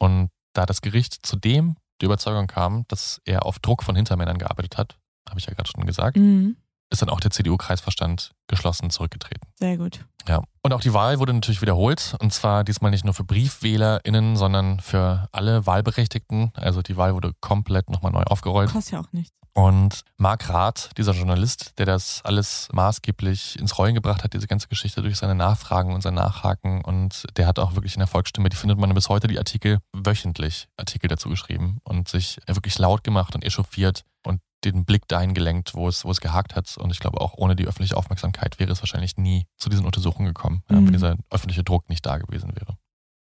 Und 0.00 0.30
da 0.52 0.66
das 0.66 0.80
Gericht 0.80 1.24
zudem 1.24 1.76
die 2.00 2.06
Überzeugung 2.06 2.48
kam, 2.48 2.86
dass 2.88 3.20
er 3.24 3.46
auf 3.46 3.60
Druck 3.60 3.84
von 3.84 3.94
Hintermännern 3.94 4.38
gearbeitet 4.38 4.76
hat, 4.76 4.98
habe 5.28 5.38
ich 5.38 5.46
ja 5.46 5.54
gerade 5.54 5.70
schon 5.70 5.86
gesagt, 5.86 6.16
Mhm. 6.16 6.56
Ist 6.92 7.02
dann 7.02 7.08
auch 7.08 7.20
der 7.20 7.30
CDU-Kreisverstand 7.30 8.32
geschlossen 8.46 8.90
zurückgetreten. 8.90 9.48
Sehr 9.58 9.76
gut. 9.78 10.04
Ja. 10.28 10.42
Und 10.62 10.72
auch 10.72 10.80
die 10.80 10.92
Wahl 10.92 11.18
wurde 11.18 11.32
natürlich 11.32 11.62
wiederholt. 11.62 12.16
Und 12.20 12.32
zwar 12.32 12.64
diesmal 12.64 12.90
nicht 12.90 13.04
nur 13.04 13.14
für 13.14 13.24
BriefwählerInnen, 13.24 14.36
sondern 14.36 14.78
für 14.80 15.28
alle 15.32 15.66
Wahlberechtigten. 15.66 16.52
Also 16.54 16.82
die 16.82 16.96
Wahl 16.96 17.14
wurde 17.14 17.32
komplett 17.40 17.90
nochmal 17.90 18.12
neu 18.12 18.22
aufgerollt. 18.22 18.70
Kostet 18.70 18.92
ja 18.92 19.00
auch 19.00 19.12
nichts. 19.12 19.34
Und 19.54 20.02
Marc 20.16 20.48
Rath, 20.48 20.90
dieser 20.96 21.12
Journalist, 21.12 21.78
der 21.78 21.84
das 21.84 22.22
alles 22.24 22.68
maßgeblich 22.72 23.58
ins 23.58 23.76
Rollen 23.76 23.94
gebracht 23.94 24.24
hat, 24.24 24.32
diese 24.32 24.46
ganze 24.46 24.66
Geschichte 24.68 25.02
durch 25.02 25.16
seine 25.18 25.34
Nachfragen 25.34 25.92
und 25.92 26.00
sein 26.00 26.14
Nachhaken. 26.14 26.82
Und 26.82 27.24
der 27.36 27.46
hat 27.46 27.58
auch 27.58 27.74
wirklich 27.74 27.94
in 27.94 27.98
der 28.00 28.06
Volksstimme, 28.06 28.48
die 28.48 28.56
findet 28.56 28.78
man 28.78 28.94
bis 28.94 29.10
heute, 29.10 29.28
die 29.28 29.38
Artikel 29.38 29.78
wöchentlich 29.92 30.68
Artikel 30.76 31.08
dazu 31.08 31.28
geschrieben 31.28 31.80
und 31.84 32.08
sich 32.08 32.40
wirklich 32.46 32.78
laut 32.78 33.04
gemacht 33.04 33.34
und 33.34 33.44
echauffiert 33.44 34.04
und 34.24 34.40
den 34.64 34.84
Blick 34.86 35.06
dahin 35.08 35.34
gelenkt, 35.34 35.74
wo 35.74 35.86
es, 35.88 36.04
wo 36.04 36.10
es 36.10 36.20
gehakt 36.20 36.54
hat. 36.56 36.76
Und 36.78 36.90
ich 36.90 37.00
glaube, 37.00 37.20
auch 37.20 37.34
ohne 37.36 37.54
die 37.54 37.66
öffentliche 37.66 37.96
Aufmerksamkeit 37.96 38.58
wäre 38.58 38.72
es 38.72 38.80
wahrscheinlich 38.80 39.16
nie 39.18 39.46
zu 39.58 39.68
diesen 39.68 39.84
Untersuchungen 39.84 40.28
gekommen, 40.28 40.62
Mhm. 40.68 40.86
wenn 40.86 40.92
dieser 40.92 41.16
öffentliche 41.30 41.62
Druck 41.64 41.88
nicht 41.90 42.06
da 42.06 42.16
gewesen 42.16 42.54
wäre. 42.54 42.78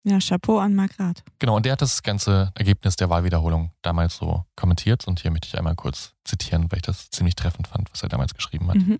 Ja, 0.05 0.19
Chapeau 0.19 0.59
an 0.59 0.75
Marc 0.75 0.99
Rath. 0.99 1.23
Genau, 1.39 1.57
und 1.57 1.65
der 1.65 1.73
hat 1.73 1.83
das 1.83 2.03
ganze 2.03 2.51
Ergebnis 2.55 2.97
der 2.97 3.09
Wahlwiederholung 3.09 3.71
damals 3.83 4.17
so 4.17 4.45
kommentiert. 4.57 5.07
Und 5.07 5.21
hier 5.21 5.31
möchte 5.31 5.47
ich 5.47 5.57
einmal 5.57 5.77
kurz 5.77 6.15
zitieren, 6.25 6.71
weil 6.71 6.79
ich 6.79 6.83
das 6.83 7.11
ziemlich 7.11 7.37
treffend 7.37 7.69
fand, 7.69 7.91
was 7.93 8.03
er 8.03 8.09
damals 8.09 8.35
geschrieben 8.35 8.69
hat. 8.69 8.77
Mhm. 8.77 8.99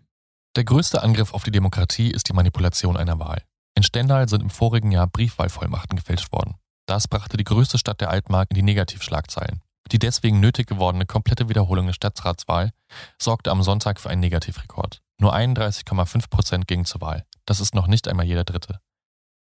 Der 0.55 0.65
größte 0.65 1.03
Angriff 1.03 1.35
auf 1.35 1.43
die 1.43 1.51
Demokratie 1.51 2.11
ist 2.11 2.29
die 2.29 2.35
Manipulation 2.35 2.97
einer 2.97 3.19
Wahl. 3.19 3.43
In 3.75 3.83
Stendal 3.83 4.29
sind 4.29 4.43
im 4.43 4.51
vorigen 4.51 4.93
Jahr 4.93 5.07
Briefwahlvollmachten 5.07 5.97
gefälscht 5.97 6.31
worden. 6.31 6.57
Das 6.87 7.09
brachte 7.09 7.37
die 7.37 7.45
größte 7.45 7.79
Stadt 7.79 8.01
der 8.01 8.11
Altmark 8.11 8.51
in 8.51 8.57
die 8.57 8.63
Negativschlagzeilen. 8.63 9.63
Die 9.91 9.99
deswegen 9.99 10.41
nötig 10.41 10.69
gewordene 10.69 11.07
komplette 11.07 11.49
Wiederholung 11.49 11.87
der 11.87 11.93
Stadtratswahl 11.95 12.71
sorgte 13.19 13.51
am 13.51 13.63
Sonntag 13.63 13.99
für 13.99 14.11
einen 14.11 14.21
Negativrekord. 14.21 15.01
Nur 15.19 15.35
31,5 15.35 16.31
Prozent 16.31 16.69
gingen 16.69 16.85
zur 16.85 17.01
Wahl. 17.01 17.25
Das 17.47 17.61
ist 17.61 17.75
noch 17.75 17.87
nicht 17.87 18.07
einmal 18.09 18.27
jeder 18.27 18.45
Dritte. 18.45 18.81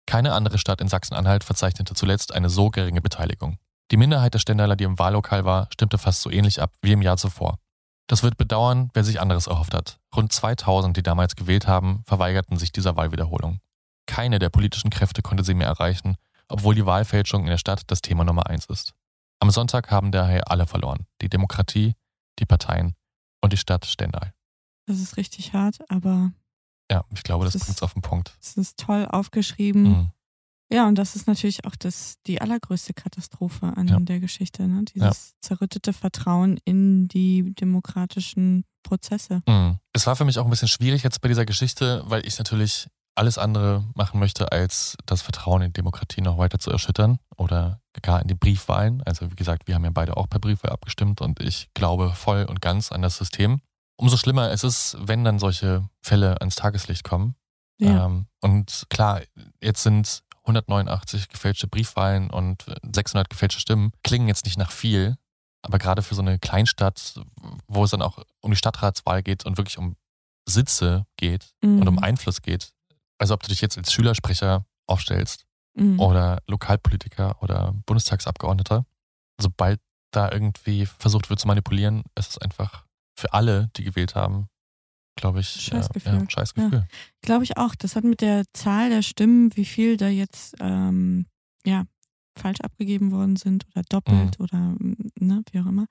Keine 0.09 0.33
andere 0.33 0.57
Stadt 0.57 0.81
in 0.81 0.89
Sachsen-Anhalt 0.89 1.45
verzeichnete 1.45 1.93
zuletzt 1.93 2.33
eine 2.33 2.49
so 2.49 2.71
geringe 2.71 3.03
Beteiligung. 3.03 3.59
Die 3.91 3.99
Minderheit 3.99 4.33
der 4.33 4.39
Stendaler, 4.39 4.75
die 4.75 4.85
im 4.85 4.99
Wahllokal 4.99 5.45
war, 5.45 5.69
stimmte 5.71 5.99
fast 5.99 6.23
so 6.23 6.31
ähnlich 6.31 6.63
ab 6.63 6.73
wie 6.81 6.93
im 6.93 7.03
Jahr 7.03 7.19
zuvor. 7.19 7.59
Das 8.07 8.23
wird 8.23 8.39
bedauern, 8.39 8.89
wer 8.95 9.05
sich 9.05 9.21
anderes 9.21 9.49
erhofft 9.49 9.75
hat. 9.75 10.01
Rund 10.17 10.33
2000, 10.33 10.97
die 10.97 11.03
damals 11.03 11.37
gewählt 11.37 11.67
haben, 11.67 12.05
verweigerten 12.07 12.57
sich 12.57 12.73
dieser 12.73 12.97
Wahlwiederholung. 12.97 13.61
Keine 14.07 14.39
der 14.39 14.49
politischen 14.49 14.89
Kräfte 14.89 15.21
konnte 15.21 15.45
sie 15.45 15.53
mehr 15.53 15.69
erreichen, 15.69 16.17
obwohl 16.49 16.75
die 16.75 16.87
Wahlfälschung 16.87 17.43
in 17.43 17.51
der 17.51 17.59
Stadt 17.59 17.83
das 17.89 18.01
Thema 18.01 18.25
Nummer 18.25 18.47
eins 18.47 18.65
ist. 18.65 18.95
Am 19.41 19.51
Sonntag 19.51 19.91
haben 19.91 20.11
daher 20.11 20.51
alle 20.51 20.67
verloren. 20.67 21.05
Die 21.21 21.29
Demokratie, 21.29 21.97
die 22.39 22.47
Parteien 22.47 22.95
und 23.43 23.53
die 23.53 23.59
Stadt 23.59 23.85
Stendal. 23.85 24.33
Das 24.87 25.01
ist 25.01 25.19
richtig 25.19 25.53
hart, 25.53 25.81
aber 25.91 26.33
Ja, 26.91 27.05
ich 27.15 27.23
glaube, 27.23 27.45
das 27.45 27.53
Das 27.55 27.63
ist- 27.63 27.67
bringt 27.67 27.79
es 27.79 27.83
auf 27.83 27.93
den 27.93 28.03
Punkt. 28.03 28.37
es 28.41 28.57
ist 28.57 28.79
toll 28.79 29.07
aufgeschrieben. 29.07 29.83
Mhm. 29.83 30.11
Ja, 30.71 30.87
und 30.87 30.97
das 30.97 31.17
ist 31.17 31.27
natürlich 31.27 31.65
auch 31.65 31.77
das, 31.77 32.17
die 32.27 32.43
allergrößte 32.43 32.93
Katastrophe 32.93 33.73
an 33.77 33.89
Ja. 33.89 33.99
der 34.01 34.21
Geschichte. 34.21 34.69
Ne? 34.69 34.85
Dieses 34.95 35.35
zerrüttete 35.41 35.95
Vertrauen 35.95 36.59
in 36.65 37.09
die 37.09 37.55
demokratischen 37.55 38.65
Prozesse. 38.83 39.43
Mhm. 39.49 39.79
Es 39.95 40.07
war 40.07 40.15
für 40.17 40.25
mich 40.27 40.39
auch 40.39 40.45
ein 40.45 40.51
bisschen 40.51 40.69
schwierig 40.69 41.03
jetzt 41.03 41.21
bei 41.23 41.29
dieser 41.29 41.47
Geschichte, 41.47 42.03
weil 42.07 42.27
ich 42.27 42.39
natürlich 42.39 42.87
alles 43.15 43.39
andere 43.39 43.85
machen 43.95 44.21
möchte, 44.21 44.53
als 44.53 44.97
das 45.07 45.23
Vertrauen 45.23 45.63
in 45.63 45.69
die 45.71 45.73
Demokratie 45.75 46.21
noch 46.21 46.39
weiter 46.39 46.59
zu 46.59 46.71
erschüttern 46.71 47.19
oder 47.37 47.81
gar 48.03 48.23
in 48.23 48.29
die 48.29 48.35
Briefwahlen. 48.35 49.03
Also 49.03 49.31
wie 49.31 49.35
gesagt, 49.35 49.67
wir 49.67 49.75
haben 49.75 49.85
ja 49.85 49.91
beide 49.91 50.17
auch 50.17 50.29
per 50.29 50.39
Briefwahl 50.39 50.71
abgestimmt 50.71 51.21
und 51.21 51.41
ich 51.41 51.69
glaube 51.75 52.13
voll 52.15 52.45
und 52.45 52.61
ganz 52.61 52.93
an 52.93 53.03
das 53.03 53.17
System. 53.17 53.61
Umso 54.01 54.17
schlimmer 54.17 54.51
ist 54.53 54.65
es, 54.65 54.97
wenn 55.01 55.25
dann 55.25 55.39
solche 55.39 55.89
Fälle 56.01 56.41
ans 56.41 56.55
Tageslicht 56.55 57.05
kommen. 57.05 57.35
Ja. 57.81 58.07
Ähm, 58.07 58.27
und 58.41 58.87
klar, 58.91 59.23
jetzt 59.61 59.83
sind 59.83 60.23
189 60.45 61.29
gefälschte 61.29 61.67
Briefwahlen 61.69 62.31
und 62.31 62.65
600 62.95 63.29
gefälschte 63.29 63.61
Stimmen. 63.61 63.91
Klingen 64.03 64.29
jetzt 64.29 64.45
nicht 64.45 64.57
nach 64.57 64.71
viel, 64.71 65.17
aber 65.63 65.79
gerade 65.79 66.03
für 66.03 66.15
so 66.15 66.23
eine 66.23 66.39
Kleinstadt, 66.39 67.21
wo 67.67 67.85
es 67.85 67.91
dann 67.91 68.03
auch 68.03 68.23
um 68.41 68.51
die 68.53 68.57
Stadtratswahl 68.57 69.23
geht 69.23 69.45
und 69.45 69.59
wirklich 69.59 69.79
um 69.79 69.97
Sitze 70.49 71.05
geht 71.17 71.53
Mhm. 71.63 71.81
und 71.83 71.89
um 71.89 71.99
Einfluss 71.99 72.41
geht. 72.41 72.71
Also 73.19 73.35
ob 73.35 73.43
du 73.43 73.49
dich 73.49 73.61
jetzt 73.61 73.77
als 73.77 73.93
Schülersprecher 73.93 74.65
aufstellst 74.87 75.45
Mhm. 75.77 76.01
oder 76.01 76.39
Lokalpolitiker 76.47 77.43
oder 77.43 77.73
Bundestagsabgeordneter, 77.85 78.87
sobald 79.41 79.81
da 80.13 80.31
irgendwie 80.33 80.87
versucht 80.87 81.29
wird 81.29 81.39
zu 81.41 81.47
manipulieren, 81.47 82.05
ist 82.17 82.31
es 82.31 82.39
einfach 82.39 82.85
für 83.19 83.33
alle, 83.33 83.71
die 83.77 83.85
gewählt 83.85 84.15
haben, 84.15 84.49
glaube 85.17 85.41
ich, 85.41 85.49
Scheißgefühl. 85.49 86.13
Ja, 86.13 86.19
ja, 86.21 86.31
scheiß 86.31 86.55
Gefühl. 86.55 86.87
Glaube 87.21 87.45
ich 87.45 87.57
auch. 87.57 87.75
Das 87.75 87.97
hat 87.97 88.05
mit 88.05 88.21
der 88.21 88.45
Zahl 88.53 88.91
der 88.91 89.03
Stimmen, 89.03 89.55
wie 89.57 89.65
viel 89.65 89.97
da 89.97 90.09
jetzt 90.09 90.55
ähm, 90.61 91.27
ja, 91.67 91.85
falsch 92.39 92.61
abgegeben 92.61 93.11
worden 93.11 93.35
sind 93.35 93.67
oder 93.73 93.83
doppelt 93.89 94.39
oder 94.39 94.77
ne, 95.19 95.43
wie 95.51 95.61
auch 95.61 95.67
immer. 95.67 95.87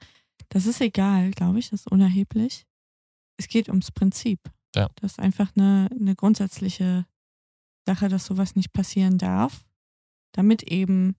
Das 0.49 0.65
ist 0.65 0.79
egal, 0.79 1.31
glaube 1.31 1.59
ich. 1.59 1.69
Das 1.69 1.81
ist 1.81 1.91
unerheblich. 1.91 2.65
Es 3.37 3.49
geht 3.49 3.67
ums 3.67 3.91
Prinzip. 3.91 4.39
Ja. 4.73 4.89
Das 4.95 5.13
ist 5.13 5.19
einfach 5.19 5.51
eine, 5.55 5.89
eine 5.91 6.15
grundsätzliche 6.15 7.05
Sache, 7.85 8.07
dass 8.07 8.25
sowas 8.25 8.55
nicht 8.55 8.71
passieren 8.71 9.17
darf, 9.17 9.65
damit 10.33 10.63
eben 10.63 11.15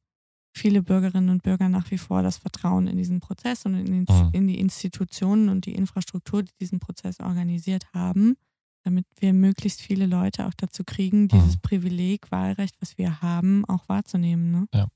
viele 0.52 0.82
Bürgerinnen 0.82 1.30
und 1.30 1.42
Bürger 1.42 1.68
nach 1.68 1.90
wie 1.90 1.98
vor 1.98 2.22
das 2.22 2.38
Vertrauen 2.38 2.86
in 2.88 2.96
diesen 2.96 3.20
Prozess 3.20 3.64
und 3.66 3.74
in, 3.74 4.06
die- 4.06 4.12
Mhm. 4.12 4.30
in 4.32 4.48
die 4.48 4.58
Institutionen 4.58 5.48
und 5.48 5.66
die 5.66 5.74
Infrastruktur, 5.74 6.42
die 6.42 6.52
diesen 6.60 6.80
Prozess 6.80 7.20
organisiert 7.20 7.84
haben, 7.94 8.36
damit 8.84 9.06
wir 9.20 9.32
möglichst 9.32 9.80
viele 9.82 10.06
Leute 10.06 10.46
auch 10.46 10.54
dazu 10.54 10.82
kriegen, 10.84 11.28
dieses 11.28 11.56
Mhm. 11.56 11.60
Privileg, 11.62 12.30
Wahlrecht, 12.30 12.76
was 12.80 12.96
wir 12.98 13.20
haben, 13.22 13.64
auch 13.66 13.88
wahrzunehmen. 13.88 14.50
Ne? 14.50 14.88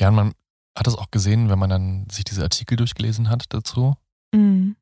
Ja, 0.00 0.08
und 0.08 0.14
man 0.14 0.32
hat 0.76 0.86
es 0.86 0.94
auch 0.94 1.10
gesehen, 1.10 1.48
wenn 1.50 1.58
man 1.58 1.68
dann 1.70 2.06
sich 2.10 2.24
diese 2.24 2.42
Artikel 2.42 2.76
durchgelesen 2.76 3.28
hat 3.28 3.44
dazu. 3.50 3.94
Mhm. 4.34 4.76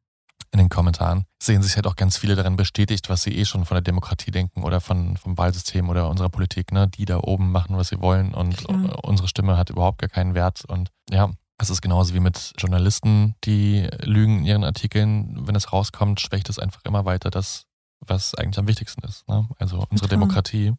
In 0.53 0.59
den 0.59 0.69
Kommentaren, 0.69 1.25
sehen 1.43 1.63
sich 1.63 1.77
halt 1.77 1.87
auch 1.87 1.97
ganz 1.97 2.17
viele 2.17 2.35
darin 2.37 2.57
bestätigt, 2.57 3.09
was 3.09 3.23
sie 3.23 3.37
eh 3.37 3.45
schon 3.45 3.65
von 3.65 3.77
der 3.77 3.83
Demokratie 3.83 4.31
denken 4.31 4.63
oder 4.63 4.81
von, 4.81 5.17
vom 5.17 5.39
Wahlsystem 5.39 5.89
oder 5.89 6.09
unserer 6.09 6.29
Politik, 6.29 6.73
ne? 6.73 6.89
Die 6.89 7.05
da 7.05 7.19
oben 7.19 7.53
machen, 7.53 7.77
was 7.77 7.89
sie 7.89 8.01
wollen 8.01 8.35
und 8.35 8.57
Klar. 8.57 9.05
unsere 9.05 9.29
Stimme 9.29 9.57
hat 9.57 9.71
überhaupt 9.71 9.99
gar 9.99 10.09
keinen 10.09 10.35
Wert. 10.35 10.65
Und 10.65 10.91
ja, 11.11 11.31
es 11.59 11.71
ist 11.71 11.83
genauso 11.83 12.15
wie 12.15 12.21
mit 12.21 12.53
Journalisten, 12.59 13.35
die 13.45 13.89
lügen 14.01 14.39
in 14.39 14.47
ihren 14.47 14.65
Artikeln. 14.65 15.47
Wenn 15.47 15.55
es 15.55 15.73
rauskommt, 15.73 16.21
schwächt 16.21 16.49
es 16.49 16.59
einfach 16.59 16.81
immer 16.85 17.05
weiter 17.05 17.31
das, 17.31 17.67
was 18.01 18.35
eigentlich 18.35 18.59
am 18.59 18.67
wichtigsten 18.67 19.03
ist. 19.07 19.29
Ne? 19.29 19.49
Also 19.59 19.77
unsere 19.77 20.09
Vertrauen. 20.09 20.09
Demokratie, 20.09 20.73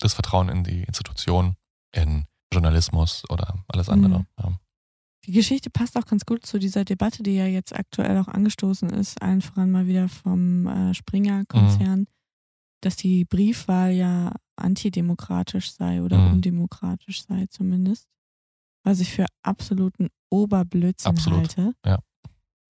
das 0.00 0.14
Vertrauen 0.14 0.48
in 0.48 0.64
die 0.64 0.82
Institution, 0.82 1.56
in 1.92 2.26
Journalismus 2.52 3.22
oder 3.30 3.54
alles 3.68 3.88
andere. 3.88 4.20
Mhm. 4.20 4.26
Ja. 4.38 4.52
Die 5.26 5.32
Geschichte 5.32 5.70
passt 5.70 5.96
auch 5.96 6.04
ganz 6.04 6.24
gut 6.26 6.44
zu 6.44 6.58
dieser 6.58 6.84
Debatte, 6.84 7.22
die 7.22 7.34
ja 7.34 7.46
jetzt 7.46 7.74
aktuell 7.74 8.18
auch 8.18 8.28
angestoßen 8.28 8.90
ist, 8.90 9.20
allen 9.22 9.40
voran 9.40 9.70
mal 9.70 9.86
wieder 9.86 10.08
vom 10.08 10.66
äh, 10.66 10.92
Springer-Konzern, 10.94 12.00
Mhm. 12.00 12.06
dass 12.82 12.96
die 12.96 13.24
Briefwahl 13.24 13.92
ja 13.92 14.32
antidemokratisch 14.56 15.72
sei 15.72 16.02
oder 16.02 16.18
Mhm. 16.18 16.32
undemokratisch 16.34 17.24
sei 17.26 17.46
zumindest. 17.48 18.06
Was 18.84 19.00
ich 19.00 19.10
für 19.12 19.24
absoluten 19.42 20.08
Oberblödsinn 20.30 21.10
Absolut, 21.10 21.38
halte. 21.56 21.72
ja. 21.86 21.98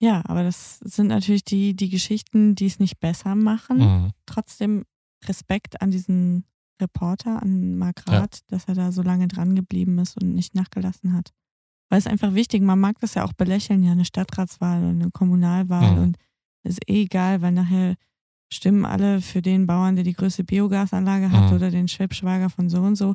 Ja, 0.00 0.22
aber 0.26 0.42
das 0.42 0.78
sind 0.80 1.07
natürlich 1.09 1.44
die, 1.44 1.74
die 1.74 1.88
Geschichten, 1.88 2.55
die 2.55 2.66
es 2.66 2.78
nicht 2.78 3.00
besser 3.00 3.34
machen. 3.34 3.78
Mhm. 3.78 4.11
Trotzdem 4.26 4.84
Respekt 5.24 5.80
an 5.80 5.90
diesen 5.90 6.44
Reporter, 6.80 7.40
an 7.42 7.78
Mark 7.78 8.02
Ja. 8.09 8.20
Rath, 8.20 8.40
dass 8.48 8.66
er 8.66 8.74
da 8.74 8.92
so 8.92 9.02
lange 9.02 9.28
dran 9.28 9.55
geblieben 9.55 9.98
ist 9.98 10.20
und 10.20 10.34
nicht 10.34 10.55
nachgelassen 10.55 11.14
hat. 11.14 11.32
Weil 11.95 12.01
es 12.01 12.09
einfach 12.09 12.34
wichtig, 12.34 12.61
man 12.61 12.80
mag 12.80 12.99
das 12.99 13.14
ja 13.14 13.24
auch 13.24 13.32
belächeln, 13.34 13.84
ja, 13.84 13.92
eine 13.92 14.05
Stadtratswahl 14.05 14.80
oder 14.80 14.88
eine 14.88 15.11
Kommunalwahl 15.12 15.92
Mhm. 15.92 16.03
und 16.03 16.16
ist 16.64 16.80
eh 16.90 17.03
egal, 17.03 17.40
weil 17.40 17.53
nachher 17.53 17.95
stimmen 18.53 18.84
alle 18.84 19.20
für 19.20 19.42
den 19.42 19.68
Bauern, 19.68 19.95
der 19.95 20.03
die 20.03 20.12
größte 20.14 20.42
Biogasanlage 20.42 21.30
hat 21.30 21.51
Mhm. 21.51 21.57
oder 21.57 21.70
den 21.70 21.86
Schwibschwager 21.86 22.51
von 22.51 22.68
so 22.68 22.80
und 22.80 22.97
so. 22.97 23.14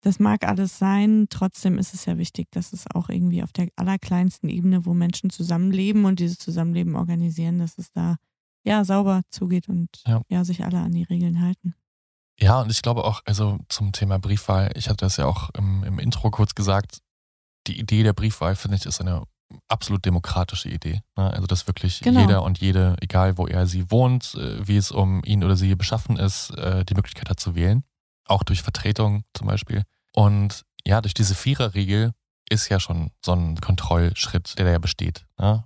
Das 0.00 0.18
mag 0.20 0.48
alles 0.48 0.78
sein, 0.78 1.26
trotzdem 1.28 1.76
ist 1.76 1.92
es 1.92 2.06
ja 2.06 2.16
wichtig, 2.16 2.46
dass 2.50 2.72
es 2.72 2.86
auch 2.94 3.10
irgendwie 3.10 3.42
auf 3.42 3.52
der 3.52 3.68
allerkleinsten 3.76 4.48
Ebene, 4.48 4.86
wo 4.86 4.94
Menschen 4.94 5.28
zusammenleben 5.28 6.06
und 6.06 6.18
dieses 6.18 6.38
Zusammenleben 6.38 6.96
organisieren, 6.96 7.58
dass 7.58 7.76
es 7.76 7.90
da 7.92 8.16
ja 8.64 8.86
sauber 8.86 9.20
zugeht 9.28 9.68
und 9.68 9.90
Ja. 10.06 10.22
ja, 10.30 10.46
sich 10.46 10.64
alle 10.64 10.78
an 10.78 10.92
die 10.92 11.02
Regeln 11.02 11.42
halten. 11.42 11.74
Ja, 12.40 12.62
und 12.62 12.70
ich 12.70 12.80
glaube 12.80 13.04
auch, 13.04 13.20
also 13.26 13.58
zum 13.68 13.92
Thema 13.92 14.18
Briefwahl, 14.18 14.70
ich 14.76 14.88
hatte 14.88 15.04
das 15.04 15.18
ja 15.18 15.26
auch 15.26 15.50
im, 15.58 15.84
im 15.84 15.98
Intro 15.98 16.30
kurz 16.30 16.54
gesagt, 16.54 17.00
die 17.68 17.78
Idee 17.78 18.02
der 18.02 18.12
Briefwahl, 18.12 18.56
finde 18.56 18.76
ich, 18.76 18.86
ist 18.86 19.00
eine 19.00 19.22
absolut 19.68 20.04
demokratische 20.04 20.68
Idee. 20.68 21.00
Ne? 21.16 21.30
Also, 21.32 21.46
dass 21.46 21.66
wirklich 21.66 22.00
Genau. 22.00 22.20
jeder 22.20 22.42
und 22.42 22.58
jede, 22.58 22.96
egal 23.00 23.38
wo 23.38 23.46
er 23.46 23.66
sie 23.66 23.90
wohnt, 23.90 24.34
äh, 24.34 24.66
wie 24.66 24.76
es 24.76 24.90
um 24.90 25.22
ihn 25.24 25.44
oder 25.44 25.56
sie 25.56 25.74
beschaffen 25.74 26.16
ist, 26.16 26.50
äh, 26.50 26.84
die 26.84 26.94
Möglichkeit 26.94 27.30
hat 27.30 27.40
zu 27.40 27.54
wählen. 27.54 27.84
Auch 28.26 28.42
durch 28.42 28.62
Vertretung 28.62 29.22
zum 29.34 29.46
Beispiel. 29.46 29.84
Und 30.12 30.62
ja, 30.84 31.00
durch 31.00 31.14
diese 31.14 31.34
Viererregel 31.34 32.12
ist 32.50 32.68
ja 32.68 32.80
schon 32.80 33.10
so 33.24 33.32
ein 33.32 33.56
Kontrollschritt, 33.60 34.58
der 34.58 34.66
da 34.66 34.72
ja 34.72 34.78
besteht. 34.78 35.24
Ne? 35.38 35.64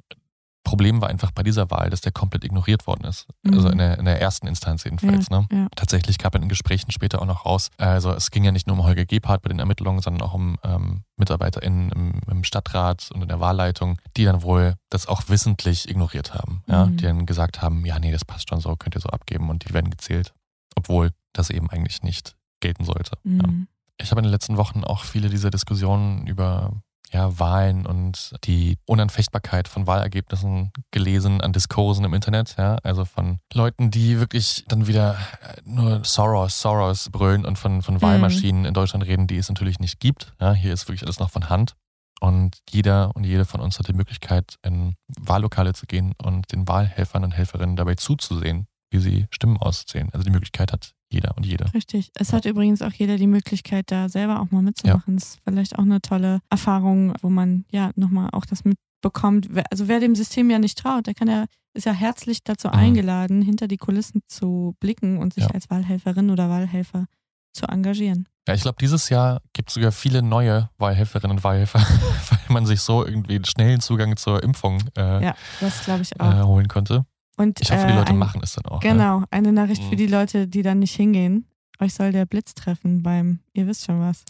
Problem 0.65 1.01
war 1.01 1.09
einfach 1.09 1.33
bei 1.33 1.43
dieser 1.43 1.71
Wahl, 1.71 1.91
dass 1.91 2.01
der 2.01 2.13
komplett 2.13 2.45
ignoriert 2.45 2.87
worden 2.87 3.05
ist. 3.05 3.27
Also 3.47 3.67
Mhm. 3.67 3.73
in 3.73 3.79
der, 3.79 3.99
in 3.99 4.05
der 4.05 4.21
ersten 4.21 4.47
Instanz 4.47 4.85
jedenfalls. 4.85 5.29
Ja, 5.29 5.41
ne? 5.41 5.47
ja. 5.53 5.67
Tatsächlich 5.75 6.19
gab 6.19 6.35
in 6.35 6.43
den 6.43 6.49
Gesprächen 6.49 6.93
später 6.93 7.21
auch 7.21 7.27
noch 7.27 7.45
raus, 7.45 7.71
also 7.79 8.13
es 8.13 8.31
ging 8.31 8.45
ja 8.45 8.53
nicht 8.53 8.67
nur 8.67 8.77
um 8.79 8.85
Holger 8.85 9.05
Gebhardt 9.05 9.43
bei 9.43 9.49
den 9.49 9.59
Ermittlungen, 9.59 10.01
sondern 10.01 10.23
auch 10.27 10.35
um 10.35 10.59
ähm, 10.63 11.03
MitarbeiterInnen 11.17 11.91
im, 11.91 12.21
im 12.31 12.45
Stadtrat 12.45 13.11
und 13.13 13.23
in 13.23 13.29
der 13.29 13.41
Wahlleitung, 13.41 13.99
die 14.17 14.25
dann 14.25 14.43
wohl 14.43 14.77
das 14.89 15.07
auch 15.09 15.29
wissentlich 15.29 15.89
ignoriert 15.89 16.33
haben. 16.35 16.63
Ja? 16.69 16.87
Mhm. 16.87 16.97
Die 16.97 17.05
dann 17.05 17.27
gesagt 17.27 17.61
haben, 17.61 17.85
ja, 17.85 17.99
nee, 17.99 18.13
das 18.13 18.25
passt 18.25 18.49
schon 18.49 18.61
so, 18.61 18.77
könnt 18.77 18.95
ihr 18.97 19.01
so 19.01 19.09
abgeben 19.09 19.51
und 19.51 19.69
die 19.69 19.75
werden 19.75 19.91
gezählt. 19.91 20.33
Obwohl 20.77 21.11
das 21.33 21.51
eben 21.51 21.69
eigentlich 21.71 22.03
nicht 22.03 22.37
gelten 22.61 22.85
sollte. 22.85 23.19
Ja. 23.25 23.47
Mhm. 23.47 23.67
Ich 23.99 24.11
habe 24.11 24.21
in 24.21 24.25
den 24.25 24.33
letzten 24.33 24.57
Wochen 24.57 24.85
auch 24.85 25.05
viele 25.05 25.29
dieser 25.29 25.51
Diskussionen 25.51 26.27
über 26.27 26.73
ja, 27.13 27.39
Wahlen 27.39 27.87
und 27.87 28.35
die 28.45 28.79
Unanfechtbarkeit 28.87 29.69
von 29.69 29.87
Wahlergebnissen 29.87 30.73
gelesen 30.91 31.41
an 31.41 31.53
Diskursen 31.53 32.05
im 32.05 32.15
Internet, 32.15 32.57
ja, 32.59 32.77
also 32.83 33.05
von 33.05 33.39
Leuten, 33.53 33.91
die 33.91 34.19
wirklich 34.19 34.65
dann 34.69 34.87
wieder 34.87 35.17
äh, 35.43 35.61
nur 35.65 36.05
Soros, 36.05 36.61
Soros 36.61 37.11
brüllen 37.11 37.45
und 37.45 37.59
von, 37.59 37.83
von 37.83 38.01
Wahlmaschinen 38.01 38.65
in 38.65 38.75
Deutschland 38.75 39.07
reden, 39.07 39.27
die 39.27 39.37
es 39.37 39.49
natürlich 39.49 39.79
nicht 39.79 40.01
gibt. 40.01 40.33
Ja, 40.41 40.53
hier 40.53 40.73
ist 40.73 40.89
wirklich 40.89 41.05
alles 41.05 41.19
noch 41.19 41.31
von 41.31 41.49
Hand. 41.49 41.75
Und 42.21 42.59
jeder 42.71 43.17
und 43.17 43.25
jede 43.25 43.45
von 43.45 43.61
uns 43.61 43.81
hat 43.81 43.89
die 43.89 43.93
Möglichkeit, 43.93 44.55
in 44.63 44.95
Wahllokale 45.19 45.75
zu 45.75 45.87
gehen 45.87 46.15
und 46.23 46.53
den 46.53 46.69
Wahlhelfern 46.69 47.25
und 47.25 47.33
Helferinnen 47.33 47.75
dabei 47.75 47.97
zuzusehen, 47.97 48.69
wie 48.93 49.01
sie 49.01 49.27
Stimmen 49.31 49.57
auszählen. 49.57 50.09
Also 50.13 50.23
die 50.23 50.31
Möglichkeit 50.31 50.73
hat 50.73 50.93
jeder 51.13 51.37
und 51.37 51.45
jede. 51.47 51.73
Richtig. 51.75 52.11
Es 52.15 52.33
hat 52.33 52.45
übrigens 52.47 52.83
auch 52.83 52.93
jeder 52.93 53.17
die 53.17 53.27
Möglichkeit, 53.27 53.91
da 53.91 54.09
selber 54.09 54.41
auch 54.41 54.51
mal 54.51 54.63
mitzumachen. 54.63 55.17
Das 55.17 55.25
ist 55.31 55.39
vielleicht 55.45 55.77
auch 55.79 55.83
eine 55.85 56.01
tolle 56.01 56.41
Erfahrung, 56.51 57.15
wo 57.23 57.29
man 57.29 57.65
ja 57.71 57.91
nochmal 57.97 58.31
auch 58.33 58.45
das 58.47 58.65
mitbekommt. 58.65 59.49
Also 59.71 59.89
wer 59.89 60.01
dem 60.01 60.15
System 60.15 60.51
ja 60.51 60.59
nicht 60.59 60.79
traut, 60.79 61.07
der 61.07 61.15
kann 61.15 61.29
ja, 61.29 61.45
ist 61.75 61.87
ja 61.87 61.93
herzlich 61.93 62.43
dazu 62.45 62.69
Mhm. 62.69 62.75
eingeladen, 62.75 63.43
hinter 63.43 63.69
die 63.69 63.77
Kulissen 63.79 64.21
zu 64.29 64.75
blicken 64.81 65.19
und 65.19 65.35
sich 65.35 65.45
Ja. 65.45 65.51
als 65.51 65.71
Wahlhelferin 65.71 66.31
oder 66.31 66.49
Wahlhelfer 66.49 67.07
zu 67.55 67.67
engagieren. 67.67 68.29
Ja, 68.49 68.55
ich 68.55 68.63
glaube, 68.63 68.79
dieses 68.81 69.09
Jahr 69.09 69.41
gibt 69.53 69.69
es 69.69 69.75
sogar 69.75 69.93
viele 69.93 70.21
neue 70.23 70.69
Wahlhelferinnen 70.79 71.37
und 71.37 71.45
Wahlhelfer, 71.45 71.79
weil 72.31 72.39
man 72.49 72.67
sich 72.67 72.81
so 72.81 73.05
irgendwie 73.07 73.37
einen 73.37 73.45
schnellen 73.45 73.81
Zugang 73.81 74.17
zur 74.17 74.43
Impfung 74.43 74.83
äh, 74.97 75.23
Ja, 75.25 75.35
das 75.61 75.85
glaube 75.85 76.03
ich 76.03 76.19
auch. 76.21 76.33
äh, 76.41 76.43
holen 76.43 76.67
konnte. 76.67 77.05
Und, 77.37 77.61
Ich 77.61 77.71
hoffe, 77.73 77.87
die 77.87 77.93
äh, 77.93 77.97
Leute 77.97 78.13
ein- 78.13 78.19
machen 78.19 78.41
es 78.43 78.53
dann 78.55 78.67
auch. 78.67 78.81
Genau, 78.81 79.25
eine 79.31 79.53
Nachricht 79.53 79.83
Mhm. 79.85 79.89
für 79.91 79.97
die 79.97 80.07
Leute, 80.07 80.47
die 80.49 80.63
dann 80.63 80.79
nicht 80.81 80.95
hingehen. 80.95 81.47
Euch 81.81 81.95
soll 81.95 82.13
der 82.13 82.27
Blitz 82.27 82.55
treffen 82.55 83.03
beim, 83.03 83.41
ihr 83.55 83.67
wisst 83.67 83.85
schon 83.87 84.01
was. 84.01 84.25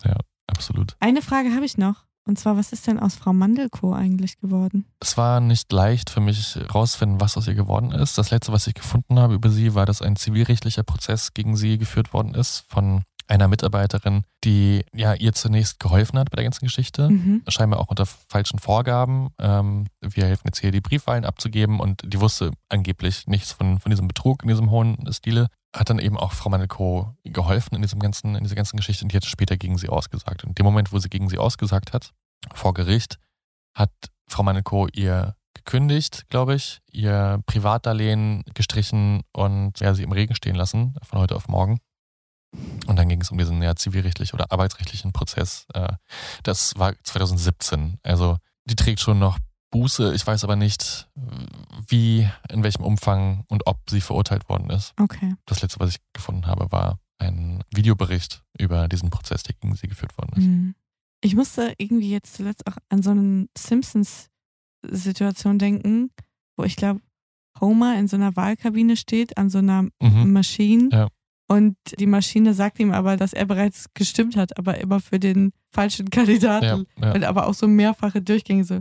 Absolut. 0.47 0.97
Eine 1.01 1.23
Frage 1.23 1.55
habe 1.55 1.65
ich 1.65 1.79
noch. 1.79 2.05
Und 2.25 2.39
zwar, 2.39 2.57
was 2.57 2.73
ist 2.73 2.87
denn 2.87 3.01
aus 3.01 3.17
Frau 3.17 3.33
Mandelko 3.33 3.93
eigentlich 3.95 4.39
geworden? 4.39 4.85
Es 5.01 5.17
war 5.17 5.41
nicht 5.41 5.73
leicht 5.73 6.09
für 6.09 6.21
mich 6.21 6.57
rauszufinden, 6.73 7.21
was 7.21 7.37
aus 7.37 7.49
ihr 7.49 7.55
geworden 7.55 7.91
ist. 7.91 8.17
Das 8.17 8.31
letzte, 8.31 8.53
was 8.53 8.69
ich 8.69 8.75
gefunden 8.75 9.19
habe 9.19 9.35
über 9.35 9.51
sie, 9.51 9.75
war, 9.75 9.87
dass 9.87 10.03
ein 10.03 10.15
zivilrechtlicher 10.15 10.85
Prozess 10.85 11.35
gegen 11.35 11.57
sie 11.57 11.79
geführt 11.79 12.13
worden 12.13 12.35
ist 12.35 12.65
von 12.69 13.03
einer 13.29 13.49
Mitarbeiterin, 13.49 14.25
die 14.45 14.85
ja 14.93 15.14
ihr 15.14 15.33
zunächst 15.33 15.81
geholfen 15.81 16.18
hat 16.18 16.31
bei 16.31 16.37
der 16.37 16.45
ganzen 16.45 16.64
Geschitte. 16.64 17.09
Mhm. 17.09 17.43
scheinbar 17.49 17.81
auch 17.81 17.89
unter 17.89 18.07
falschen 18.07 18.59
Vorgaben. 18.59 19.31
Ähm, 19.39 19.87
wir 20.01 20.27
helfen 20.27 20.47
jetzt 20.47 20.61
hier, 20.61 20.70
die 20.70 20.81
Briefwahlen 20.81 21.25
abzugeben 21.25 21.81
und 21.81 22.03
die 22.05 22.20
wusste 22.20 22.53
angeblich 22.68 23.27
nichts 23.27 23.53
von, 23.53 23.79
von 23.79 23.91
diesem 23.91 24.09
Betrug 24.09 24.43
in 24.43 24.49
diesem 24.49 24.70
hohen 24.70 24.99
Stile. 25.12 25.49
Hat 25.75 25.89
dann 25.89 25.99
eben 25.99 26.18
auch 26.18 26.33
Frau 26.33 26.51
Mandelko 26.51 27.14
geholfen 27.25 27.75
in, 27.75 27.83
diesem 27.83 28.01
ganzen, 28.01 28.35
in 28.35 28.45
dieser 28.45 28.57
ganzen 28.57 28.77
Geschichte 28.77 29.05
und 29.05 29.12
die 29.12 29.16
hat 29.16 29.25
später 29.25 29.57
gegen 29.57 29.79
sie 29.79 29.89
ausgesagt. 29.89 30.45
Und 30.45 30.51
in 30.51 30.55
dem 30.55 30.66
Moment, 30.66 30.93
wo 30.93 30.99
sie 30.99 31.09
gegen 31.09 31.29
sie 31.29 31.39
ausgesagt 31.39 31.93
hat, 31.93 32.12
vor 32.55 32.75
Gericht, 32.75 33.18
hat 33.75 33.91
Frau 34.29 34.43
Mandelko 34.43 34.89
ihr 34.93 35.35
gekündigt, 35.55 36.29
glaube 36.29 36.55
ich, 36.55 36.81
ihr 36.91 37.41
Privatdarlehen 37.47 38.45
gestrichen 38.55 39.23
und 39.33 39.81
ja, 39.81 39.95
sie 39.95 40.03
im 40.03 40.12
Regen 40.12 40.35
stehen 40.35 40.57
lassen, 40.57 40.95
von 41.03 41.20
heute 41.20 41.37
auf 41.37 41.49
morgen. 41.49 41.81
Und 42.87 42.97
dann 42.97 43.09
ging 43.09 43.21
es 43.21 43.31
um 43.31 43.39
diesen 43.39 43.63
ja, 43.63 43.75
zivilrechtlichen 43.77 44.39
oder 44.39 44.51
arbeitsrechtlichen 44.53 45.13
Prozess. 45.13 45.67
Äh, 45.75 45.93
das 46.43 46.75
war 46.77 46.95
2017. 47.05 47.99
Also 48.03 48.37
die 48.67 48.77
trägt 48.77 49.01
schon 49.01 49.19
noch 49.19 49.39
Buße. 49.71 50.15
Ich 50.15 50.27
weiß 50.27 50.45
aber 50.45 50.57
nicht, 50.57 51.09
wie, 51.89 52.29
in 52.51 52.63
welchem 52.63 52.85
Umfang 52.85 53.45
und 53.49 53.67
ob 53.67 53.79
sie 53.89 54.03
verurteilt 54.03 54.49
worden 54.51 54.69
ist. 54.71 54.93
Okay. 55.01 55.35
Das 55.47 55.63
letzte, 55.63 55.81
was 55.81 55.91
ich 55.91 55.97
gefunden 56.13 56.47
habe, 56.47 56.71
war 56.71 56.99
ein 57.19 57.63
Videobericht 57.73 58.43
über 58.59 58.87
diesen 58.89 59.09
Prozess, 59.09 59.43
der 59.45 59.55
gegen 59.55 59.75
sie 59.75 59.89
geführt 59.89 60.17
worden 60.19 60.33
ist. 60.37 60.45
Mhm. 60.47 60.75
Ich 61.25 61.35
musste 61.37 61.73
irgendwie 61.79 62.11
jetzt 62.11 62.35
zuletzt 62.35 62.67
auch 62.67 62.77
an 62.91 63.03
so 63.03 63.11
eine 63.11 63.47
Simpsons-Situation 63.57 65.59
denken, 65.59 66.11
wo 66.57 66.65
ich 66.65 66.77
glaube, 66.77 67.01
Homer 67.61 67.99
in 67.99 68.09
so 68.09 68.17
einer 68.17 68.35
Wahlkabine 68.37 68.97
steht, 68.97 69.37
an 69.37 69.51
so 69.51 69.59
einer 69.59 69.83
Mhm. 70.03 70.33
Maschine. 70.33 70.89
Ja. 70.93 71.09
Und 71.49 71.76
die 71.99 72.07
Maschine 72.07 72.55
sagt 72.55 72.78
ihm 72.78 72.93
aber, 72.93 73.16
dass 73.16 73.32
er 73.32 73.45
bereits 73.45 73.93
gestimmt 73.95 74.36
hat, 74.36 74.57
aber 74.59 74.78
immer 74.78 75.01
für 75.01 75.18
den 75.18 75.53
falschen 75.70 76.09
Kandidaten. 76.11 76.86
Ja, 76.99 77.07
ja, 77.09 77.14
Und 77.14 77.24
aber 77.24 77.47
auch 77.47 77.55
so 77.55 77.68
mehrfache 77.68 78.22
Durchgänge 78.22 78.64
so, 78.64 78.80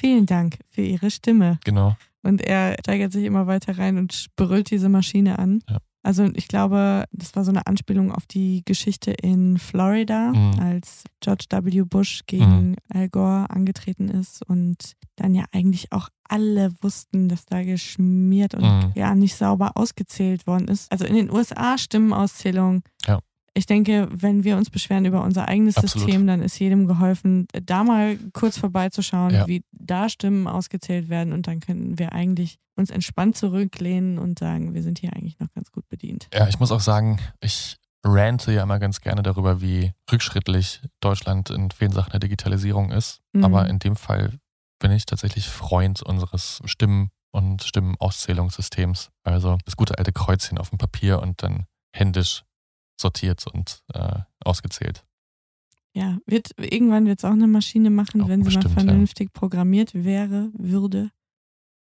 vielen 0.00 0.26
Dank 0.26 0.58
für 0.68 0.82
Ihre 0.82 1.10
Stimme. 1.10 1.58
genau. 1.64 1.96
Und 2.22 2.42
er 2.42 2.76
steigert 2.80 3.12
sich 3.12 3.24
immer 3.24 3.46
weiter 3.46 3.78
rein 3.78 3.96
und 3.96 4.26
brüllt 4.34 4.70
diese 4.70 4.88
Maschine 4.88 5.38
an. 5.38 5.60
Ja. 5.68 5.78
Also 6.02 6.24
ich 6.34 6.48
glaube, 6.48 7.04
das 7.12 7.34
war 7.36 7.44
so 7.44 7.50
eine 7.50 7.66
Anspielung 7.66 8.12
auf 8.12 8.24
die 8.26 8.62
Geschichte 8.64 9.10
in 9.10 9.58
Florida, 9.58 10.32
Mhm. 10.32 10.58
als 10.60 11.04
George 11.20 11.44
W. 11.50 11.82
Bush 11.82 12.22
gegen 12.26 12.76
Al 12.88 13.08
Gore 13.08 13.50
angetreten 13.50 14.08
ist 14.08 14.42
und 14.48 14.92
dann 15.16 15.34
ja 15.34 15.44
eigentlich 15.52 15.92
auch 15.92 16.08
alle 16.28 16.72
wussten, 16.82 17.28
dass 17.28 17.46
da 17.46 17.62
geschmiert 17.62 18.54
und 18.54 18.62
Mhm. 18.62 18.92
ja 18.94 19.14
nicht 19.14 19.34
sauber 19.36 19.72
ausgezählt 19.76 20.46
worden 20.46 20.68
ist. 20.68 20.90
Also 20.92 21.04
in 21.04 21.14
den 21.14 21.30
USA 21.32 21.76
Stimmenauszählung. 21.78 22.82
Ja. 23.06 23.18
Ich 23.58 23.66
denke, 23.66 24.08
wenn 24.12 24.44
wir 24.44 24.56
uns 24.56 24.70
beschweren 24.70 25.04
über 25.04 25.24
unser 25.24 25.48
eigenes 25.48 25.76
Absolut. 25.76 26.06
System, 26.06 26.28
dann 26.28 26.42
ist 26.42 26.60
jedem 26.60 26.86
geholfen, 26.86 27.48
da 27.64 27.82
mal 27.82 28.16
kurz 28.32 28.56
vorbeizuschauen, 28.56 29.34
Ja. 29.34 29.48
wie 29.48 29.64
da 29.72 30.08
Stimmen 30.08 30.46
ausgezählt 30.46 31.08
werden 31.08 31.32
und 31.32 31.48
dann 31.48 31.58
könnten 31.58 31.98
wir 31.98 32.12
eigentlich 32.12 32.58
uns 32.76 32.90
entspannt 32.90 33.36
zurücklehnen 33.36 34.20
und 34.20 34.38
sagen, 34.38 34.74
wir 34.74 34.84
sind 34.84 35.00
hier 35.00 35.12
eigentlich 35.12 35.40
noch 35.40 35.50
ganz 35.52 35.72
gut 35.72 35.88
bedient. 35.88 36.28
Ja, 36.32 36.46
ich 36.46 36.60
muss 36.60 36.70
auch 36.70 36.78
sagen, 36.78 37.18
ich 37.40 37.76
rante 38.04 38.52
ja 38.52 38.62
immer 38.62 38.78
ganz 38.78 39.00
gerne 39.00 39.24
darüber, 39.24 39.60
wie 39.60 39.90
rückschrittlich 40.12 40.80
Deutschland 41.00 41.50
in 41.50 41.72
vielen 41.72 41.90
Sachen 41.90 42.10
der 42.12 42.20
Digitalisierung 42.20 42.92
ist. 42.92 43.20
Mhm. 43.32 43.44
Aber 43.44 43.68
in 43.68 43.80
dem 43.80 43.96
Fall 43.96 44.34
bin 44.78 44.92
ich 44.92 45.04
tatsächlich 45.04 45.48
Freund 45.48 46.00
unseres 46.00 46.62
Stimmen- 46.64 47.10
und 47.32 47.64
Stimmenauszählungssystems. 47.64 49.10
Also 49.24 49.58
das 49.64 49.74
gute 49.76 49.98
alte 49.98 50.12
Kreuzchen 50.12 50.58
auf 50.58 50.70
dem 50.70 50.78
Papier 50.78 51.20
und 51.20 51.42
dann 51.42 51.64
händisch 51.92 52.44
sortiert 53.00 53.46
und 53.46 53.82
äh, 53.94 54.18
ausgezählt. 54.44 55.04
Ja, 55.94 56.18
wird, 56.26 56.50
irgendwann 56.58 57.06
wird 57.06 57.18
es 57.20 57.24
auch 57.24 57.30
eine 57.32 57.46
Maschine 57.46 57.90
machen, 57.90 58.22
Auch 58.22 58.28
wenn 58.28 58.40
sie 58.42 58.46
bestimmt, 58.46 58.76
mal 58.76 58.82
ja. 58.84 58.88
vernünftig 58.90 59.32
programmiert 59.32 59.94
wäre, 59.94 60.50
würde. 60.52 61.10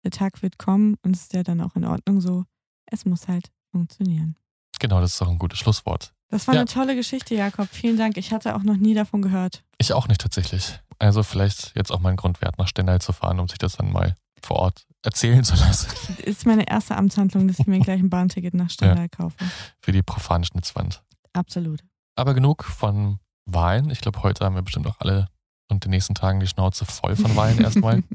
Der 0.04 0.12
Tag 0.12 0.42
wird 0.42 0.58
kommen 0.58 0.96
und 1.04 1.16
es 1.16 1.24
ist 1.24 1.34
ja 1.34 1.44
dann 1.44 1.62
auch 1.62 1.76
in 1.76 1.86
Ordnung 1.86 2.22
so. 2.22 2.46
Es 2.86 3.06
muss 3.06 3.28
halt 3.28 3.52
funktionieren. 3.72 4.36
Genau, 4.80 5.02
das 5.02 5.14
ist 5.16 5.22
auch 5.22 5.30
ein 5.30 5.38
gutes 5.40 5.60
Schlusswort. 5.60 6.14
Das 6.30 6.48
war 6.48 6.54
Ja. 6.56 6.62
eine 6.62 6.70
tolle 6.70 6.96
Geschichte, 6.96 7.36
Jakob. 7.36 7.68
Vielen 7.70 7.98
Dank. 7.98 8.18
Ich 8.18 8.32
hatte 8.32 8.56
auch 8.56 8.64
noch 8.64 8.78
nie 8.78 8.94
davon 8.94 9.22
gehört. 9.22 9.64
Ich 9.78 9.94
auch 9.94 10.08
nicht 10.08 10.22
tatsächlich. 10.22 10.80
Also 11.00 11.24
vielleicht 11.24 11.76
jetzt 11.76 11.92
auch 11.92 12.00
mal 12.00 12.10
ein 12.10 12.16
Grund 12.16 12.42
wert, 12.42 12.58
nach 12.58 12.68
Stendal 12.68 13.02
zu 13.02 13.12
fahren, 13.14 13.40
um 13.40 13.48
sich 13.48 13.58
das 13.58 13.76
dann 13.78 13.92
mal 13.92 14.16
vor 14.46 14.58
Ort 14.58 14.88
erzählen 15.04 15.44
zu 15.44 15.56
lassen. 15.56 16.18
Ist 16.24 16.46
meine 16.46 16.68
erste 16.68 16.96
Amtshandlung, 16.96 17.48
dass 17.48 17.60
ich 17.60 17.68
mir 17.68 17.80
gleich 17.80 18.00
ein 18.00 18.10
Bahnticket 18.10 18.54
nach 18.54 18.70
Stendal 18.70 19.10
kaufe. 19.10 19.38
Für 19.80 19.92
die 19.92 20.04
profane 20.04 20.46
Schnitzwand. 20.46 21.04
Absolut. 21.34 21.84
Aber 22.16 22.34
genug 22.34 22.64
von 22.64 23.20
Wahlen. 23.46 23.90
Ich 23.90 24.02
glaube, 24.02 24.24
heute 24.24 24.44
haben 24.44 24.56
wir 24.56 24.62
bestimmt 24.64 24.88
auch 24.88 25.00
alle 25.00 25.28
und 25.70 25.84
den 25.84 25.92
nächsten 25.92 26.16
Tagen 26.16 26.40
die 26.40 26.48
Schnauze 26.48 26.86
voll 26.86 27.16
von 27.16 27.36
Wahlen 27.36 27.60
erstmal. 27.60 28.04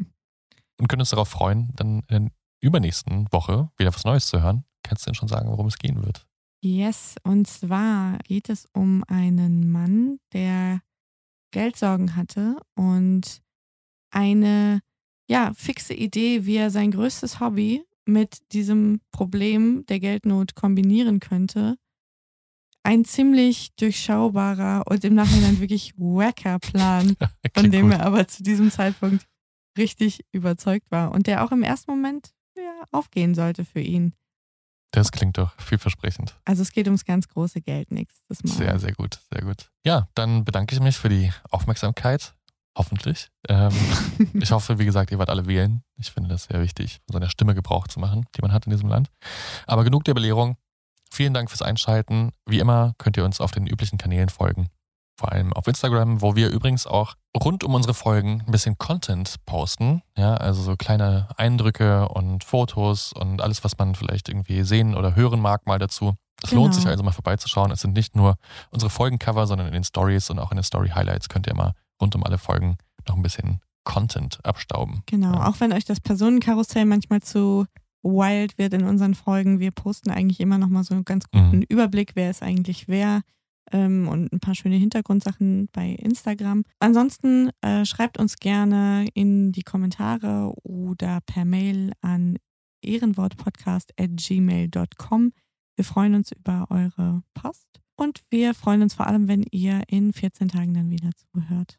Und 0.79 0.89
können 0.89 1.03
uns 1.03 1.11
darauf 1.11 1.29
freuen, 1.29 1.71
dann 1.77 2.03
in 2.09 2.25
der 2.25 2.33
übernächsten 2.61 3.31
Woche 3.31 3.71
wieder 3.77 3.95
was 3.95 4.05
Neues 4.05 4.27
zu 4.27 4.43
hören. 4.43 4.65
Kannst 4.83 5.05
du 5.05 5.11
denn 5.11 5.15
schon 5.15 5.29
sagen, 5.29 5.49
worum 5.49 5.67
es 5.67 5.79
gehen 5.79 6.03
wird? 6.03 6.27
Yes, 6.61 7.17
und 7.23 7.47
zwar 7.47 8.19
geht 8.25 8.49
es 8.49 8.67
um 8.73 9.05
einen 9.07 9.71
Mann, 9.71 10.19
der 10.33 10.81
Geldsorgen 11.53 12.17
hatte 12.17 12.57
und 12.75 13.43
eine 14.11 14.81
ja, 15.29 15.53
fixe 15.55 15.95
Idee, 15.95 16.47
wie 16.47 16.57
er 16.57 16.71
sein 16.71 16.91
größtes 16.91 17.41
Hobby 17.41 17.85
mit 18.05 18.53
diesem 18.53 19.01
Problem 19.13 19.85
der 19.87 20.01
Geldnot 20.01 20.55
kombinieren 20.55 21.21
könnte. 21.21 21.77
Ein 22.83 23.05
ziemlich 23.05 23.75
durchschaubarer 23.77 24.85
und 24.89 25.05
im 25.05 25.15
Nachhinein 25.15 25.61
wirklich 25.61 25.95
wacker 25.97 26.59
Plan, 26.59 27.17
von 27.55 27.71
dem 27.71 27.91
gut. 27.91 27.99
er 27.99 28.07
aber 28.07 28.27
zu 28.27 28.43
diesem 28.43 28.71
Zeitpunkt 28.73 29.27
richtig 29.79 30.25
überzeugt 30.33 30.91
war 30.91 31.13
und 31.13 31.27
der 31.27 31.45
auch 31.45 31.53
im 31.53 31.63
ersten 31.63 31.93
Moment 31.93 32.33
ja, 32.57 32.85
aufgehen 32.91 33.35
sollte 33.35 33.65
für 33.65 33.81
ihn. 33.81 34.15
Das 34.91 35.11
klingt 35.11 35.39
doch 35.39 35.59
vielversprechend. 35.59 36.37
Also 36.45 36.61
es 36.61 36.73
geht 36.73 36.87
ums 36.87 37.07
ganz 37.07 37.27
große 37.29 37.63
Geld 37.63 37.91
nächstes 37.91 38.45
Mal. 38.45 38.53
Sehr, 38.53 38.79
sehr 38.79 38.93
gut, 38.93 39.21
sehr 39.33 39.41
gut. 39.43 39.71
Ja, 39.87 40.09
dann 40.15 40.45
bedanke 40.45 40.75
ich 40.75 40.83
mich 40.83 40.99
für 40.99 41.09
die 41.09 41.33
Aufmerksamkeit. 41.51 42.35
Hoffentlich. 42.77 43.29
Ähm, 43.49 43.73
ich 44.35 44.51
hoffe, 44.53 44.79
wie 44.79 44.85
gesagt, 44.85 45.11
ihr 45.13 45.19
wart 45.19 45.31
alle 45.31 45.47
wählen. 45.47 45.83
Ich 45.99 46.11
finde 46.11 46.31
das 46.31 46.45
sehr 46.45 46.61
wichtig, 46.63 47.01
von 47.07 47.15
seiner 47.15 47.29
Stimme 47.29 47.55
Gebrauch 47.55 47.87
zu 47.89 48.01
machen, 48.01 48.27
die 48.37 48.43
man 48.43 48.53
hat 48.53 48.67
in 48.67 48.71
diesem 48.73 48.89
Land. 48.89 49.11
Aber 49.67 49.85
genug 49.85 50.05
der 50.05 50.15
Belehrung. 50.15 50.57
Vielen 51.11 51.35
Dank 51.35 51.51
fürs 51.51 51.61
Einschalten. 51.63 52.31
Wie 52.47 52.59
immer 52.59 52.95
könnt 52.97 53.19
ihr 53.19 53.25
uns 53.25 53.41
auf 53.41 53.51
den 53.51 53.67
üblichen 53.67 53.99
Kanälen 53.99 54.31
folgen. 54.31 54.69
Vor 55.19 55.31
allem 55.31 55.53
auf 55.53 55.67
Instagram, 55.69 56.23
wo 56.23 56.37
wir 56.37 56.49
übrigens 56.49 56.87
auch 56.87 57.15
rund 57.37 57.65
um 57.65 57.75
unsere 57.75 57.93
Folgen 57.93 58.43
ein 58.47 58.51
bisschen 58.51 58.79
Content 58.79 59.37
posten. 59.45 60.01
Ja, 60.17 60.35
also 60.35 60.63
so 60.63 60.75
kleine 60.77 61.29
Eindrücke 61.37 62.09
und 62.09 62.45
Fotos 62.45 63.13
und 63.13 63.43
alles, 63.43 63.63
was 63.63 63.77
man 63.77 63.95
vielleicht 63.95 64.31
irgendwie 64.31 64.63
sehen 64.63 64.95
oder 64.97 65.15
hören 65.15 65.41
mag, 65.41 65.67
mal 65.67 65.79
dazu. 65.79 66.15
Es 66.43 66.51
Genau. 66.51 66.63
lohnt 66.63 66.75
sich 66.75 66.87
also 66.87 67.05
mal 67.05 67.13
vorbeizuschauen. 67.13 67.71
Es 67.71 67.81
sind 67.83 67.93
nicht 67.95 68.17
nur 68.17 68.37
unsere 68.71 68.89
Folgencover, 68.91 69.47
sondern 69.47 69.67
in 69.69 69.75
den 69.75 69.85
Stories 69.85 70.31
und 70.31 70.39
auch 70.39 70.51
in 70.51 70.57
den 70.57 70.65
Story 70.65 70.89
Highlights 70.89 71.29
könnt 71.29 71.47
ihr 71.47 71.53
immer 71.53 71.75
rund 72.03 72.15
um 72.15 72.25
alle 72.25 72.39
Folgen 72.39 72.77
noch 73.09 73.17
ein 73.17 73.23
bisschen 73.23 73.61
Content 73.85 74.39
abstauben. 74.45 75.03
Genau, 75.07 75.33
Ja. 75.35 75.47
auch 75.49 75.59
wenn 75.61 75.73
euch 75.73 75.85
das 75.87 76.01
Personenkarussell 76.01 76.85
manchmal 76.85 77.23
zu 77.23 77.65
wild 78.05 78.59
wird 78.59 78.75
in 78.75 78.85
unseren 78.85 79.15
Folgen, 79.15 79.59
wir 79.61 79.71
posten 79.71 80.11
eigentlich 80.11 80.41
immer 80.41 80.59
noch 80.59 80.69
mal 80.69 80.83
so 80.85 80.93
einen 80.95 81.05
ganz 81.05 81.25
guten 81.31 81.59
Mhm. 81.59 81.67
Überblick, 81.69 82.13
wer 82.15 82.31
ist 82.31 82.43
eigentlich 82.43 82.89
wer 82.89 83.23
ähm, 83.71 84.09
und 84.09 84.33
ein 84.33 84.41
paar 84.41 84.55
schöne 84.57 84.75
Hintergrundsachen 84.77 85.69
bei 85.73 85.91
Instagram. 85.91 86.65
Ansonsten 86.81 87.51
äh, 87.63 87.85
schreibt 87.87 88.19
uns 88.19 88.37
gerne 88.37 89.07
in 89.15 89.53
die 89.53 89.63
Kommentare 89.63 90.53
oder 90.65 91.21
per 91.27 91.45
Mail 91.45 91.93
an 92.03 92.37
ehrenwortpodcast.gmail.com. 92.85 95.33
Wir 95.77 95.85
freuen 95.85 96.15
uns 96.15 96.33
über 96.33 96.67
eure 96.71 97.23
Post 97.35 97.81
und 97.97 98.21
wir 98.31 98.55
freuen 98.55 98.83
uns 98.83 98.95
vor 98.95 99.07
allem, 99.07 99.29
wenn 99.29 99.45
ihr 99.51 99.83
in 99.89 100.13
14 100.13 100.49
Tagen 100.49 100.75
dann 100.75 100.91
wieder 100.91 101.11
zuhört. 101.33 101.79